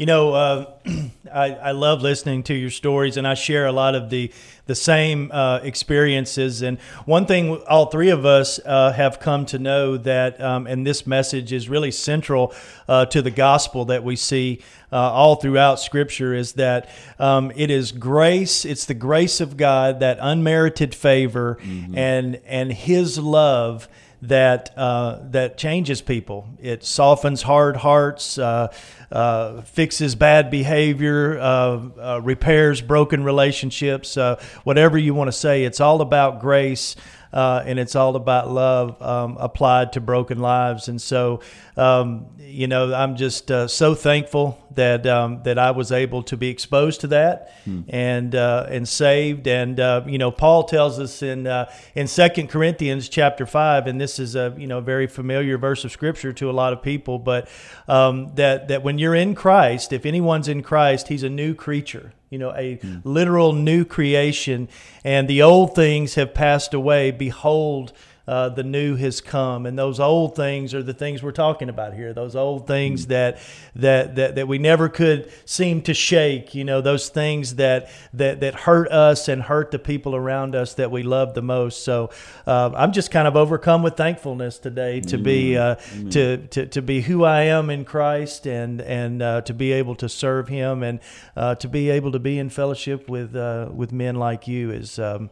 you 0.00 0.06
know, 0.06 0.32
uh, 0.32 0.72
I, 1.32 1.54
I 1.56 1.70
love 1.72 2.00
listening 2.00 2.42
to 2.44 2.54
your 2.54 2.70
stories, 2.70 3.18
and 3.18 3.28
I 3.28 3.34
share 3.34 3.66
a 3.66 3.72
lot 3.72 3.94
of 3.94 4.08
the 4.08 4.32
the 4.64 4.74
same 4.74 5.30
uh, 5.30 5.60
experiences. 5.62 6.62
And 6.62 6.80
one 7.04 7.26
thing 7.26 7.60
all 7.68 7.86
three 7.86 8.08
of 8.08 8.24
us 8.24 8.58
uh, 8.64 8.92
have 8.92 9.20
come 9.20 9.44
to 9.46 9.58
know 9.58 9.98
that, 9.98 10.40
um, 10.40 10.66
and 10.66 10.86
this 10.86 11.06
message 11.06 11.52
is 11.52 11.68
really 11.68 11.90
central 11.90 12.54
uh, 12.88 13.04
to 13.06 13.20
the 13.20 13.30
gospel 13.30 13.84
that 13.86 14.02
we 14.02 14.16
see 14.16 14.62
uh, 14.90 14.96
all 14.96 15.36
throughout 15.36 15.78
Scripture, 15.78 16.32
is 16.32 16.54
that 16.54 16.88
um, 17.18 17.52
it 17.54 17.70
is 17.70 17.92
grace. 17.92 18.64
It's 18.64 18.86
the 18.86 18.94
grace 18.94 19.38
of 19.42 19.58
God, 19.58 20.00
that 20.00 20.16
unmerited 20.18 20.94
favor, 20.94 21.58
mm-hmm. 21.60 21.98
and 21.98 22.40
and 22.46 22.72
His 22.72 23.18
love 23.18 23.86
that 24.22 24.76
uh, 24.76 25.18
that 25.30 25.56
changes 25.56 26.02
people. 26.02 26.48
It 26.60 26.84
softens 26.84 27.42
hard 27.42 27.76
hearts, 27.76 28.38
uh, 28.38 28.72
uh, 29.10 29.62
fixes 29.62 30.14
bad 30.14 30.50
behavior, 30.50 31.38
uh, 31.38 31.80
uh, 32.00 32.20
repairs 32.22 32.80
broken 32.80 33.24
relationships. 33.24 34.16
Uh, 34.16 34.40
whatever 34.64 34.96
you 34.98 35.14
want 35.14 35.28
to 35.28 35.32
say, 35.32 35.64
it's 35.64 35.80
all 35.80 36.00
about 36.00 36.40
grace 36.40 36.96
uh, 37.32 37.62
and 37.64 37.78
it's 37.78 37.94
all 37.94 38.16
about 38.16 38.50
love 38.50 39.00
um, 39.00 39.36
applied 39.38 39.92
to 39.92 40.00
broken 40.00 40.38
lives. 40.38 40.88
And 40.88 41.00
so, 41.00 41.40
um, 41.76 42.26
you 42.38 42.66
know, 42.66 42.92
I'm 42.92 43.16
just 43.16 43.50
uh, 43.50 43.68
so 43.68 43.94
thankful 43.94 44.58
that 44.74 45.06
um, 45.06 45.42
that 45.44 45.58
I 45.58 45.70
was 45.70 45.92
able 45.92 46.22
to 46.24 46.36
be 46.36 46.48
exposed 46.48 47.00
to 47.02 47.08
that 47.08 47.52
hmm. 47.64 47.82
and 47.88 48.34
uh, 48.34 48.66
and 48.68 48.88
saved. 48.88 49.46
And 49.46 49.78
uh, 49.78 50.02
you 50.06 50.18
know, 50.18 50.30
Paul 50.30 50.64
tells 50.64 50.98
us 50.98 51.22
in 51.22 51.46
uh, 51.46 51.70
in 51.94 52.08
Second 52.08 52.48
Corinthians 52.48 53.08
chapter 53.08 53.46
five, 53.46 53.86
and 53.86 54.00
this 54.00 54.18
is 54.18 54.34
a 54.34 54.54
you 54.58 54.66
know 54.66 54.80
very 54.80 55.06
familiar 55.06 55.56
verse 55.58 55.84
of 55.84 55.92
scripture 55.92 56.32
to 56.34 56.50
a 56.50 56.52
lot 56.52 56.72
of 56.72 56.82
people, 56.82 57.18
but 57.18 57.48
um, 57.86 58.32
that 58.34 58.68
that 58.68 58.82
when 58.82 58.98
you're 59.00 59.14
in 59.14 59.34
Christ, 59.34 59.92
if 59.92 60.06
anyone's 60.06 60.48
in 60.48 60.62
Christ, 60.62 61.08
he's 61.08 61.22
a 61.22 61.30
new 61.30 61.54
creature 61.54 62.12
you 62.30 62.38
know, 62.38 62.52
a 62.52 62.76
mm. 62.76 63.02
literal 63.04 63.52
new 63.52 63.84
creation, 63.84 64.68
and 65.04 65.26
the 65.28 65.42
old 65.42 65.74
things 65.74 66.14
have 66.14 66.32
passed 66.32 66.72
away. 66.72 67.10
Behold, 67.10 67.92
uh, 68.26 68.48
the 68.50 68.62
new 68.62 68.96
has 68.96 69.20
come, 69.20 69.66
and 69.66 69.78
those 69.78 69.98
old 69.98 70.36
things 70.36 70.74
are 70.74 70.82
the 70.82 70.94
things 70.94 71.22
we're 71.22 71.32
talking 71.32 71.68
about 71.68 71.94
here. 71.94 72.12
Those 72.12 72.36
old 72.36 72.66
things 72.66 73.06
mm. 73.06 73.08
that, 73.08 73.38
that 73.76 74.16
that 74.16 74.34
that 74.36 74.48
we 74.48 74.58
never 74.58 74.88
could 74.88 75.30
seem 75.44 75.82
to 75.82 75.94
shake. 75.94 76.54
You 76.54 76.64
know, 76.64 76.80
those 76.80 77.08
things 77.08 77.56
that 77.56 77.90
that 78.12 78.40
that 78.40 78.54
hurt 78.54 78.90
us 78.90 79.28
and 79.28 79.42
hurt 79.42 79.70
the 79.70 79.78
people 79.78 80.14
around 80.14 80.54
us 80.54 80.74
that 80.74 80.90
we 80.90 81.02
love 81.02 81.34
the 81.34 81.42
most. 81.42 81.82
So 81.84 82.10
uh, 82.46 82.70
I'm 82.74 82.92
just 82.92 83.10
kind 83.10 83.26
of 83.26 83.36
overcome 83.36 83.82
with 83.82 83.96
thankfulness 83.96 84.58
today 84.58 85.00
to 85.00 85.18
be 85.18 85.56
uh, 85.56 85.76
to, 86.10 86.36
to 86.48 86.66
to 86.66 86.82
be 86.82 87.00
who 87.00 87.24
I 87.24 87.42
am 87.42 87.70
in 87.70 87.84
Christ 87.84 88.46
and 88.46 88.80
and 88.80 89.22
uh, 89.22 89.40
to 89.42 89.54
be 89.54 89.72
able 89.72 89.94
to 89.96 90.08
serve 90.08 90.48
Him 90.48 90.82
and 90.82 91.00
uh, 91.36 91.54
to 91.56 91.68
be 91.68 91.90
able 91.90 92.12
to 92.12 92.18
be 92.18 92.38
in 92.38 92.50
fellowship 92.50 93.08
with 93.08 93.34
uh, 93.34 93.70
with 93.72 93.92
men 93.92 94.16
like 94.16 94.46
you 94.46 94.70
is 94.70 94.98
um, 94.98 95.30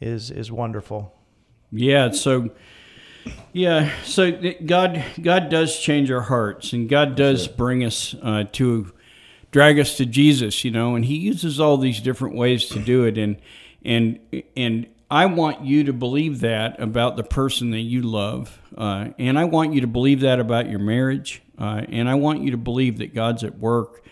is 0.00 0.30
is 0.30 0.50
wonderful. 0.50 1.14
Yeah. 1.72 2.10
So, 2.10 2.50
yeah. 3.52 3.90
So 4.04 4.32
God, 4.64 5.04
God 5.20 5.48
does 5.48 5.78
change 5.78 6.10
our 6.10 6.22
hearts, 6.22 6.72
and 6.72 6.88
God 6.88 7.16
does 7.16 7.48
bring 7.48 7.84
us 7.84 8.14
uh, 8.22 8.44
to 8.52 8.92
drag 9.50 9.78
us 9.78 9.96
to 9.98 10.06
Jesus. 10.06 10.64
You 10.64 10.70
know, 10.70 10.94
and 10.94 11.04
He 11.04 11.16
uses 11.16 11.60
all 11.60 11.76
these 11.76 12.00
different 12.00 12.36
ways 12.36 12.66
to 12.70 12.78
do 12.78 13.04
it, 13.04 13.18
and 13.18 13.36
and 13.84 14.18
and 14.56 14.86
I 15.10 15.26
want 15.26 15.62
you 15.64 15.84
to 15.84 15.92
believe 15.92 16.40
that 16.40 16.80
about 16.80 17.16
the 17.16 17.24
person 17.24 17.70
that 17.72 17.80
you 17.80 18.02
love, 18.02 18.60
uh, 18.76 19.08
and 19.18 19.38
I 19.38 19.44
want 19.44 19.74
you 19.74 19.80
to 19.80 19.88
believe 19.88 20.20
that 20.20 20.38
about 20.38 20.70
your 20.70 20.78
marriage, 20.78 21.42
uh, 21.58 21.82
and 21.88 22.08
I 22.08 22.14
want 22.14 22.42
you 22.42 22.52
to 22.52 22.56
believe 22.56 22.98
that 22.98 23.14
God's 23.14 23.42
at 23.42 23.58
work 23.58 24.04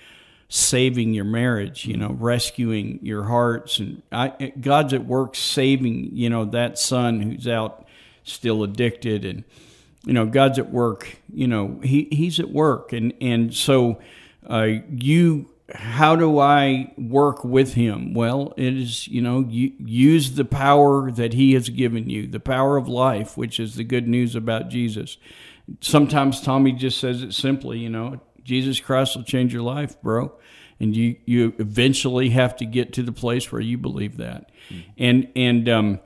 saving 0.49 1.12
your 1.12 1.24
marriage, 1.24 1.84
you 1.84 1.96
know, 1.96 2.09
rescuing 2.18 2.99
your 3.03 3.24
hearts. 3.24 3.78
And 3.78 4.03
I, 4.11 4.53
God's 4.61 4.94
at 4.94 5.05
work 5.05 5.36
saving, 5.36 6.11
you 6.12 6.30
know, 6.30 6.46
that 6.46 6.78
son 6.78 7.20
who's 7.20 7.46
out 7.46 7.86
still 8.24 8.62
addicted. 8.62 9.24
And, 9.24 9.44
you 10.05 10.14
know, 10.14 10.24
God's 10.26 10.59
at 10.59 10.70
work, 10.70 11.18
you 11.32 11.46
know, 11.46 11.80
he, 11.82 12.09
he's 12.11 12.40
at 12.40 12.51
work. 12.51 12.94
And, 12.94 13.12
and 13.20 13.55
so 13.55 14.01
uh, 14.49 14.68
you, 14.90 15.51
how 15.74 16.16
do 16.16 16.38
I 16.38 16.94
work 16.96 17.44
with 17.44 17.74
him? 17.74 18.14
Well, 18.14 18.55
it 18.57 18.74
is, 18.74 19.07
you 19.07 19.20
know, 19.20 19.44
you, 19.51 19.72
use 19.78 20.32
the 20.32 20.46
power 20.46 21.11
that 21.11 21.34
he 21.34 21.53
has 21.53 21.68
given 21.68 22.09
you, 22.09 22.26
the 22.26 22.40
power 22.40 22.78
of 22.78 22.88
life, 22.88 23.36
which 23.36 23.61
is 23.61 23.74
the 23.74 23.84
good 23.84 24.09
news 24.09 24.34
about 24.34 24.70
Jesus. 24.70 25.18
Sometimes 25.82 26.40
Tommy 26.40 26.72
just 26.72 26.99
says 26.99 27.22
it 27.22 27.34
simply, 27.34 27.80
you 27.80 27.90
know, 27.90 28.18
Jesus 28.49 28.80
Christ 28.80 29.14
will 29.14 29.24
change 29.24 29.53
your 29.53 29.62
life, 29.62 30.01
bro. 30.01 30.32
And 30.80 30.96
you, 30.96 31.16
you 31.26 31.55
eventually 31.59 32.30
have 32.30 32.57
to 32.57 32.64
get 32.64 32.94
to 32.94 33.03
the 33.03 33.12
place 33.12 33.53
where 33.53 33.61
you 33.61 33.76
believe 33.76 34.16
that. 34.16 34.51
Mm-hmm. 34.70 34.90
And, 34.96 35.28
and, 35.36 35.68
um, 35.68 36.01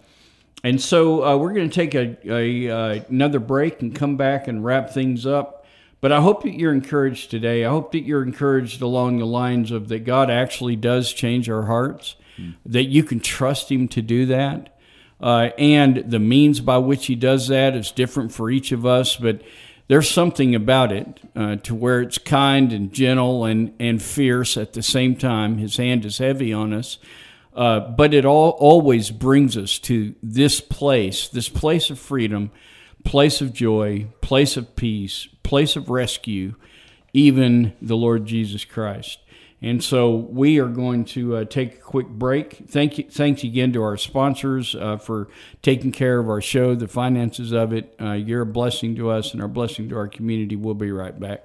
and 0.64 0.80
so 0.80 1.24
uh, 1.24 1.36
we're 1.36 1.52
going 1.52 1.70
to 1.70 1.74
take 1.74 1.94
a, 1.94 2.16
a 2.24 2.68
uh, 2.68 3.04
another 3.08 3.38
break 3.38 3.80
and 3.80 3.94
come 3.94 4.16
back 4.16 4.48
and 4.48 4.64
wrap 4.64 4.90
things 4.90 5.24
up. 5.24 5.66
But 6.00 6.10
I 6.10 6.20
hope 6.20 6.42
that 6.42 6.58
you're 6.58 6.72
encouraged 6.72 7.30
today. 7.30 7.64
I 7.64 7.70
hope 7.70 7.92
that 7.92 8.00
you're 8.00 8.24
encouraged 8.24 8.82
along 8.82 9.18
the 9.18 9.26
lines 9.26 9.70
of 9.70 9.86
that 9.88 10.00
God 10.00 10.30
actually 10.30 10.74
does 10.74 11.12
change 11.12 11.48
our 11.48 11.66
hearts, 11.66 12.16
mm. 12.36 12.54
that 12.66 12.84
you 12.84 13.04
can 13.04 13.20
trust 13.20 13.70
Him 13.70 13.86
to 13.88 14.02
do 14.02 14.26
that. 14.26 14.76
Uh, 15.20 15.50
and 15.58 15.98
the 16.10 16.18
means 16.18 16.60
by 16.60 16.78
which 16.78 17.06
He 17.06 17.14
does 17.14 17.46
that 17.48 17.76
is 17.76 17.92
different 17.92 18.32
for 18.32 18.50
each 18.50 18.72
of 18.72 18.84
us. 18.84 19.16
But 19.16 19.42
there's 19.92 20.10
something 20.10 20.54
about 20.54 20.90
it 20.90 21.20
uh, 21.36 21.56
to 21.56 21.74
where 21.74 22.00
it's 22.00 22.16
kind 22.16 22.72
and 22.72 22.94
gentle 22.94 23.44
and, 23.44 23.74
and 23.78 24.02
fierce 24.02 24.56
at 24.56 24.72
the 24.72 24.82
same 24.82 25.14
time. 25.14 25.58
His 25.58 25.76
hand 25.76 26.06
is 26.06 26.16
heavy 26.16 26.50
on 26.50 26.72
us. 26.72 26.96
Uh, 27.54 27.78
but 27.78 28.14
it 28.14 28.24
all 28.24 28.52
always 28.52 29.10
brings 29.10 29.54
us 29.54 29.78
to 29.80 30.14
this 30.22 30.62
place, 30.62 31.28
this 31.28 31.50
place 31.50 31.90
of 31.90 31.98
freedom, 31.98 32.50
place 33.04 33.42
of 33.42 33.52
joy, 33.52 34.06
place 34.22 34.56
of 34.56 34.74
peace, 34.76 35.28
place 35.42 35.76
of 35.76 35.90
rescue, 35.90 36.54
even 37.12 37.74
the 37.82 37.94
Lord 37.94 38.24
Jesus 38.24 38.64
Christ. 38.64 39.18
And 39.62 39.82
so 39.82 40.10
we 40.10 40.58
are 40.58 40.68
going 40.68 41.04
to 41.06 41.36
uh, 41.36 41.44
take 41.44 41.74
a 41.74 41.78
quick 41.78 42.08
break. 42.08 42.64
Thank 42.68 42.98
you, 42.98 43.04
thanks 43.08 43.44
again 43.44 43.72
to 43.74 43.82
our 43.82 43.96
sponsors 43.96 44.74
uh, 44.74 44.96
for 44.96 45.28
taking 45.62 45.92
care 45.92 46.18
of 46.18 46.28
our 46.28 46.40
show, 46.40 46.74
the 46.74 46.88
finances 46.88 47.52
of 47.52 47.72
it. 47.72 47.94
Uh, 48.00 48.12
you're 48.12 48.42
a 48.42 48.46
blessing 48.46 48.96
to 48.96 49.10
us 49.10 49.32
and 49.32 49.40
our 49.40 49.48
blessing 49.48 49.88
to 49.90 49.96
our 49.96 50.08
community. 50.08 50.56
We'll 50.56 50.74
be 50.74 50.90
right 50.90 51.18
back. 51.18 51.44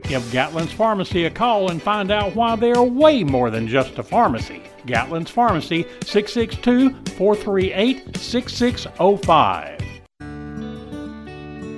Give 0.00 0.22
Gatlin's 0.30 0.72
Pharmacy 0.72 1.24
a 1.24 1.30
call 1.30 1.70
and 1.70 1.82
find 1.82 2.10
out 2.10 2.34
why 2.34 2.56
they 2.56 2.72
are 2.72 2.84
way 2.84 3.24
more 3.24 3.50
than 3.50 3.68
just 3.68 3.98
a 3.98 4.02
pharmacy. 4.02 4.62
Gatlin's 4.86 5.30
Pharmacy, 5.30 5.86
662 6.04 6.90
438 7.16 8.16
6605. 8.16 9.80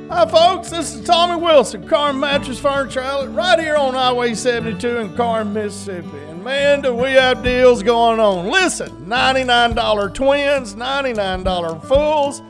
Hi, 0.08 0.24
folks. 0.26 0.70
This 0.70 0.94
is 0.94 1.04
Tommy 1.04 1.42
Wilson, 1.42 1.86
Carm 1.88 2.20
Mattress 2.20 2.60
Furniture 2.60 3.00
Outlet, 3.00 3.34
right 3.34 3.58
here 3.58 3.76
on 3.76 3.94
Highway 3.94 4.34
72 4.34 4.98
in 4.98 5.16
Carm, 5.16 5.52
Mississippi. 5.52 6.18
And 6.28 6.44
man, 6.44 6.80
do 6.80 6.94
we 6.94 7.10
have 7.10 7.42
deals 7.42 7.82
going 7.82 8.20
on. 8.20 8.46
Listen, 8.48 8.88
$99 9.06 10.14
twins, 10.14 10.74
$99 10.76 11.84
fulls. 11.86 12.40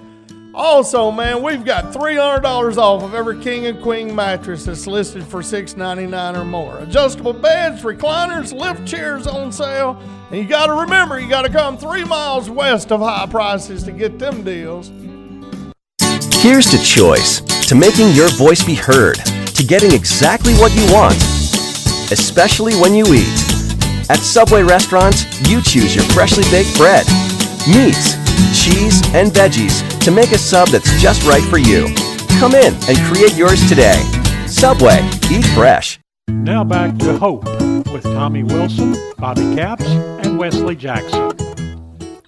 Also, 0.57 1.11
man, 1.11 1.43
we've 1.43 1.67
got 1.67 1.93
$300 1.93 2.79
off 2.79 3.03
of 3.03 3.13
every 3.13 3.39
king 3.43 3.67
and 3.67 3.83
queen 3.83 4.15
mattress 4.15 4.65
that's 4.65 4.87
listed 4.87 5.23
for 5.23 5.43
$6.99 5.43 6.35
or 6.35 6.47
more. 6.47 6.79
Adjustable 6.79 7.35
beds, 7.35 7.83
recliners, 7.83 8.59
lift 8.59 8.89
chairs 8.89 9.27
on 9.27 9.53
sale. 9.53 10.01
And 10.31 10.41
you 10.41 10.49
got 10.49 10.69
to 10.69 10.73
remember, 10.73 11.21
you 11.21 11.29
got 11.29 11.43
to 11.43 11.51
come 11.51 11.77
three 11.77 12.05
miles 12.05 12.49
west 12.49 12.91
of 12.91 13.01
high 13.01 13.27
prices 13.27 13.83
to 13.85 13.93
get 13.93 14.19
them 14.19 14.45
deals. 14.45 14.91
Here's 16.41 16.71
to 16.71 16.83
choice, 16.83 17.43
to 17.69 17.75
making 17.75 18.13
your 18.13 18.31
voice 18.31 18.65
be 18.65 18.75
heard, 18.75 19.17
to 19.17 19.63
getting 19.63 19.93
exactly 19.93 20.55
what 20.55 20.75
you 20.75 20.91
want, 20.91 21.17
especially 22.13 22.73
when 22.77 22.95
you 22.95 23.05
eat. 23.13 24.09
At 24.09 24.21
Subway 24.21 24.63
restaurants, 24.63 25.27
you 25.51 25.61
choose 25.61 25.95
your 25.95 26.05
freshly 26.07 26.45
baked 26.51 26.79
bread, 26.79 27.05
meats, 27.69 28.16
cheese, 28.55 29.03
and 29.15 29.31
veggies 29.31 29.83
to 30.05 30.11
make 30.11 30.33
a 30.33 30.39
sub 30.39 30.69
that's 30.69 31.01
just 31.01 31.25
right 31.25 31.43
for 31.45 31.59
you. 31.59 31.95
Come 32.39 32.55
in 32.55 32.75
and 32.89 32.99
create 33.07 33.37
yours 33.37 33.67
today. 33.69 33.97
Subway, 34.47 35.09
eat 35.31 35.45
fresh. 35.55 35.99
Now 36.29 36.65
back 36.65 36.99
to 36.99 37.17
Hope 37.19 37.45
with 37.93 38.03
Tommy 38.03 38.43
Wilson, 38.43 38.97
Bobby 39.19 39.55
Capps, 39.55 39.85
and 39.87 40.39
Wesley 40.39 40.77
Jackson. 40.77 41.33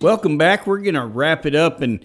Welcome 0.01 0.39
back. 0.39 0.67
We're 0.67 0.79
going 0.79 0.95
to 0.95 1.07
wrap 1.07 1.47
it 1.47 1.55
up 1.55 1.81
and 1.83 2.05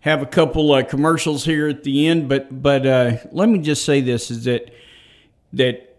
have 0.00 0.22
a 0.22 0.26
couple 0.26 0.72
uh, 0.72 0.82
commercials 0.82 1.44
here 1.44 1.68
at 1.68 1.84
the 1.84 2.06
end, 2.06 2.28
but 2.28 2.62
but 2.62 2.86
uh, 2.86 3.16
let 3.32 3.48
me 3.48 3.58
just 3.58 3.84
say 3.84 4.00
this: 4.00 4.30
is 4.30 4.44
that 4.44 4.70
that 5.52 5.89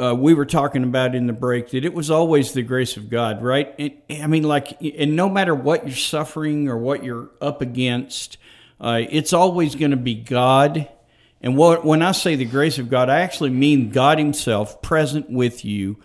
uh, 0.00 0.14
we 0.14 0.34
were 0.34 0.46
talking 0.46 0.84
about 0.84 1.14
in 1.14 1.26
the 1.26 1.32
break 1.32 1.70
that 1.70 1.84
it 1.84 1.92
was 1.92 2.10
always 2.10 2.52
the 2.52 2.62
grace 2.62 2.96
of 2.96 3.10
God, 3.10 3.42
right? 3.42 4.00
I 4.10 4.26
mean, 4.26 4.44
like, 4.44 4.80
and 4.80 5.16
no 5.16 5.28
matter 5.28 5.54
what 5.54 5.86
you're 5.86 5.96
suffering 5.96 6.68
or 6.68 6.78
what 6.78 7.04
you're 7.04 7.30
up 7.40 7.60
against, 7.60 8.38
uh, 8.80 9.02
it's 9.10 9.32
always 9.32 9.74
going 9.74 9.90
to 9.90 9.96
be 9.96 10.14
God. 10.14 10.88
And 11.42 11.56
what, 11.56 11.84
when 11.84 12.02
I 12.02 12.12
say 12.12 12.36
the 12.36 12.44
grace 12.44 12.78
of 12.78 12.88
God, 12.88 13.10
I 13.10 13.20
actually 13.20 13.50
mean 13.50 13.90
God 13.90 14.18
Himself 14.18 14.80
present 14.80 15.28
with 15.28 15.64
you, 15.64 15.98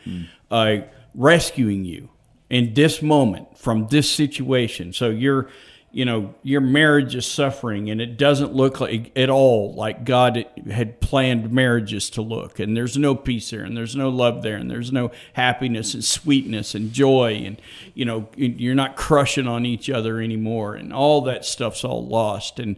uh, 0.52 0.78
rescuing 1.14 1.86
you 1.86 2.10
in 2.50 2.74
this 2.74 3.02
moment 3.02 3.58
from 3.58 3.88
this 3.88 4.10
situation. 4.10 4.94
So 4.94 5.10
you're 5.10 5.50
you 5.92 6.06
know 6.06 6.36
your 6.44 6.62
marriage 6.62 7.16
is 7.16 7.26
suffering 7.26 7.90
and 7.90 8.02
it 8.02 8.18
doesn't 8.18 8.54
look 8.54 8.82
like 8.82 9.12
at 9.16 9.30
all 9.30 9.74
like 9.74 10.04
god 10.04 10.46
had 10.70 11.00
planned 11.00 11.52
marriages 11.52 12.10
to 12.12 12.22
look. 12.22 12.60
And 12.60 12.76
there's 12.76 12.98
no 12.98 13.16
peace 13.16 13.50
there 13.50 13.64
and 13.64 13.78
there's 13.78 13.96
no 13.96 14.10
love 14.10 14.44
there 14.44 14.58
and 14.58 14.70
there's 14.70 14.92
no 14.92 15.12
happiness 15.34 15.94
and 15.94 16.04
sweetness 16.04 16.76
and 16.76 16.92
joy 16.92 17.42
and 17.46 17.62
you 17.94 18.06
know 18.06 18.28
you're 18.36 18.76
not 18.76 18.98
crushing 18.98 19.48
on 19.48 19.66
each 19.66 19.90
other 19.90 20.20
anymore 20.20 20.76
and 20.76 20.92
all 20.92 21.22
that 21.22 21.46
stuff's 21.46 21.84
all 21.84 22.06
lost. 22.06 22.60
And 22.60 22.78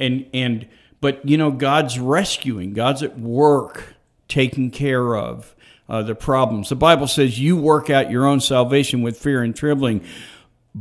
and 0.00 0.26
and 0.32 0.66
but 1.00 1.26
you 1.28 1.36
know 1.36 1.50
god's 1.50 1.98
rescuing 1.98 2.72
god's 2.72 3.02
at 3.02 3.18
work 3.18 3.94
taking 4.26 4.70
care 4.70 5.16
of 5.16 5.54
uh, 5.88 6.02
the 6.02 6.14
problems. 6.14 6.70
The 6.70 6.76
bible 6.76 7.06
says 7.06 7.38
you 7.38 7.56
work 7.56 7.90
out 7.90 8.10
your 8.10 8.26
own 8.26 8.40
salvation 8.40 9.02
with 9.02 9.18
fear 9.18 9.42
and 9.42 9.54
trembling 9.54 10.04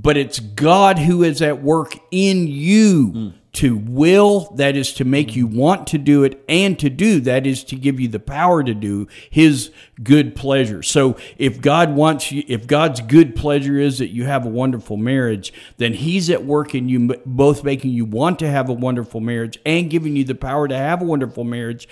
but 0.02 0.16
it's 0.16 0.40
God 0.40 1.00
who 1.00 1.24
is 1.24 1.42
at 1.42 1.64
work 1.64 1.96
in 2.12 2.48
you 2.48 3.34
to 3.54 3.76
will, 3.76 4.54
that 4.58 4.76
is 4.76 4.94
to 4.94 5.04
make 5.04 5.36
you 5.36 5.48
want 5.48 5.88
to 5.88 5.98
do 5.98 6.24
it, 6.24 6.44
and 6.48 6.78
to 6.78 6.92
do, 6.92 7.20
that 7.22 7.48
is 7.48 7.64
to 7.64 7.76
give 7.76 8.00
you 8.00 8.08
the 8.08 8.20
power 8.20 8.64
to 8.64 8.76
do 8.76 9.08
His 9.32 9.72
good 10.04 10.36
pleasure. 10.36 10.84
So 10.84 11.18
if 11.40 11.60
God 11.60 11.96
wants 11.96 12.32
you, 12.32 12.44
if 12.48 12.68
God's 12.68 13.02
good 13.02 13.36
pleasure 13.36 13.80
is 13.80 13.98
that 13.98 14.10
you 14.10 14.26
have 14.26 14.46
a 14.46 14.50
wonderful 14.50 14.96
marriage, 14.96 15.52
then 15.78 15.96
He's 15.96 16.30
at 16.30 16.46
work 16.46 16.76
in 16.76 16.88
you, 16.88 17.16
both 17.26 17.64
making 17.64 17.92
you 17.92 18.06
want 18.06 18.38
to 18.40 18.48
have 18.48 18.70
a 18.70 18.74
wonderful 18.74 19.22
marriage 19.22 19.58
and 19.66 19.90
giving 19.90 20.16
you 20.16 20.24
the 20.24 20.36
power 20.36 20.68
to 20.68 20.78
have 20.78 21.02
a 21.02 21.06
wonderful 21.06 21.44
marriage 21.44 21.90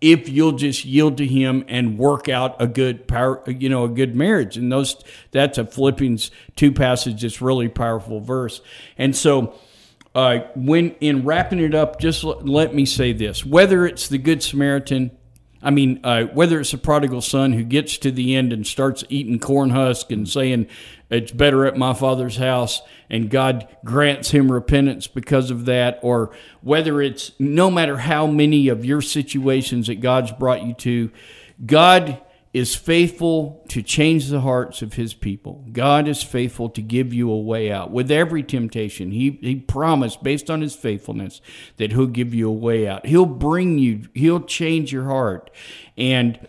if 0.00 0.28
you'll 0.28 0.52
just 0.52 0.84
yield 0.84 1.16
to 1.16 1.26
him 1.26 1.64
and 1.68 1.98
work 1.98 2.28
out 2.28 2.56
a 2.60 2.66
good 2.66 3.08
power 3.08 3.42
you 3.46 3.68
know 3.68 3.84
a 3.84 3.88
good 3.88 4.14
marriage. 4.14 4.56
And 4.56 4.70
those 4.70 4.96
that's 5.30 5.58
a 5.58 5.64
philippians 5.64 6.30
2 6.56 6.72
passage 6.72 7.22
that's 7.22 7.40
really 7.40 7.68
powerful 7.68 8.20
verse. 8.20 8.60
And 8.96 9.16
so 9.16 9.54
uh, 10.14 10.40
when 10.54 10.90
in 11.00 11.24
wrapping 11.24 11.60
it 11.60 11.74
up 11.74 12.00
just 12.00 12.24
l- 12.24 12.40
let 12.42 12.74
me 12.74 12.86
say 12.86 13.12
this. 13.12 13.44
Whether 13.44 13.86
it's 13.86 14.08
the 14.08 14.18
good 14.18 14.42
samaritan 14.42 15.10
I 15.60 15.70
mean, 15.70 16.00
uh, 16.04 16.24
whether 16.26 16.60
it's 16.60 16.72
a 16.72 16.78
prodigal 16.78 17.20
son 17.20 17.52
who 17.52 17.64
gets 17.64 17.98
to 17.98 18.10
the 18.10 18.36
end 18.36 18.52
and 18.52 18.66
starts 18.66 19.02
eating 19.08 19.40
corn 19.40 19.70
husk 19.70 20.12
and 20.12 20.28
saying, 20.28 20.68
it's 21.10 21.32
better 21.32 21.64
at 21.66 21.76
my 21.76 21.94
father's 21.94 22.36
house, 22.36 22.82
and 23.08 23.30
God 23.30 23.68
grants 23.84 24.30
him 24.30 24.52
repentance 24.52 25.06
because 25.06 25.50
of 25.50 25.64
that, 25.66 25.98
or 26.02 26.34
whether 26.60 27.00
it's 27.00 27.32
no 27.38 27.70
matter 27.70 27.96
how 27.96 28.26
many 28.26 28.68
of 28.68 28.84
your 28.84 29.00
situations 29.00 29.86
that 29.86 30.00
God's 30.00 30.32
brought 30.32 30.62
you 30.62 30.74
to, 30.74 31.10
God 31.64 32.20
is 32.54 32.74
faithful 32.74 33.64
to 33.68 33.82
change 33.82 34.28
the 34.28 34.40
hearts 34.40 34.80
of 34.80 34.94
his 34.94 35.12
people. 35.12 35.64
God 35.70 36.08
is 36.08 36.22
faithful 36.22 36.70
to 36.70 36.82
give 36.82 37.12
you 37.12 37.30
a 37.30 37.38
way 37.38 37.70
out. 37.70 37.90
With 37.90 38.10
every 38.10 38.42
temptation, 38.42 39.10
he, 39.10 39.38
he 39.42 39.56
promised, 39.56 40.22
based 40.22 40.50
on 40.50 40.62
his 40.62 40.74
faithfulness, 40.74 41.40
that 41.76 41.92
he'll 41.92 42.06
give 42.06 42.32
you 42.34 42.48
a 42.48 42.52
way 42.52 42.88
out. 42.88 43.06
He'll 43.06 43.26
bring 43.26 43.78
you, 43.78 44.08
he'll 44.14 44.40
change 44.40 44.92
your 44.92 45.04
heart. 45.04 45.50
And 45.96 46.48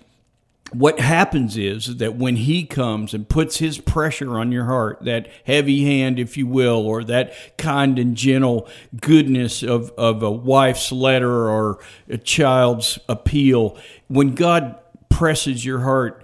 what 0.72 1.00
happens 1.00 1.58
is 1.58 1.98
that 1.98 2.16
when 2.16 2.36
he 2.36 2.66
comes 2.66 3.14
and 3.14 3.28
puts 3.28 3.58
his 3.58 3.78
pressure 3.80 4.38
on 4.38 4.52
your 4.52 4.66
heart, 4.66 5.00
that 5.04 5.28
heavy 5.46 5.84
hand, 5.84 6.20
if 6.20 6.38
you 6.38 6.48
will, 6.48 6.86
or 6.86 7.04
that 7.06 7.58
kind 7.58 7.98
and 7.98 8.16
gentle 8.16 8.68
goodness 9.02 9.64
of, 9.64 9.92
of 9.92 10.22
a 10.22 10.32
wife's 10.32 10.92
letter 10.92 11.50
or 11.50 11.80
a 12.08 12.18
child's 12.18 13.00
appeal, 13.08 13.78
when 14.08 14.36
God 14.36 14.78
presses 15.10 15.66
your 15.66 15.80
heart, 15.80 16.24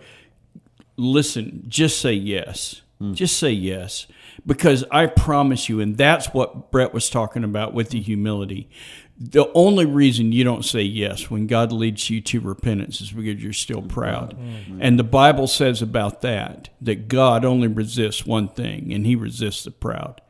listen, 0.97 1.63
just 1.67 1.99
say 1.99 2.13
yes. 2.13 2.81
Hmm. 2.99 3.13
Just 3.13 3.37
say 3.37 3.51
yes. 3.51 4.07
Because 4.45 4.83
I 4.91 5.07
promise 5.07 5.69
you, 5.69 5.79
and 5.79 5.97
that's 5.97 6.27
what 6.27 6.71
Brett 6.71 6.93
was 6.93 7.09
talking 7.09 7.43
about 7.43 7.73
with 7.73 7.89
the 7.89 7.99
humility. 7.99 8.69
The 9.17 9.49
only 9.53 9.85
reason 9.85 10.33
you 10.33 10.43
don't 10.43 10.65
say 10.65 10.81
yes 10.81 11.29
when 11.29 11.47
God 11.47 11.71
leads 11.71 12.09
you 12.09 12.19
to 12.21 12.41
repentance 12.41 12.99
is 12.99 13.11
because 13.11 13.41
you're 13.41 13.53
still 13.53 13.79
mm-hmm. 13.79 13.87
proud. 13.87 14.37
Mm-hmm. 14.37 14.79
And 14.81 14.99
the 14.99 15.03
Bible 15.03 15.47
says 15.47 15.81
about 15.81 16.21
that 16.21 16.69
that 16.81 17.07
God 17.07 17.45
only 17.45 17.67
resists 17.67 18.25
one 18.25 18.49
thing, 18.49 18.91
and 18.91 19.05
He 19.05 19.15
resists 19.15 19.63
the 19.63 19.71
proud. 19.71 20.21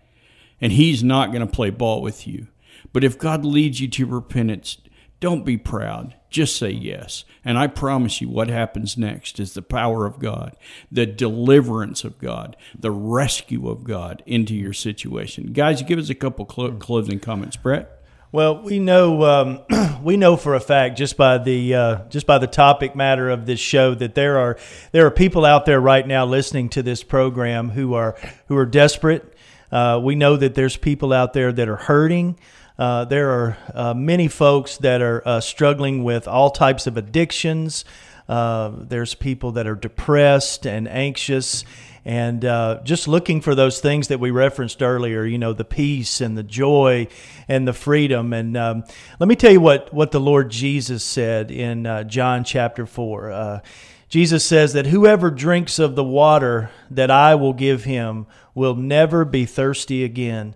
And 0.61 0.71
He's 0.71 1.03
not 1.03 1.31
going 1.31 1.45
to 1.45 1.51
play 1.51 1.71
ball 1.71 2.01
with 2.01 2.27
you. 2.27 2.47
But 2.93 3.03
if 3.03 3.17
God 3.17 3.43
leads 3.43 3.81
you 3.81 3.88
to 3.88 4.05
repentance, 4.05 4.77
don't 5.19 5.43
be 5.43 5.57
proud. 5.57 6.15
Just 6.29 6.55
say 6.55 6.73
mm-hmm. 6.73 6.83
yes. 6.83 7.25
And 7.43 7.57
I 7.57 7.67
promise 7.67 8.21
you, 8.21 8.29
what 8.29 8.49
happens 8.49 8.97
next 8.97 9.39
is 9.39 9.53
the 9.53 9.61
power 9.63 10.05
of 10.05 10.19
God, 10.19 10.55
the 10.91 11.05
deliverance 11.07 12.03
of 12.03 12.19
God, 12.19 12.55
the 12.77 12.91
rescue 12.91 13.67
of 13.67 13.83
God 13.83 14.21
into 14.27 14.53
your 14.53 14.73
situation. 14.73 15.53
Guys, 15.53 15.81
give 15.81 15.97
us 15.97 16.09
a 16.09 16.15
couple 16.15 16.45
clo- 16.45 16.71
mm. 16.71 16.79
closing 16.79 17.19
comments, 17.19 17.55
Brett. 17.55 17.94
Well, 18.36 18.57
we 18.57 18.79
know 18.79 19.23
um, 19.23 19.61
we 20.03 20.17
know 20.17 20.36
for 20.36 20.55
a 20.55 20.59
fact 20.59 20.97
just 20.97 21.15
by 21.15 21.38
the 21.38 21.73
uh, 21.73 21.95
just 22.09 22.27
by 22.27 22.38
the 22.38 22.47
topic 22.47 22.93
matter 22.93 23.29
of 23.29 23.45
this 23.45 23.61
show 23.61 23.95
that 23.95 24.13
there 24.13 24.38
are 24.39 24.57
there 24.91 25.05
are 25.05 25.11
people 25.11 25.45
out 25.45 25.65
there 25.65 25.79
right 25.79 26.05
now 26.05 26.25
listening 26.25 26.67
to 26.71 26.83
this 26.83 27.01
program 27.01 27.69
who 27.69 27.93
are 27.93 28.17
who 28.49 28.57
are 28.57 28.65
desperate. 28.65 29.33
Uh, 29.71 30.01
we 30.03 30.15
know 30.15 30.36
that 30.36 30.53
there's 30.53 30.75
people 30.75 31.13
out 31.13 31.31
there 31.31 31.53
that 31.53 31.69
are 31.69 31.77
hurting. 31.77 32.38
Uh, 32.77 33.05
there 33.05 33.31
are 33.31 33.57
uh, 33.73 33.93
many 33.93 34.27
folks 34.27 34.79
that 34.79 35.01
are 35.01 35.25
uh, 35.25 35.39
struggling 35.39 36.03
with 36.03 36.27
all 36.27 36.49
types 36.49 36.88
of 36.88 36.97
addictions. 36.97 37.86
Uh, 38.27 38.69
there's 38.75 39.15
people 39.15 39.53
that 39.53 39.65
are 39.65 39.75
depressed 39.75 40.67
and 40.67 40.89
anxious 40.89 41.63
and 42.05 42.45
uh, 42.45 42.81
just 42.83 43.07
looking 43.07 43.41
for 43.41 43.55
those 43.55 43.81
things 43.81 44.09
that 44.09 44.19
we 44.19 44.29
referenced 44.29 44.83
earlier, 44.83 45.25
you 45.25 45.39
know, 45.39 45.53
the 45.53 45.65
peace 45.65 46.21
and 46.21 46.37
the 46.37 46.43
joy 46.43 47.07
and 47.47 47.67
the 47.67 47.73
freedom. 47.73 48.31
And 48.31 48.55
um, 48.55 48.83
let 49.19 49.27
me 49.27 49.35
tell 49.35 49.51
you 49.51 49.59
what, 49.59 49.91
what 49.91 50.11
the 50.11 50.19
Lord 50.19 50.51
Jesus 50.51 51.03
said 51.03 51.49
in 51.49 51.87
uh, 51.87 52.03
John 52.03 52.43
chapter 52.43 52.85
4. 52.85 53.31
Uh, 53.31 53.59
Jesus 54.07 54.45
says 54.45 54.73
that 54.73 54.85
whoever 54.85 55.31
drinks 55.31 55.79
of 55.79 55.95
the 55.95 56.03
water 56.03 56.69
that 56.91 57.09
I 57.09 57.33
will 57.33 57.53
give 57.53 57.85
him 57.85 58.27
will 58.53 58.75
never 58.75 59.25
be 59.25 59.45
thirsty 59.45 60.03
again. 60.03 60.55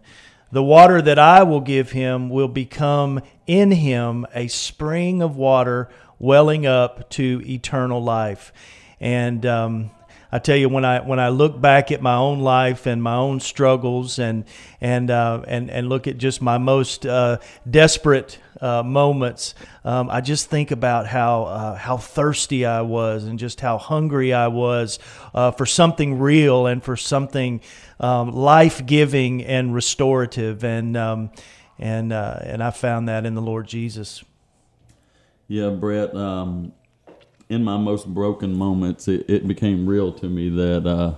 The 0.52 0.64
water 0.64 1.02
that 1.02 1.18
I 1.18 1.42
will 1.44 1.62
give 1.62 1.92
him 1.92 2.30
will 2.30 2.48
become 2.48 3.22
in 3.48 3.72
him 3.72 4.28
a 4.36 4.48
spring 4.48 5.24
of 5.24 5.36
water 5.36 5.90
welling 6.20 6.68
up 6.68 7.10
to 7.12 7.42
eternal 7.44 8.04
life. 8.04 8.54
And 9.00 9.46
um, 9.46 9.92
I 10.32 10.38
tell 10.38 10.56
you, 10.56 10.70
when 10.70 10.86
I 10.86 11.00
when 11.00 11.20
I 11.20 11.30
look 11.30 11.60
back 11.60 11.92
at 11.92 12.02
my 12.02 12.16
own 12.16 12.40
life 12.40 12.86
and 12.86 13.02
my 13.02 13.16
own 13.16 13.40
struggles, 13.40 14.20
and 14.20 14.46
and 14.80 15.10
uh, 15.10 15.42
and 15.48 15.72
and 15.72 15.90
look 15.90 16.08
at 16.08 16.20
just 16.20 16.40
my 16.40 16.60
most 16.60 17.06
uh, 17.06 17.40
desperate 17.68 18.38
uh, 18.62 18.84
moments, 18.84 19.56
um, 19.84 20.08
I 20.12 20.22
just 20.22 20.48
think 20.48 20.70
about 20.70 21.08
how 21.08 21.44
uh, 21.46 21.76
how 21.76 21.98
thirsty 21.98 22.64
I 22.64 22.82
was, 22.82 23.24
and 23.24 23.40
just 23.40 23.60
how 23.60 23.80
hungry 23.80 24.32
I 24.32 24.50
was 24.50 25.00
uh, 25.34 25.50
for 25.50 25.66
something 25.66 26.20
real 26.20 26.68
and 26.68 26.84
for 26.84 26.96
something 26.96 27.62
um, 28.00 28.32
life 28.32 28.86
giving 28.86 29.44
and 29.44 29.74
restorative, 29.74 30.64
and 30.64 30.96
um, 30.96 31.32
and 31.80 32.14
uh, 32.14 32.38
and 32.44 32.62
I 32.62 32.70
found 32.70 33.10
that 33.10 33.26
in 33.26 33.34
the 33.34 33.42
Lord 33.42 33.68
Jesus. 33.68 34.24
Yeah, 35.48 35.70
Brett. 35.70 36.16
Um, 36.16 36.74
in 37.50 37.64
my 37.64 37.78
most 37.78 38.08
broken 38.14 38.56
moments, 38.56 39.08
it, 39.08 39.28
it 39.28 39.48
became 39.48 39.88
real 39.88 40.14
to 40.14 40.28
me 40.28 40.50
that 40.50 40.86
uh, 40.86 41.16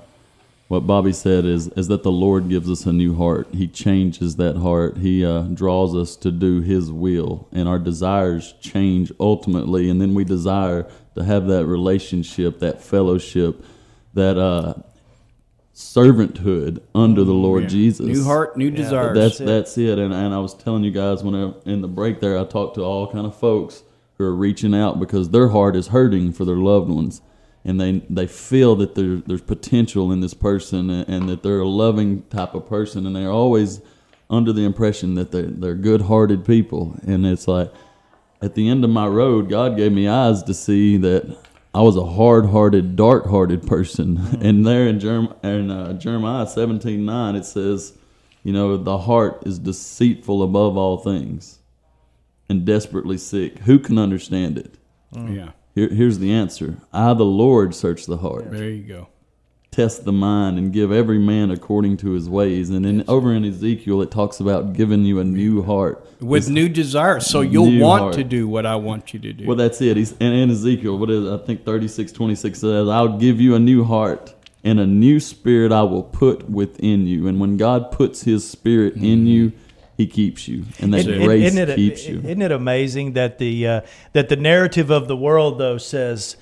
what 0.69 0.87
Bobby 0.87 1.11
said 1.11 1.43
is 1.43 1.67
is 1.69 1.89
that 1.89 2.03
the 2.03 2.11
Lord 2.11 2.47
gives 2.47 2.69
us 2.71 2.85
a 2.85 2.93
new 2.93 3.15
heart. 3.15 3.49
He 3.53 3.67
changes 3.67 4.37
that 4.37 4.55
heart. 4.55 4.97
He 4.97 5.25
uh, 5.25 5.41
draws 5.41 5.93
us 5.93 6.15
to 6.17 6.31
do 6.31 6.61
His 6.61 6.89
will, 6.89 7.49
and 7.51 7.67
our 7.67 7.77
desires 7.77 8.53
change 8.61 9.11
ultimately. 9.19 9.89
And 9.89 9.99
then 9.99 10.13
we 10.13 10.23
desire 10.23 10.89
to 11.15 11.23
have 11.25 11.47
that 11.47 11.65
relationship, 11.65 12.59
that 12.59 12.81
fellowship, 12.81 13.65
that 14.13 14.37
uh, 14.37 14.75
servanthood 15.75 16.81
under 16.95 17.25
the 17.25 17.33
Lord 17.33 17.63
Yeah. 17.63 17.69
Jesus. 17.69 18.05
New 18.05 18.23
heart, 18.23 18.55
new 18.55 18.71
desires. 18.71 19.17
That's 19.17 19.37
that's 19.39 19.77
it. 19.77 19.99
And 19.99 20.13
and 20.13 20.33
I 20.33 20.37
was 20.39 20.53
telling 20.53 20.85
you 20.85 20.91
guys 20.91 21.25
when 21.25 21.35
I, 21.35 21.51
in 21.69 21.81
the 21.81 21.89
break 21.89 22.21
there, 22.21 22.39
I 22.39 22.45
talked 22.45 22.75
to 22.75 22.83
all 22.83 23.11
kind 23.11 23.25
of 23.25 23.35
folks 23.35 23.83
who 24.21 24.27
are 24.27 24.35
reaching 24.35 24.75
out 24.75 24.99
because 24.99 25.29
their 25.29 25.49
heart 25.49 25.75
is 25.75 25.87
hurting 25.87 26.31
for 26.31 26.45
their 26.45 26.55
loved 26.55 26.89
ones, 26.89 27.21
and 27.65 27.79
they 27.79 28.03
they 28.09 28.27
feel 28.27 28.75
that 28.75 28.95
there, 28.95 29.17
there's 29.25 29.41
potential 29.41 30.11
in 30.11 30.21
this 30.21 30.33
person 30.33 30.89
and, 30.89 31.09
and 31.09 31.29
that 31.29 31.43
they're 31.43 31.59
a 31.59 31.67
loving 31.67 32.23
type 32.23 32.53
of 32.53 32.67
person, 32.67 33.05
and 33.05 33.15
they're 33.15 33.31
always 33.31 33.81
under 34.29 34.53
the 34.53 34.63
impression 34.63 35.15
that 35.15 35.31
they're 35.31 35.43
they're 35.43 35.75
good-hearted 35.75 36.45
people, 36.45 36.95
and 37.05 37.25
it's 37.25 37.47
like 37.47 37.71
at 38.41 38.55
the 38.55 38.69
end 38.69 38.83
of 38.83 38.89
my 38.89 39.07
road, 39.07 39.49
God 39.49 39.77
gave 39.77 39.91
me 39.91 40.07
eyes 40.07 40.43
to 40.43 40.53
see 40.53 40.97
that 40.97 41.37
I 41.73 41.81
was 41.81 41.95
a 41.95 42.05
hard-hearted, 42.05 42.95
dark-hearted 42.95 43.65
person. 43.65 44.19
And 44.41 44.65
there 44.65 44.87
in, 44.87 44.99
Jerem- 44.99 45.43
in 45.43 45.71
uh, 45.71 45.93
Jeremiah 45.93 46.45
17:9, 46.45 47.35
it 47.35 47.45
says, 47.45 47.93
you 48.43 48.51
know, 48.51 48.77
the 48.77 48.97
heart 48.97 49.43
is 49.45 49.59
deceitful 49.59 50.41
above 50.43 50.75
all 50.75 50.97
things 50.97 51.59
and 52.51 52.65
desperately 52.65 53.17
sick. 53.17 53.59
Who 53.59 53.79
can 53.79 53.97
understand 53.97 54.59
it? 54.59 54.75
Mm. 55.15 55.35
yeah. 55.35 55.51
Here, 55.73 55.89
here's 55.89 56.19
the 56.19 56.31
answer: 56.31 56.77
I, 56.93 57.13
the 57.13 57.23
Lord, 57.23 57.73
search 57.73 58.05
the 58.05 58.17
heart, 58.17 58.51
There 58.51 58.69
you 58.69 58.83
go. 58.83 59.07
test 59.71 60.03
the 60.03 60.11
mind, 60.11 60.57
and 60.59 60.73
give 60.73 60.91
every 60.91 61.17
man 61.17 61.49
according 61.49 61.95
to 61.97 62.11
his 62.11 62.29
ways. 62.29 62.69
And 62.69 62.83
then 62.83 63.05
over 63.07 63.33
in 63.33 63.45
Ezekiel, 63.45 64.01
it 64.01 64.11
talks 64.11 64.41
about 64.41 64.73
giving 64.73 65.05
you 65.05 65.19
a 65.19 65.23
new 65.23 65.63
heart 65.63 66.05
With 66.19 66.49
new 66.49 66.67
desires, 66.67 67.25
so 67.25 67.39
you'll 67.39 67.79
want 67.79 68.01
heart. 68.01 68.13
to 68.15 68.23
do 68.25 68.49
what 68.49 68.65
I 68.65 68.75
want 68.75 69.13
you 69.13 69.19
to 69.21 69.31
do. 69.31 69.47
Well, 69.47 69.55
that's 69.55 69.81
it. 69.81 69.95
He's 69.95 70.11
and 70.19 70.35
in 70.35 70.51
Ezekiel, 70.51 70.97
what 70.97 71.09
is 71.09 71.25
it? 71.25 71.33
I 71.33 71.37
think 71.45 71.63
thirty 71.63 71.87
six 71.87 72.11
twenty 72.11 72.35
six 72.35 72.59
says, 72.59 72.89
"I'll 72.89 73.17
give 73.17 73.39
you 73.39 73.55
a 73.55 73.59
new 73.59 73.85
heart 73.85 74.35
and 74.63 74.77
a 74.79 74.85
new 74.85 75.21
spirit 75.21 75.71
I 75.71 75.83
will 75.83 76.03
put 76.03 76.49
within 76.49 77.07
you." 77.07 77.27
And 77.27 77.39
when 77.39 77.55
God 77.55 77.91
puts 77.91 78.23
His 78.23 78.47
Spirit 78.47 78.95
in 78.95 79.01
mm-hmm. 79.01 79.27
you, 79.27 79.51
He 80.01 80.07
keeps 80.07 80.47
you, 80.47 80.65
and 80.79 80.93
that 80.93 80.99
Isn't- 81.01 81.23
grace 81.23 81.47
isn't 81.47 81.69
it, 81.69 81.75
keeps 81.75 82.07
you. 82.07 82.17
Isn't 82.19 82.41
it 82.41 82.51
amazing 82.51 83.13
that 83.13 83.37
the 83.37 83.67
uh, 83.67 83.81
that 84.13 84.29
the 84.29 84.35
narrative 84.35 84.89
of 84.89 85.07
the 85.07 85.15
world 85.17 85.57
though 85.59 85.77
says, 85.77 86.37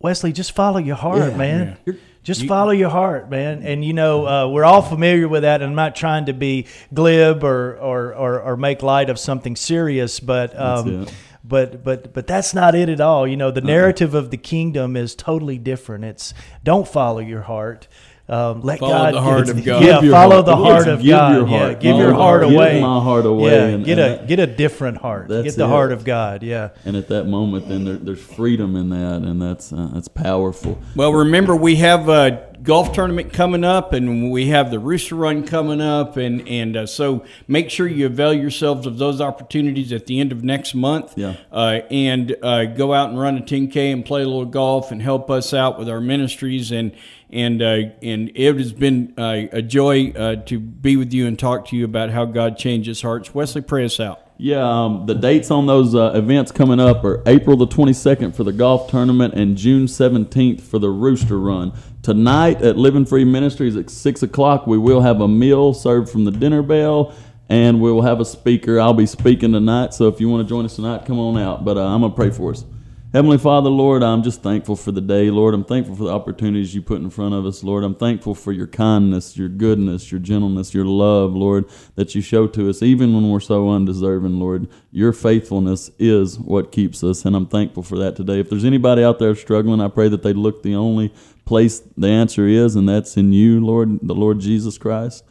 Wesley, 0.00 0.32
just 0.32 0.52
follow 0.52 0.78
your 0.78 0.96
heart, 0.96 1.30
Yeah, 1.32 1.36
man. 1.36 1.78
yeah. 1.86 1.94
Just 2.24 2.46
follow 2.46 2.70
your 2.70 2.88
heart, 2.90 3.28
man. 3.30 3.62
And 3.64 3.84
you 3.84 3.92
know, 3.92 4.26
uh, 4.28 4.48
we're 4.48 4.64
all 4.64 4.80
familiar 4.82 5.26
with 5.26 5.42
that. 5.42 5.60
And 5.60 5.70
I'm 5.70 5.74
not 5.74 5.96
trying 5.96 6.26
to 6.26 6.32
be 6.32 6.66
glib 6.94 7.42
or 7.42 7.76
or, 7.78 8.14
or, 8.14 8.40
or 8.40 8.56
make 8.56 8.80
light 8.80 9.10
of 9.10 9.18
something 9.18 9.56
serious, 9.56 10.20
but 10.20 10.56
um, 10.56 11.08
but 11.42 11.82
but 11.82 12.14
but 12.14 12.28
that's 12.28 12.54
not 12.54 12.76
it 12.76 12.88
at 12.88 13.00
all. 13.00 13.26
You 13.26 13.36
know, 13.36 13.50
the 13.50 13.60
narrative 13.60 14.14
of 14.14 14.30
the 14.30 14.36
kingdom 14.36 14.96
is 14.96 15.16
totally 15.16 15.58
different. 15.58 16.04
It's 16.04 16.32
don't 16.62 16.86
follow 16.86 17.18
your 17.18 17.42
heart. 17.42 17.88
Um, 18.32 18.62
let 18.62 18.78
Follow 18.78 18.92
God 18.92 19.14
the 19.14 19.20
heart 19.20 19.48
of 19.50 19.62
God. 19.62 19.84
Yeah, 19.84 20.00
Give 20.00 20.10
follow 20.10 20.36
heart- 20.36 20.46
the 20.46 20.56
heart 20.56 20.88
of 20.88 21.02
give 21.02 21.10
God. 21.10 21.34
your 21.36 21.48
Yeah, 21.48 21.74
give 21.74 21.96
your 21.96 22.06
Give 22.08 22.16
heart 22.16 22.44
away. 22.44 22.72
Give 22.74 22.82
my 22.82 23.00
heart 23.00 23.26
away, 23.26 23.50
Yeah, 23.52 23.64
and- 23.66 23.84
get 23.84 23.98
and 23.98 24.22
a 24.22 24.26
get 24.26 24.38
a 24.40 24.46
different 24.46 24.98
heart. 24.98 25.28
That's 25.28 25.44
Get 25.48 25.56
the 25.56 25.64
it. 25.64 25.68
heart 25.68 25.92
of 25.92 26.04
God. 26.04 26.42
Yeah. 26.42 26.70
and 26.86 26.96
at 26.96 27.08
that 27.08 27.24
moment, 27.28 27.68
then 27.68 27.84
there, 27.84 27.96
there's 27.96 28.22
freedom 28.22 28.74
in 28.74 28.88
that, 28.88 29.16
and 29.28 29.42
that's 29.42 29.70
uh, 29.70 29.90
that's 29.92 30.08
powerful. 30.08 30.78
Well, 30.96 31.12
remember 31.12 31.54
we 31.54 31.76
have 31.76 32.08
a 32.08 32.48
golf 32.62 32.92
tournament 32.92 33.32
coming 33.34 33.64
up, 33.64 33.92
and 33.92 34.30
we 34.30 34.46
have 34.46 34.70
the 34.70 34.78
Rooster 34.78 35.16
Run 35.16 35.44
coming 35.44 35.82
up, 35.82 36.16
and 36.16 36.48
and 36.48 36.74
uh, 36.74 36.86
so 36.86 37.24
make 37.48 37.68
sure 37.68 37.86
you 37.86 38.06
avail 38.06 38.32
yourselves 38.32 38.86
of 38.86 38.96
those 38.96 39.20
opportunities 39.20 39.92
at 39.92 40.06
the 40.06 40.20
end 40.20 40.32
of 40.32 40.42
next 40.42 40.74
month. 40.74 41.12
Yeah. 41.16 41.34
Uh, 41.52 41.80
and 41.90 42.34
uh, 42.42 42.64
go 42.64 42.94
out 42.94 43.10
and 43.10 43.20
run 43.20 43.36
a 43.36 43.42
10k 43.42 43.92
and 43.92 44.04
play 44.06 44.22
a 44.22 44.26
little 44.26 44.46
golf 44.46 44.90
and 44.90 45.02
help 45.02 45.30
us 45.30 45.52
out 45.52 45.78
with 45.78 45.88
our 45.90 46.00
ministries 46.00 46.70
and 46.72 46.92
and 47.32 47.62
uh, 47.62 47.90
and 48.02 48.30
it 48.34 48.56
has 48.56 48.72
been 48.72 49.14
uh, 49.16 49.46
a 49.52 49.62
joy 49.62 50.12
uh, 50.12 50.36
to 50.36 50.58
be 50.58 50.96
with 50.96 51.12
you 51.12 51.26
and 51.26 51.38
talk 51.38 51.66
to 51.68 51.76
you 51.76 51.84
about 51.84 52.10
how 52.10 52.24
God 52.24 52.58
changes 52.58 53.02
hearts. 53.02 53.34
Wesley, 53.34 53.62
pray 53.62 53.84
us 53.84 53.98
out. 53.98 54.20
Yeah, 54.38 54.84
um, 54.84 55.06
the 55.06 55.14
dates 55.14 55.50
on 55.50 55.66
those 55.66 55.94
uh, 55.94 56.12
events 56.14 56.50
coming 56.50 56.80
up 56.80 57.04
are 57.04 57.22
April 57.26 57.56
the 57.56 57.66
22nd 57.66 58.34
for 58.34 58.42
the 58.42 58.52
golf 58.52 58.90
tournament 58.90 59.34
and 59.34 59.56
June 59.56 59.86
17th 59.86 60.60
for 60.60 60.80
the 60.80 60.88
Rooster 60.88 61.38
Run. 61.38 61.72
Tonight 62.02 62.60
at 62.60 62.76
Living 62.76 63.04
Free 63.04 63.24
Ministries 63.24 63.76
at 63.76 63.88
6 63.88 64.22
o'clock, 64.24 64.66
we 64.66 64.78
will 64.78 65.00
have 65.00 65.20
a 65.20 65.28
meal 65.28 65.72
served 65.72 66.10
from 66.10 66.24
the 66.24 66.32
dinner 66.32 66.60
bell 66.62 67.14
and 67.48 67.80
we 67.80 67.92
will 67.92 68.02
have 68.02 68.18
a 68.18 68.24
speaker. 68.24 68.80
I'll 68.80 68.94
be 68.94 69.06
speaking 69.06 69.52
tonight, 69.52 69.94
so 69.94 70.08
if 70.08 70.20
you 70.20 70.28
want 70.28 70.44
to 70.44 70.48
join 70.48 70.64
us 70.64 70.74
tonight, 70.74 71.06
come 71.06 71.20
on 71.20 71.40
out. 71.40 71.64
But 71.64 71.76
uh, 71.76 71.86
I'm 71.86 72.00
going 72.00 72.10
to 72.10 72.16
pray 72.16 72.30
for 72.30 72.50
us. 72.50 72.64
Heavenly 73.12 73.36
Father, 73.36 73.68
Lord, 73.68 74.02
I'm 74.02 74.22
just 74.22 74.42
thankful 74.42 74.74
for 74.74 74.90
the 74.90 75.02
day. 75.02 75.30
Lord, 75.30 75.52
I'm 75.52 75.64
thankful 75.64 75.94
for 75.94 76.04
the 76.04 76.14
opportunities 76.14 76.74
you 76.74 76.80
put 76.80 77.02
in 77.02 77.10
front 77.10 77.34
of 77.34 77.44
us. 77.44 77.62
Lord, 77.62 77.84
I'm 77.84 77.94
thankful 77.94 78.34
for 78.34 78.52
your 78.52 78.66
kindness, 78.66 79.36
your 79.36 79.50
goodness, 79.50 80.10
your 80.10 80.18
gentleness, 80.18 80.72
your 80.72 80.86
love, 80.86 81.34
Lord, 81.34 81.66
that 81.96 82.14
you 82.14 82.22
show 82.22 82.46
to 82.46 82.70
us, 82.70 82.82
even 82.82 83.12
when 83.12 83.28
we're 83.28 83.38
so 83.40 83.68
undeserving, 83.68 84.40
Lord. 84.40 84.66
Your 84.92 85.12
faithfulness 85.12 85.90
is 85.98 86.38
what 86.38 86.72
keeps 86.72 87.04
us, 87.04 87.26
and 87.26 87.36
I'm 87.36 87.44
thankful 87.46 87.82
for 87.82 87.98
that 87.98 88.16
today. 88.16 88.40
If 88.40 88.48
there's 88.48 88.64
anybody 88.64 89.04
out 89.04 89.18
there 89.18 89.34
struggling, 89.34 89.82
I 89.82 89.88
pray 89.88 90.08
that 90.08 90.22
they 90.22 90.32
look 90.32 90.62
the 90.62 90.74
only 90.74 91.12
place 91.44 91.82
the 91.98 92.08
answer 92.08 92.46
is, 92.46 92.76
and 92.76 92.88
that's 92.88 93.18
in 93.18 93.34
you, 93.34 93.62
Lord, 93.62 93.98
the 94.00 94.14
Lord 94.14 94.40
Jesus 94.40 94.78
Christ. 94.78 95.22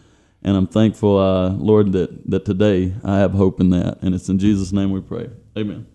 And 0.44 0.56
I'm 0.56 0.68
thankful, 0.68 1.18
uh, 1.18 1.50
Lord, 1.54 1.94
that, 1.94 2.30
that 2.30 2.46
today 2.46 2.94
I 3.04 3.18
have 3.18 3.32
hope 3.32 3.60
in 3.60 3.72
that. 3.72 4.04
And 4.04 4.14
it's 4.14 4.30
in 4.30 4.38
Jesus' 4.38 4.72
name 4.72 4.92
we 4.92 5.02
pray. 5.02 5.32
Amen. 5.58 5.88